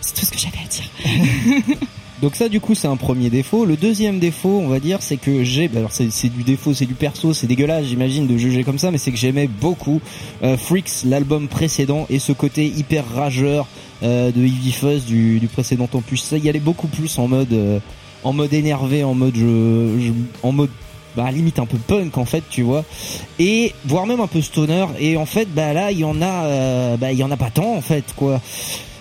[0.00, 1.76] C'est tout ce que j'avais à dire.
[2.24, 3.66] Donc ça du coup c'est un premier défaut.
[3.66, 6.86] Le deuxième défaut on va dire c'est que j'ai, bah, alors c'est du défaut, c'est
[6.86, 10.00] du perso, c'est dégueulasse j'imagine de juger comme ça, mais c'est que j'aimais beaucoup
[10.42, 13.66] euh, Freaks l'album précédent et ce côté hyper rageur
[14.02, 16.22] euh, de Ivy Fuzz du, du précédent opus.
[16.22, 17.78] Ça y allait beaucoup plus en mode euh,
[18.22, 20.10] en mode énervé, en mode je,
[20.42, 20.70] en mode
[21.16, 22.84] bah limite un peu punk en fait tu vois
[23.38, 26.96] et voire même un peu stoner et en fait bah là il y en a
[26.96, 28.40] bah il y en a pas tant en fait quoi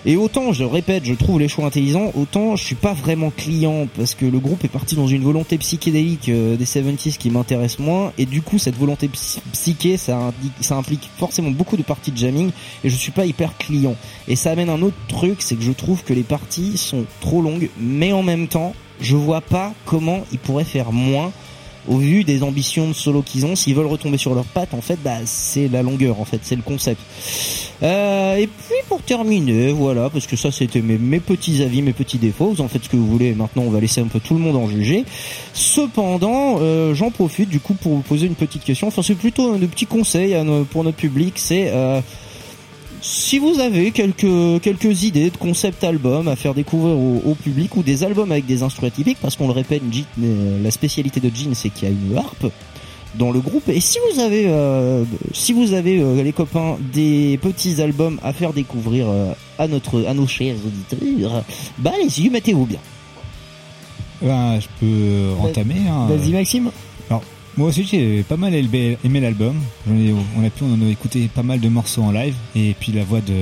[0.05, 3.87] et autant, je répète, je trouve les choix intelligents, autant je suis pas vraiment client
[3.95, 7.79] parce que le groupe est parti dans une volonté psychédélique euh, des 70s qui m'intéresse
[7.79, 10.31] moins et du coup cette volonté psy- psyché ça
[10.71, 12.51] implique forcément beaucoup de parties de jamming
[12.83, 13.95] et je suis pas hyper client.
[14.27, 17.41] Et ça amène un autre truc, c'est que je trouve que les parties sont trop
[17.41, 21.31] longues mais en même temps, je vois pas comment ils pourraient faire moins
[21.87, 24.81] au vu des ambitions de solo qu'ils ont, s'ils veulent retomber sur leurs pattes, en
[24.81, 27.01] fait, bah, c'est la longueur, en fait, c'est le concept.
[27.81, 31.91] Euh, et puis pour terminer, voilà, parce que ça c'était mes, mes petits avis, mes
[31.91, 34.19] petits défauts, vous en faites ce que vous voulez, maintenant on va laisser un peu
[34.21, 35.03] tout le monde en juger.
[35.53, 39.53] Cependant, euh, j'en profite du coup pour vous poser une petite question, enfin c'est plutôt
[39.53, 41.69] un de petits conseils à nos- pour notre public, c'est...
[41.71, 41.99] Euh,
[43.05, 47.75] si vous avez quelques quelques idées de concept album à faire découvrir au, au public
[47.75, 51.19] ou des albums avec des instruments typiques, parce qu'on le répète, Jean- euh, la spécialité
[51.19, 52.47] de Jean, c'est qu'il y a une harpe
[53.15, 53.67] dans le groupe.
[53.69, 55.03] Et si vous avez, euh,
[55.33, 60.05] si vous avez euh, les copains des petits albums à faire découvrir euh, à notre,
[60.07, 61.43] à nos chers auditeurs,
[61.79, 62.79] bah allez-y, mettez-vous bien.
[64.21, 65.81] Ben, je peux entamer.
[65.89, 66.07] hein.
[66.07, 66.71] Vas-y Maxime.
[67.55, 69.55] Moi aussi j'ai pas mal aimé l'album.
[69.87, 72.91] On a pu on en a écouté pas mal de morceaux en live et puis
[72.91, 73.33] la voix de,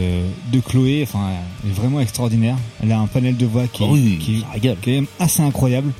[0.51, 1.29] de Chloé, enfin,
[1.63, 2.57] elle est vraiment extraordinaire.
[2.83, 5.41] Elle a un panel de voix qui, Oh oui, qui, qui est quand même assez
[5.41, 5.91] incroyable.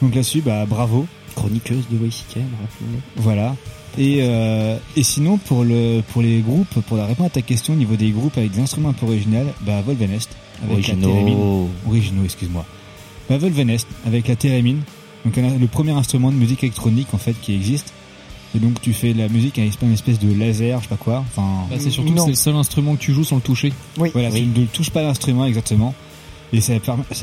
[0.00, 1.06] Donc là-dessus, bah bravo.
[1.34, 2.38] Chroniqueuse de YCK.
[3.16, 3.54] Voilà.
[3.98, 7.74] Et, euh, et sinon pour le pour les groupes, pour la répondre à ta question
[7.74, 10.30] au niveau des groupes avec des instruments un peu originaux, bah Volvenest
[10.62, 11.08] avec Originaux.
[11.08, 11.68] la thérémine.
[11.86, 12.64] Originaux, excuse-moi.
[13.28, 14.80] Bah Volvenest avec la thérémine.
[15.24, 17.92] Donc le premier instrument de musique électronique en fait qui existe.
[18.54, 20.96] Et donc tu fais de la musique avec une espèce de laser, je sais pas
[20.96, 21.24] quoi.
[21.26, 23.72] Enfin, Bah, c'est surtout que c'est le seul instrument que tu joues sans le toucher.
[23.98, 24.10] Oui.
[24.12, 25.94] voilà, tu ne touches pas l'instrument exactement.
[26.52, 26.74] Et ça,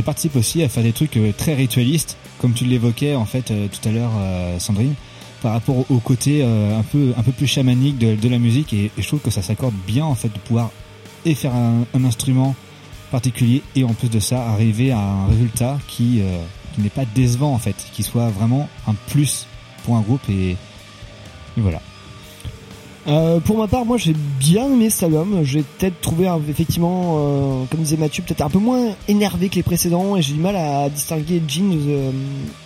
[0.04, 3.68] participe aussi à faire des trucs euh, très ritualistes, comme tu l'évoquais en fait euh,
[3.68, 4.96] tout à l'heure, euh, Sandrine,
[5.44, 8.40] par rapport au, au côté euh, un peu un peu plus chamanique de, de la
[8.40, 8.74] musique.
[8.74, 10.72] Et, et je trouve que ça s'accorde bien en fait de pouvoir
[11.26, 12.56] et faire un, un instrument
[13.12, 16.42] particulier et en plus de ça arriver à un résultat qui euh,
[16.74, 19.48] qui n'est pas décevant en fait, qui soit vraiment un plus
[19.84, 20.56] pour un groupe et,
[21.58, 21.82] voilà.
[23.08, 25.40] Euh, pour ma part, moi j'ai bien aimé cet album.
[25.44, 29.64] J'ai peut-être trouvé effectivement, euh, comme disait Mathieu, peut-être un peu moins énervé que les
[29.64, 32.12] précédents et j'ai du mal à distinguer Jean de,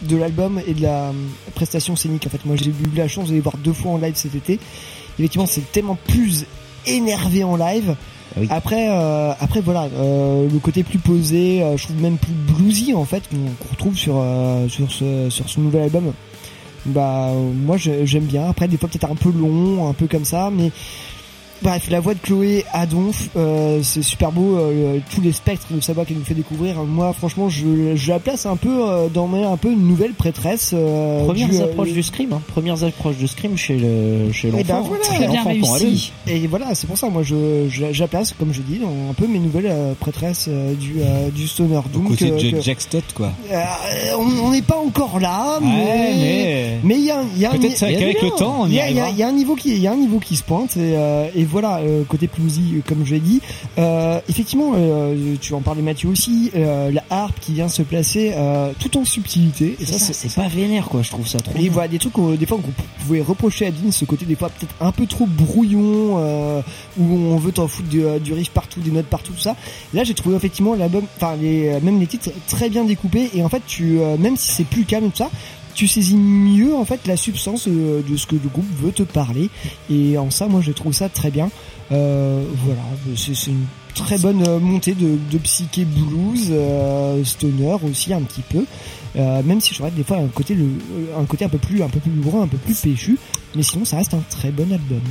[0.01, 1.11] de l'album et de la euh,
[1.55, 2.27] prestation scénique.
[2.27, 4.35] En fait, moi j'ai eu la chance de les voir deux fois en live cet
[4.35, 4.59] été.
[5.17, 6.45] Effectivement, c'est tellement plus
[6.85, 7.95] énervé en live.
[8.49, 12.93] Après, euh, après voilà, euh, le côté plus posé, euh, je trouve même plus bluesy
[12.93, 14.23] en fait qu'on retrouve sur
[14.69, 16.13] sur ce sur ce nouvel album.
[16.85, 18.49] Bah moi j'aime bien.
[18.49, 20.71] Après des fois peut-être un peu long, un peu comme ça, mais
[21.63, 24.57] bref la voix de Chloé à donf, euh, c'est super beau.
[24.57, 26.75] euh, tous les spectres de sa voix qu'elle nous fait découvrir.
[26.83, 30.13] Moi franchement je, je la place un peu euh, dans mes- un peu une nouvelle
[30.13, 30.71] prêtresse.
[30.73, 32.41] euh, Premières du, euh, approches du scream, hein.
[32.47, 34.59] premières approches de scream chez le chez l'enfant.
[34.61, 35.93] et ben voilà, l'enfant pour aller.
[36.27, 38.87] Et voilà, c'est pour ça, moi, je, je, je la place, comme je dis, dans
[39.09, 41.79] un peu mes nouvelles euh, prêtresses euh, du, euh, du stoner.
[41.93, 43.31] Donc, côté de euh, Jack, que- Jack Stott quoi.
[43.51, 43.61] Euh,
[44.45, 47.79] on n'est pas encore là, Ouais, mais il y a, il y a un Peut-être
[47.79, 50.19] qu'avec le temps, on y y y a- niveau qui il y a un niveau
[50.19, 53.39] qui se pointe et, euh, et voilà, euh, côté bluesy, euh, comme je l'ai dit.
[53.77, 54.73] Euh, effectivement,
[55.39, 58.33] tu en parlais Mathieu aussi, la harpe qui vient se placer
[58.79, 59.77] tout en subtilité.
[59.79, 61.53] Et ça, c'est pas vénère quoi, je trouve ça trop.
[61.57, 62.73] Et voilà, des trucs des fois qu'on
[63.03, 66.17] pouvait reprocher à Dean, ce côté des fois peut-être un peu trop brouillon,
[66.97, 69.55] où on veut t'en foutre du, du riff partout, des notes partout, tout ça.
[69.93, 73.29] Là, j'ai trouvé effectivement l'album, enfin les, même les titres très bien découpés.
[73.35, 75.29] Et en fait, tu, même si c'est plus calme tout ça,
[75.73, 79.03] tu saisis mieux en fait la substance euh, de ce que le groupe veut te
[79.03, 79.49] parler.
[79.89, 81.49] Et en ça, moi, je trouve ça très bien.
[81.91, 82.81] Euh, voilà,
[83.15, 86.53] c'est une très bonne euh, montée de, psyché blues,
[87.23, 88.65] stoner aussi un petit peu.
[89.15, 90.57] Même si je des fois un côté
[91.17, 93.17] un côté un peu plus un peu plus lourd, un peu plus péchu,
[93.55, 95.01] mais sinon ça reste un très bon album.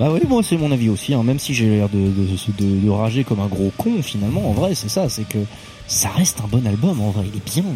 [0.00, 2.90] Bah oui, moi c'est mon avis aussi, hein, même si j'ai l'air de, de, de
[2.90, 5.38] rager comme un gros con finalement, en vrai c'est ça, c'est que
[5.86, 7.70] ça reste un bon album en vrai, il est bien.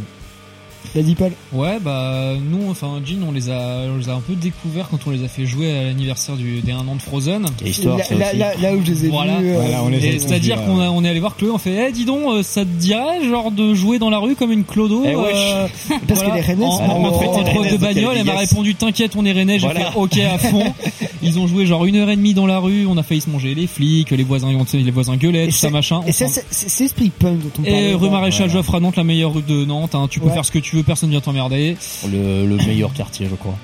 [0.94, 4.20] T'as dit Paul Ouais, bah nous, enfin Jean, on les a, on les a un
[4.20, 7.02] peu découverts quand on les a fait jouer à l'anniversaire du des un an de
[7.02, 7.43] Frozen.
[7.43, 9.39] Là, là, là, là où je les ai Voilà.
[9.40, 12.20] vus, euh, C'est-à-dire qu'on a- on est allé voir Chloé, on fait, eh, dis donc,
[12.28, 15.66] euh, ça te dirait genre de jouer dans la rue comme une clodo Eh euh,
[16.09, 18.74] Parce que les Rennais, en, c'est en, entre Rennais, deux c'est bagnoles, elle m'a répondu,
[18.74, 19.90] t'inquiète, on est Rennais, j'ai Voilà.
[19.93, 20.65] fait ok à fond.
[21.23, 23.28] Ils ont joué genre une heure et demie dans la rue, on a failli se
[23.31, 26.01] manger les flics, les voisins, les voisins gueulaient, tout ça machin.
[26.06, 27.90] Et ça, c'est Esprit Punk dont on parlait.
[27.90, 28.09] et rue.
[28.09, 29.94] Maréchal Joffre à Nantes, la meilleure rue de Nantes.
[29.94, 30.06] Hein.
[30.10, 31.77] Tu peux faire ce que tu veux, personne vient t'emmerder.
[32.11, 33.57] Le, le meilleur quartier, je crois.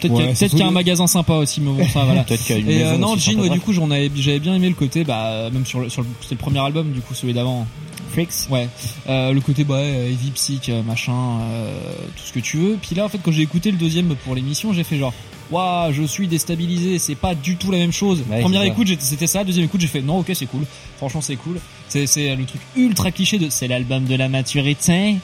[0.00, 2.24] Peut-être Ouais, qu'il y a, y un magasin sympa aussi, mais bon, ça voilà.
[2.24, 4.10] Peut-être qu'il y a une Et maison euh, non, Jean, ouais, du coup, j'en avais,
[4.14, 7.14] j'avais bien aimé le côté, bah, même sur le, sur le, premier album, du coup,
[7.14, 7.66] celui d'avant.
[8.12, 8.50] Freaks?
[8.50, 8.68] Ouais.
[9.08, 11.72] Euh, le côté, bah, ouais, heavy psych, euh, machin, euh,
[12.16, 12.78] tout ce que tu veux.
[12.80, 15.14] Puis là, en fait, quand j'ai écouté le deuxième pour l'émission, j'ai fait genre,
[15.50, 18.22] waouh, je suis déstabilisé, c'est pas du tout la même chose.
[18.30, 19.44] Ouais, Première écoute, c'était ça.
[19.44, 20.62] Deuxième écoute, j'ai fait, non, ok, c'est cool.
[20.98, 21.58] Franchement, c'est cool.
[21.92, 25.16] C'est, c'est le truc ultra cliché de, c'est l'album de la maturité.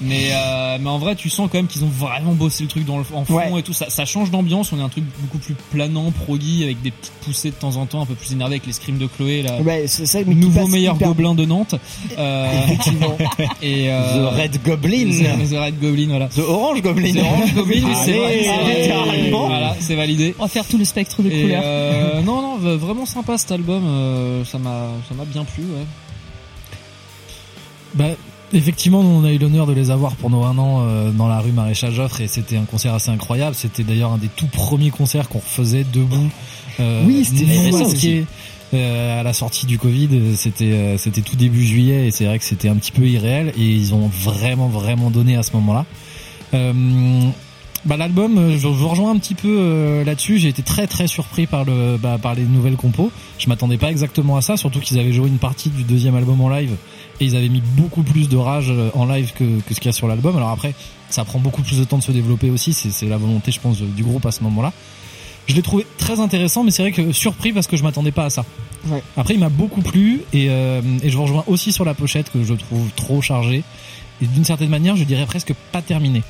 [0.00, 2.84] Mais, euh, mais en vrai, tu sens quand même qu'ils ont vraiment bossé le truc
[2.84, 3.58] dans le, en fond Ouais.
[3.58, 3.72] et tout.
[3.72, 4.72] Ça, ça change d'ambiance.
[4.72, 7.86] On est un truc beaucoup plus planant, proggy, avec des petites poussées de temps en
[7.86, 9.60] temps, un peu plus énervé avec les scrims de Chloé, là.
[9.62, 11.74] Ouais, ça, mais Nouveau meilleur hyper gobelin de Nantes.
[12.16, 13.16] Euh, Effectivement.
[13.62, 15.10] et euh, The Red Goblin.
[15.10, 16.28] The, The Red Goblin, voilà.
[16.28, 17.12] The Orange Goblin.
[17.14, 19.30] The Orange Goblin, c'est.
[19.30, 20.34] Voilà, c'est validé.
[20.38, 21.62] On va faire tout le spectre de couleurs.
[21.64, 23.82] euh, non, non, vraiment sympa cet album.
[23.84, 25.62] euh, ça m'a, ça m'a bien plu.
[25.64, 25.84] Ouais.
[27.94, 28.06] Bah,
[28.52, 31.40] effectivement, on a eu l'honneur de les avoir pour nos un an euh, dans la
[31.40, 33.54] rue Maréchal Joffre et c'était un concert assez incroyable.
[33.54, 36.30] C'était d'ailleurs un des tout premiers concerts qu'on faisait debout.
[36.80, 38.24] Euh, Oui, c'était
[38.74, 42.38] euh, à la sortie du Covid, c'était euh, c'était tout début juillet et c'est vrai
[42.38, 45.84] que c'était un petit peu irréel et ils ont vraiment vraiment donné à ce moment-là.
[46.54, 46.72] Euh,
[47.84, 50.38] bah l'album, euh, je, je vous rejoins un petit peu euh, là-dessus.
[50.38, 53.10] J'ai été très très surpris par le bah, par les nouvelles compos.
[53.38, 56.40] Je m'attendais pas exactement à ça, surtout qu'ils avaient joué une partie du deuxième album
[56.40, 56.76] en live
[57.22, 59.86] et ils avaient mis beaucoup plus de rage euh, en live que, que ce qu'il
[59.86, 60.36] y a sur l'album.
[60.36, 60.74] Alors après,
[61.08, 62.72] ça prend beaucoup plus de temps de se développer aussi.
[62.72, 64.72] C'est la volonté, je pense, du groupe à ce moment-là.
[65.46, 68.26] Je l'ai trouvé très intéressant, mais c'est vrai que surpris parce que je m'attendais pas
[68.26, 68.44] à ça.
[68.86, 69.02] Ouais.
[69.16, 72.30] Après, il m'a beaucoup plu et, euh, et je vous rejoins aussi sur la pochette
[72.30, 73.62] que je trouve trop chargée
[74.22, 76.22] et d'une certaine manière, je dirais presque pas terminée.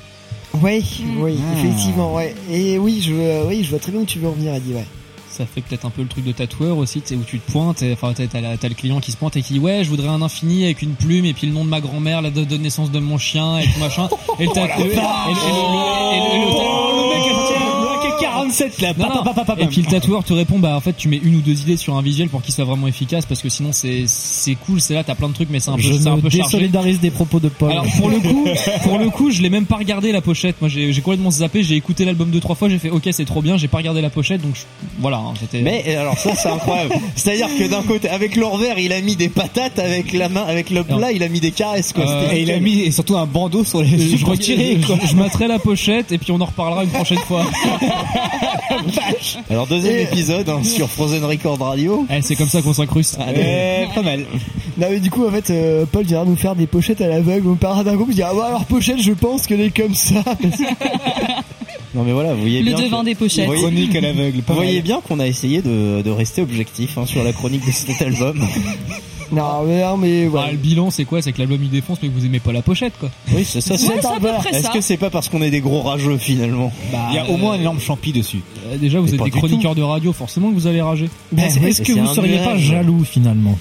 [0.60, 0.82] Ouais,
[1.19, 1.59] oui, Ah.
[1.59, 2.35] effectivement, ouais.
[2.51, 4.74] Et oui, je, euh, oui, je vois très bien où tu veux en venir, Eddie,
[4.74, 4.86] ouais.
[5.32, 7.50] Ça fait peut-être un peu le truc de tatoueur aussi, tu sais, où tu te
[7.50, 10.09] pointes, et, enfin t'as, le client qui se pointe et qui dit ouais, je voudrais
[10.09, 12.56] un infini avec une plume et puis le nom de ma grand-mère, la date de
[12.59, 14.09] naissance de mon chien et tout machin.
[14.38, 16.52] Et le tatoueur, et le- et le- et le- et le-
[17.56, 17.72] et le-
[18.23, 18.93] 47 là.
[18.99, 19.23] Non, non.
[19.59, 21.77] Et puis le tatoueur te répond bah en fait tu mets une ou deux idées
[21.77, 24.94] sur un visuel pour qu'il soit vraiment efficace parce que sinon c'est c'est cool c'est
[24.94, 26.44] là t'as plein de trucs mais c'est un peu je c'est un me peu chargé.
[26.59, 27.70] désolidarise des propos de Paul.
[27.73, 28.44] Alors pour le coup,
[28.85, 30.57] pour le coup, je l'ai même pas regardé la pochette.
[30.61, 31.62] Moi, j'ai j'ai complètement zappé.
[31.62, 32.69] J'ai écouté l'album deux trois fois.
[32.69, 33.57] J'ai fait OK, c'est trop bien.
[33.57, 34.62] J'ai pas regardé la pochette, donc je-
[35.01, 35.19] voilà.
[35.19, 35.61] hein, c'était.
[35.61, 36.94] Mais euh, alors ça c'est incroyable.
[37.16, 40.70] C'est-à-dire que d'un côté avec l'envers il a mis des patates, avec la main, avec
[40.70, 42.09] le plat il a mis des caresses quoi.
[42.09, 45.16] Euh, Et il a mis et surtout un bandeau sur les je, je, je, je
[45.16, 47.44] mettrai la pochette et puis on en reparlera une prochaine fois.
[49.51, 52.06] Alors deuxième Et- épisode hein, sur Frozen Record Radio.
[52.10, 53.18] Eh, c'est comme ça qu'on s'incruste.
[53.34, 54.20] Eh, pas mal.
[54.78, 57.48] Non, mais du coup, en fait, euh, Paul viendra nous faire des pochettes à l'aveugle.
[57.48, 59.94] On parlera d'un groupe, il dira, ah, bah, alors, pochette, je pense qu'elle est comme
[59.94, 60.22] ça.
[60.24, 62.80] Parce que- Non mais voilà, vous voyez Le bien.
[62.86, 63.44] devant que- des pochettes.
[63.47, 64.43] Vous voyez, Chronique à l'aveugle.
[64.47, 67.72] vous voyez bien qu'on a essayé de, de rester objectif hein, sur la chronique de
[67.72, 68.40] cet album.
[69.32, 70.52] non, mais, non, mais, Bah, ouais.
[70.52, 71.22] le bilan, c'est quoi?
[71.22, 73.10] C'est que l'album il défonce, mais que vous aimez pas la pochette, quoi.
[73.34, 73.76] Oui c'est ça.
[73.78, 76.72] C'est à peu près Est-ce que c'est pas parce qu'on est des gros rageux finalement?
[76.92, 78.42] Bah, Il y a au moins une lampe champi dessus.
[78.66, 81.09] euh, déjà, vous Mais êtes des chroniqueurs de radio, forcément que vous allez rager.
[81.32, 83.59] Bah, Est-ce que vous seriez pas jaloux finalement?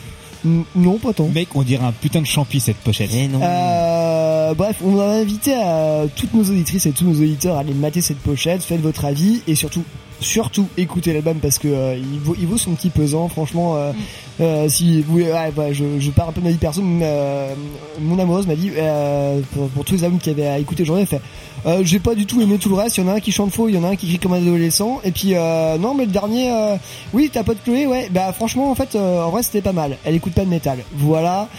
[0.75, 1.27] Non, pas tant.
[1.27, 3.11] Mec, on dirait un putain de champi cette pochette.
[3.13, 3.39] Eh non.
[3.43, 7.75] Euh, bref, on va inviter à toutes nos auditrices et tous nos auditeurs à aller
[7.75, 9.83] mater cette pochette, faites votre avis et surtout
[10.21, 13.91] surtout écoutez l'album parce que euh, il vaut il vaut son petit pesant franchement euh,
[14.39, 17.03] euh, si vous ouais, ouais, je, je pars un peu de ma vie perso mais,
[17.03, 17.53] euh,
[17.99, 20.83] mon amoureuse m'a dit euh, pour, pour tous les albums qu'il y avait à écouter
[20.83, 21.21] aujourd'hui elle fait
[21.65, 23.31] euh, j'ai pas du tout aimé tout le reste il y en a un qui
[23.31, 25.77] chante faux il y en a un qui crie comme un adolescent et puis euh,
[25.79, 26.75] non mais le dernier euh,
[27.13, 29.97] oui ta pote Chloé ouais bah franchement en fait euh, en vrai c'était pas mal.
[30.05, 30.79] Elle écoute pas de métal.
[30.95, 31.49] Voilà.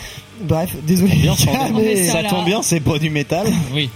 [0.40, 1.34] Bref désolé Bien,
[1.74, 3.46] mais- ça tombe bien, c'est pas du métal.
[3.74, 3.90] Oui.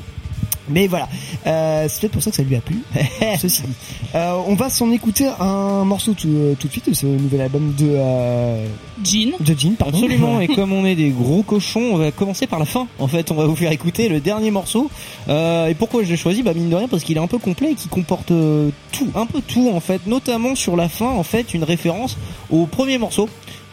[0.69, 1.09] Mais voilà,
[1.47, 2.81] euh, c'est peut-être pour ça que ça lui a plu.
[3.39, 3.69] Ceci dit,
[4.15, 7.41] Euh, on va s'en écouter un morceau tout, euh, tout de suite de ce nouvel
[7.43, 8.67] album de euh,
[9.05, 9.33] Jean.
[9.41, 9.99] de Jean, pardon.
[9.99, 12.87] Absolument, et comme on est des gros cochons, on va commencer par la fin.
[12.99, 14.91] En fait, on va vous faire écouter le dernier morceau.
[15.29, 16.43] Euh, et pourquoi je l'ai choisi?
[16.43, 19.09] Bah mine de rien, parce qu'il est un peu complet et qu'il comporte euh, tout,
[19.15, 22.17] un peu tout en fait, notamment sur la fin, en fait, une référence
[22.51, 23.29] au premier morceau.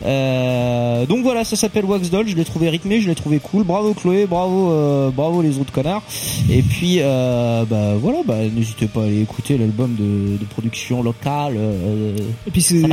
[0.05, 2.27] Euh, donc voilà, ça s'appelle Wax Doll.
[2.27, 3.63] Je l'ai trouvé rythmé, je l'ai trouvé cool.
[3.63, 6.03] Bravo Chloé, bravo, euh, bravo les autres connards.
[6.49, 11.01] Et puis euh, bah voilà, bah n'hésitez pas à aller écouter l'album de, de production
[11.03, 11.53] locale.
[11.57, 12.15] euh,
[12.47, 12.88] Et puis c'est et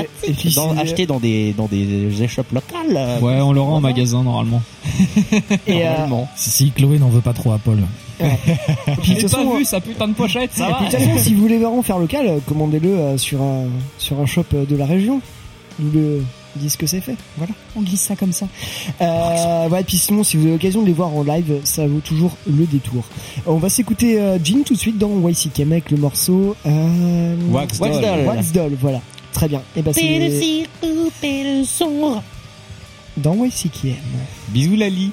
[0.55, 3.21] dans- c'est- acheté dans des dans des échoppes locales.
[3.23, 4.63] Ouais, on l'aura en magasin normalement.
[5.67, 6.29] et, euh, normalement.
[6.37, 7.79] Si, si Chloé n'en veut pas trop à Paul.
[8.21, 8.25] et
[9.03, 10.77] puis, de toute façon, pas vu sa putain de pochette, ça et va.
[10.77, 13.65] puis, de toute façon, si vous voulez vraiment faire local, commandez-le sur un
[13.99, 15.21] sur un shop de la région.
[15.81, 16.23] Le
[16.57, 17.17] disent que c'est fait.
[17.37, 17.53] Voilà.
[17.77, 18.47] On glisse ça comme ça.
[19.01, 22.01] Euh, ouais, puis sinon, si vous avez l'occasion de les voir en live, ça vaut
[22.01, 23.05] toujours le détour.
[23.47, 27.79] On va s'écouter euh, Jean tout de suite dans YCKM avec le morceau euh, Wax
[27.79, 28.03] Wax Doll.
[28.03, 28.27] Doll.
[28.27, 29.01] Wax Doll, voilà.
[29.33, 29.63] Très bien.
[29.77, 30.03] Et bah c'est
[33.17, 33.95] dans YCKM.
[34.49, 35.13] Bisous Lali.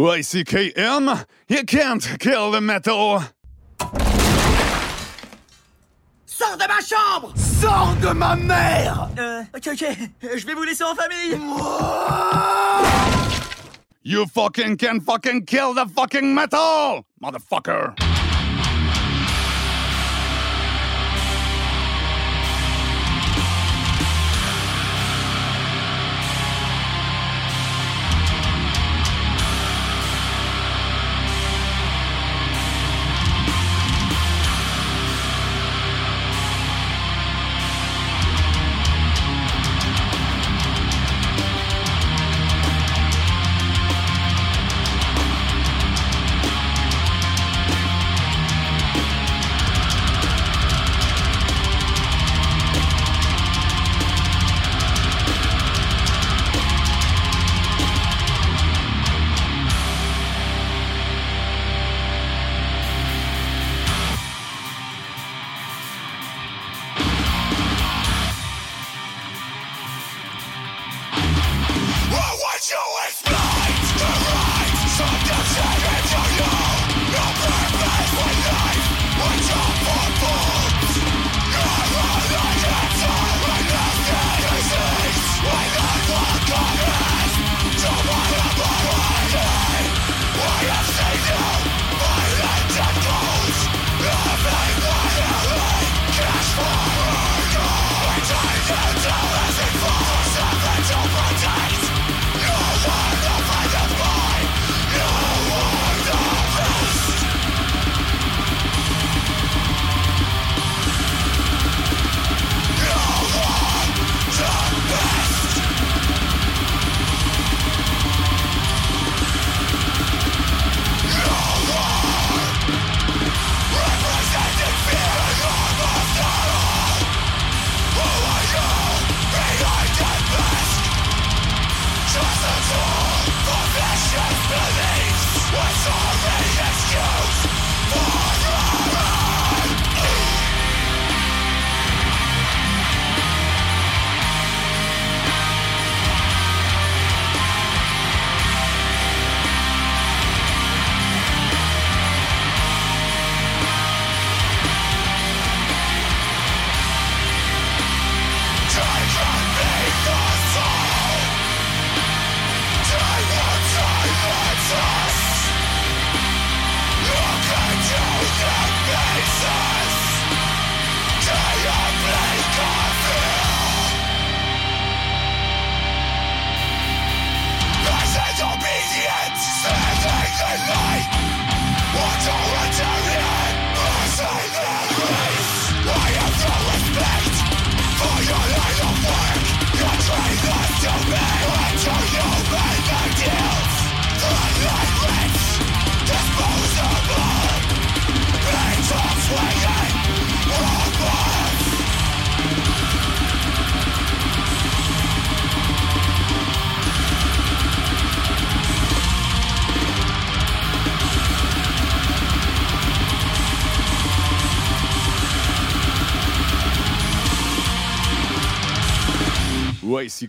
[0.00, 3.22] YCKM, you can't kill the metal.
[6.24, 9.84] Sors de ma chambre Sors de ma mère Euh, ok, ok,
[10.22, 11.38] je vais vous laisser en famille
[14.02, 17.94] You fucking can fucking kill the fucking metal, motherfucker.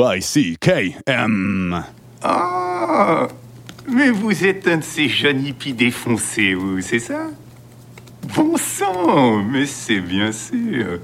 [0.00, 1.84] Y-C-K-M.
[2.22, 3.26] Ah,
[3.88, 7.26] mais vous êtes un de ces jeunes hippies défoncés, vous, c'est ça?
[8.36, 11.00] Bon sang, mais c'est bien sûr.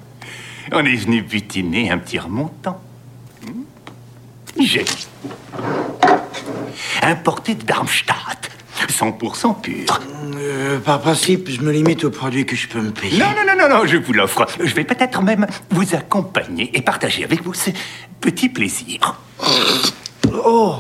[0.71, 2.81] On est venu butiner un petit remontant.
[4.61, 4.85] J'ai
[7.03, 8.04] importé de Darmstadt,
[9.11, 10.01] 100% pur.
[10.37, 13.19] Euh, par principe, je me limite aux produits que je peux me payer.
[13.19, 14.47] Non, non, non, non, non, je vous l'offre.
[14.63, 17.71] Je vais peut-être même vous accompagner et partager avec vous ce
[18.21, 19.19] petit plaisir.
[20.45, 20.77] Oh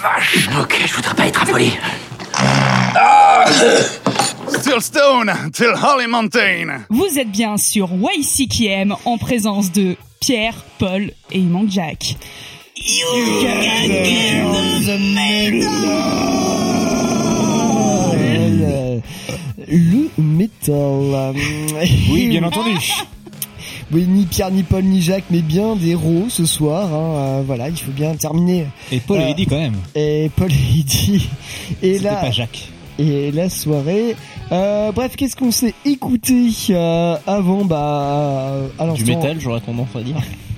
[0.00, 1.72] Vache Ok, je voudrais pas être affoli.
[4.48, 6.84] Still Stone, till Holly Mountain.
[6.90, 12.16] Vous êtes bien sur YCKM en présence de Pierre, Paul et il manque Jack.
[18.16, 18.98] Euh,
[19.68, 21.34] le métal.
[22.10, 22.70] Oui, bien entendu.
[23.92, 26.92] Oui, ni Pierre, ni Paul, ni Jacques, mais bien des héros ce soir.
[26.92, 28.66] hein, euh, voilà, il faut bien terminer.
[28.90, 29.76] Et Paul Euh, et Eddie quand même.
[29.94, 31.28] Et Paul et Eddie.
[31.82, 32.68] Et là, pas Jacques.
[32.98, 34.16] Et la soirée.
[34.52, 37.64] Euh, bref, qu'est-ce qu'on s'est écouté euh, avant?
[37.66, 40.16] Bah, à Du métal, j'aurais tendance à dire.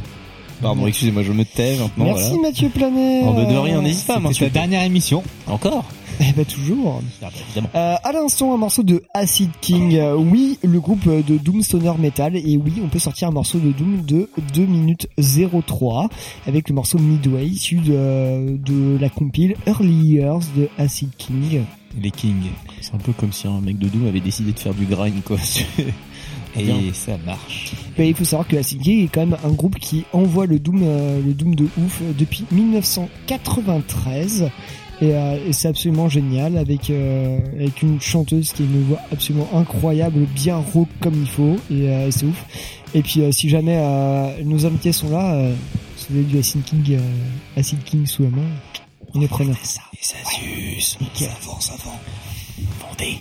[0.62, 2.05] Pardon, excusez-moi, je me tais maintenant.
[2.07, 2.43] Merci voilà.
[2.49, 3.24] Mathieu Planet.
[3.24, 4.20] En de rien, n'hésite pas.
[4.20, 5.23] Ta je- dernière émission.
[5.47, 5.85] Encore
[6.20, 7.03] Eh ben toujours.
[7.23, 7.69] Ah, évidemment.
[7.74, 9.97] Euh, à l'instant, un morceau de Acid King.
[9.97, 12.35] Euh, oui, le groupe de Doom Stoner Metal.
[12.37, 16.09] Et oui, on peut sortir un morceau de Doom de 2 minutes 03
[16.47, 21.62] avec le morceau Midway issu de, de la compile Early Years de Acid King.
[22.01, 22.51] Les Kings.
[22.81, 25.23] C'est un peu comme si un mec de Doom avait décidé de faire du grind,
[25.23, 25.37] quoi.
[26.59, 26.77] Et Bien.
[26.93, 27.73] ça marche.
[27.99, 30.59] Mais il faut savoir que Acid King est quand même un groupe qui envoie le
[30.59, 34.51] Doom, euh, le Doom de ouf depuis 1993.
[35.03, 39.01] Et, euh, et c'est absolument génial avec euh, avec une chanteuse qui a une voix
[39.12, 42.45] absolument incroyable, bien rock comme il faut et c'est ouf.
[42.95, 43.78] Et puis si jamais
[44.45, 45.51] nos invités sont là,
[45.97, 46.99] si vous avez du Acid King,
[47.59, 48.49] Acid King sous la main,
[49.15, 49.57] on est preneur.
[49.62, 49.83] Ça.
[51.01, 51.28] Nickel.
[51.28, 51.99] Ça avance avant.
[52.89, 53.19] Vendée.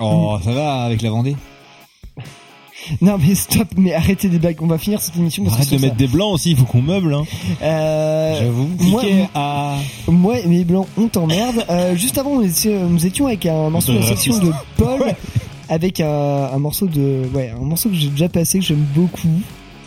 [0.00, 1.36] Oh, ça va avec la Vendée?
[3.00, 5.44] Non mais stop, mais arrêtez des blagues, on va finir cette émission.
[5.44, 7.14] parce Arrête que de mettre des blancs aussi, il faut qu'on meuble.
[7.14, 7.24] Hein.
[7.62, 8.68] Euh, J'avoue.
[8.80, 9.02] moi,
[9.34, 9.76] à...
[10.08, 11.64] Moi mes blancs, on t'emmerde.
[11.70, 15.14] Euh, juste avant, nous étions, avec un morceau de la section de Paul,
[15.68, 16.08] avec un,
[16.52, 19.28] un morceau de, ouais, un morceau que j'ai déjà passé que j'aime beaucoup.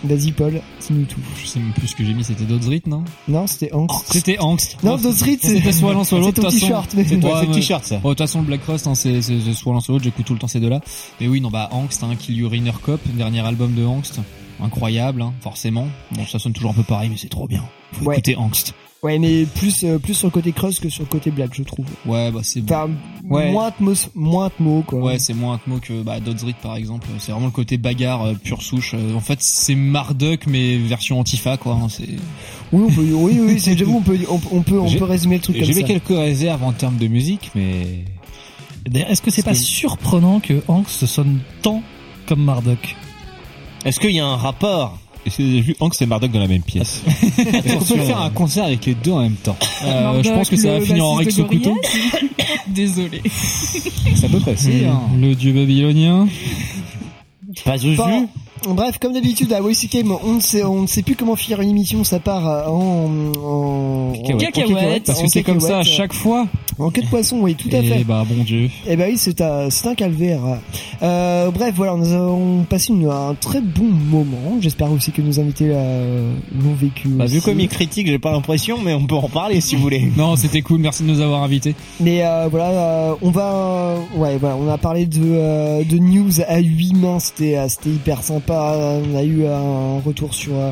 [0.07, 1.19] Vas-y Paul, dis-nous tout.
[1.41, 3.03] Je sais même plus ce que j'ai mis, c'était Dodzrit, non?
[3.27, 4.05] Non, c'était Angst.
[4.11, 4.77] C'était Angst.
[4.83, 6.41] Non, c'est- c'était soit l'un soit c'est l'autre.
[6.41, 6.59] façon.
[6.59, 7.97] t-shirt, mais- C'est Ouais, c'est t-shirt, ça.
[7.97, 10.05] De toute façon, le Black hein, c'est c'est- c'est soit l'un soit l'autre.
[10.05, 10.79] J'écoute tout le temps ces deux-là.
[11.19, 14.19] Mais oui, non, bah Angst, hein, Kill Uriner Cop, dernier album de Angst,
[14.63, 15.87] incroyable, hein, forcément.
[16.11, 17.63] Bon, ça sonne toujours un peu pareil, mais c'est trop bien.
[17.93, 18.15] Faut Ouais.
[18.15, 18.73] écouter Angst.
[19.03, 21.61] Ouais, mais plus, euh, plus sur le côté creuse que sur le côté black, je
[21.61, 21.85] trouve.
[22.07, 22.89] Ouais, bah c'est Enfin,
[23.29, 23.51] Ouais.
[23.51, 24.99] moins atmos, moins atmo, quoi.
[24.99, 27.07] Ouais, c'est moins atmo que bah, Dodzrit par exemple.
[27.19, 28.93] C'est vraiment le côté bagarre euh, pure souche.
[28.95, 31.73] Euh, En fait, c'est Marduk mais version Antifa quoi.
[31.75, 32.07] hein, C'est
[32.73, 35.05] Oui, on peut, oui, oui, c'est, j'avoue, on peut, on, on peut, on J'ai- peut
[35.05, 35.79] résumer le truc comme J'ai ça.
[35.81, 38.03] mis quelques réserves en termes de musique, mais...
[38.89, 41.83] D'ailleurs, est-ce que c'est pas surprenant que Angst sonne tant
[42.25, 42.95] comme Marduk?
[43.85, 44.97] Est-ce qu'il y a un rapport?
[45.27, 47.03] Est-ce que j'ai vu Hank et Marduk dans la même pièce
[47.37, 50.49] Est-ce qu'on peut faire un concert avec les deux en même temps Euh, je pense
[50.49, 51.77] que ça va finir en Rex au couteau.
[52.67, 53.21] Désolé.
[54.15, 54.69] C'est à peu près ça.
[54.69, 55.21] Mmh.
[55.21, 56.29] Le dieu babylonien.
[57.65, 57.97] Pas Zuzu.
[58.67, 62.03] Bref, comme d'habitude à on ne sait, on ne sait plus comment finir une émission,
[62.03, 63.09] ça part euh, en,
[63.41, 65.03] en, en Cacahuètes.
[65.05, 66.47] Parce que c'est comme ça à chaque fois.
[66.79, 68.03] En queue de poisson, oui, tout à Et fait.
[68.03, 68.69] bah bon dieu.
[68.87, 70.41] Eh ben oui, c'est un, c'est un calvaire.
[71.01, 74.57] Euh, bref, voilà, nous avons passé une- un très bon moment.
[74.61, 77.07] J'espère aussi que nos invités euh, l'ont vécu.
[77.09, 77.45] Bah, vu aussi.
[77.45, 80.11] comme il critique, j'ai pas l'impression, mais on peut en parler si vous voulez.
[80.17, 80.79] Non, c'était cool.
[80.79, 81.73] Merci de nous avoir invités.
[81.99, 86.41] Mais euh, voilà, euh, on va, ouais, voilà, on a parlé de euh, de news
[86.47, 88.46] à huit mains, c'était euh, c'était hyper sympa.
[88.49, 90.71] On a eu un retour sur euh,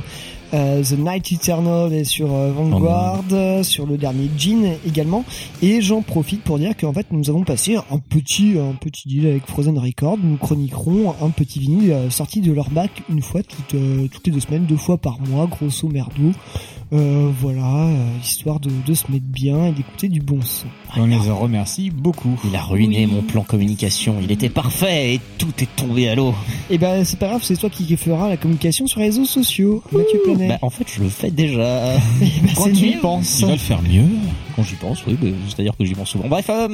[0.54, 5.26] euh, The Night Eternal et sur euh, Vanguard, euh, sur le dernier Jean également.
[5.62, 9.28] Et j'en profite pour dire qu'en fait nous avons passé un petit un petit deal
[9.28, 10.18] avec Frozen Records.
[10.24, 13.76] Nous chroniquerons un petit vinyle sorti de leur bac une fois toutes
[14.12, 16.32] toutes les deux semaines, deux fois par mois, grosso merdo.
[16.94, 20.68] Euh, voilà, euh, histoire de, de se mettre bien et d'écouter du bon son.
[20.96, 22.40] On les en remercie beaucoup.
[22.46, 24.18] Il a ruiné mon plan communication.
[24.22, 26.34] Il était parfait et tout est tombé à l'eau.
[26.70, 29.82] Et ben c'est pas grave, c'est toi qui fera la communication sur les réseaux sociaux,
[29.92, 30.48] Mathieu Planet.
[30.50, 31.96] Bah, en fait, je le fais déjà.
[31.96, 32.02] bah,
[32.56, 33.02] Quand c'est tu y mieux.
[33.02, 33.40] penses.
[33.40, 34.06] Il va le faire mieux.
[34.56, 36.28] Quand j'y pense, oui, bah, c'est-à-dire que j'y pense souvent.
[36.28, 36.68] Bref, euh,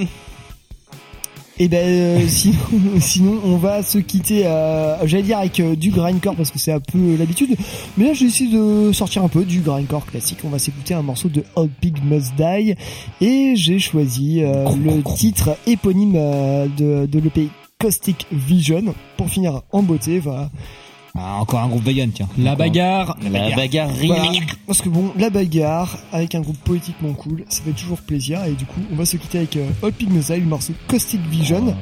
[1.61, 2.55] Et ben euh, sinon,
[2.99, 6.71] sinon on va se quitter, euh, j'allais dire avec euh, du grindcore parce que c'est
[6.71, 7.55] un peu l'habitude,
[7.97, 10.39] mais là j'ai essayé de sortir un peu du grindcore classique.
[10.43, 12.73] On va s'écouter un morceau de Old Pig Must Die
[13.21, 18.95] et j'ai choisi euh, le titre éponyme euh, de, de l'EP Caustic Vision.
[19.17, 20.49] Pour finir en beauté, voilà.
[21.15, 22.29] Ah, encore un groupe vegan, tiens.
[22.37, 23.17] La bagarre.
[23.31, 24.23] La bagarre Voilà.
[24.29, 24.43] ring.
[24.65, 28.43] Parce que bon, la bagarre avec un groupe poétiquement cool, ça fait toujours plaisir.
[28.45, 31.75] Et du coup, on va se quitter avec euh, All Pygmosai, le morceau Caustic Vision.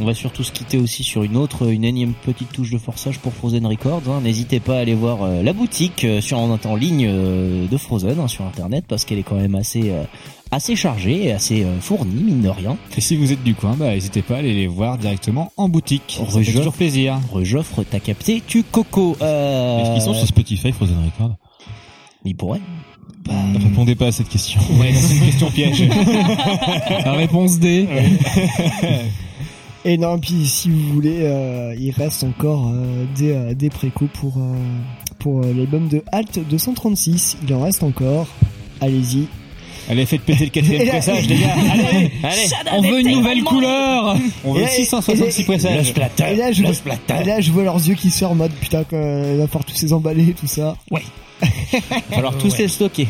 [0.00, 3.20] On va surtout se quitter aussi sur une autre, une énième petite touche de forçage
[3.20, 4.02] pour Frozen Records.
[4.08, 4.20] hein.
[4.24, 7.76] N'hésitez pas à aller voir euh, la boutique euh, sur en, en ligne euh, de
[7.76, 10.02] Frozen hein, sur internet parce qu'elle est quand même assez euh,
[10.54, 12.76] assez chargée et assez euh, fournie mine de rien.
[12.96, 15.68] Et si vous êtes du coin, bah, n'hésitez pas à aller les voir directement en
[15.68, 16.18] boutique.
[16.18, 17.18] Ça fait toujours plaisir.
[17.32, 19.16] Rejoffre, t'as capté, tu coco.
[19.20, 19.80] Euh...
[19.80, 21.36] Est-ce qu'ils sont sur Spotify, Frozen Record
[22.24, 22.60] Il pourrait.
[23.26, 24.60] Ne répondez pas à cette question.
[24.80, 25.88] Ouais, c'est une question piège.
[27.04, 27.88] La réponse D.
[29.86, 34.08] Et non, puis si vous voulez, euh, il reste encore euh, des, euh, des précos
[34.14, 34.56] pour, euh,
[35.18, 37.36] pour euh, l'album de Halt 236.
[37.46, 38.26] Il en reste encore.
[38.80, 39.28] Allez-y.
[39.88, 41.54] Allez, faites péter le quatrième pressage, les gars.
[41.72, 42.48] Allez, allez.
[42.72, 44.16] On veut une nouvelle couleur.
[44.44, 45.90] On veut Et- 666 et- pressages.
[46.30, 48.96] Et là, je, et là, je vois leurs yeux qui se en mode putain, quand,
[49.32, 50.76] il va falloir tous les emballer, tout ça.
[50.90, 51.02] Ouais.
[52.12, 53.08] Alors tous les stocker.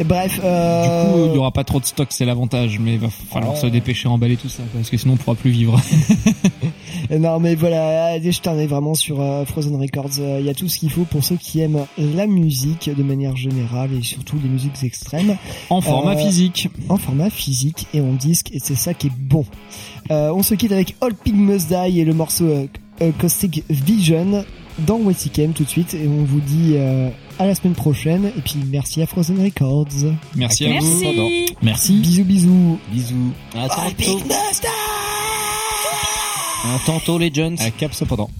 [0.00, 2.92] Et bref, Du euh, coup, il y aura pas trop de stock, c'est l'avantage, mais
[2.94, 3.60] il va falloir Oh.
[3.60, 5.80] se dépêcher à emballer tout ça, parce que sinon on pourra plus vivre.
[7.18, 10.18] Non mais voilà, jeter un œil vraiment sur euh, Frozen Records.
[10.20, 13.02] Euh, Il y a tout ce qu'il faut pour ceux qui aiment la musique de
[13.02, 15.36] manière générale et surtout les musiques extrêmes.
[15.70, 16.68] En format Euh, physique.
[16.88, 19.44] En format physique et en disque et c'est ça qui est bon.
[20.10, 22.46] Euh, on se quitte avec All Pig Must Die et le morceau
[23.18, 24.44] Caustic Vision
[24.86, 28.40] dans Westicam tout de suite et on vous dit euh, à la semaine prochaine et
[28.40, 29.86] puis merci à Frozen Records.
[30.36, 31.00] Merci à vous.
[31.02, 31.54] Merci.
[31.62, 31.92] Merci.
[32.00, 32.78] Bisous bisous.
[32.92, 33.32] Bisous.
[33.54, 33.68] À
[36.62, 36.68] tantôt.
[36.74, 37.56] À tantôt les Jones.
[37.60, 38.30] À cap cependant.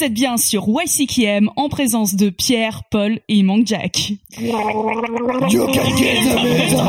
[0.00, 4.14] Vous êtes bien sur YCKM en présence de Pierre, Paul et il manque Jack.
[4.40, 4.56] You
[5.66, 6.80] can get the metal.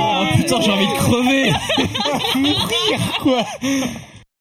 [0.00, 1.52] Oh putain, j'ai envie de crever.
[2.36, 3.44] Mourir, quoi.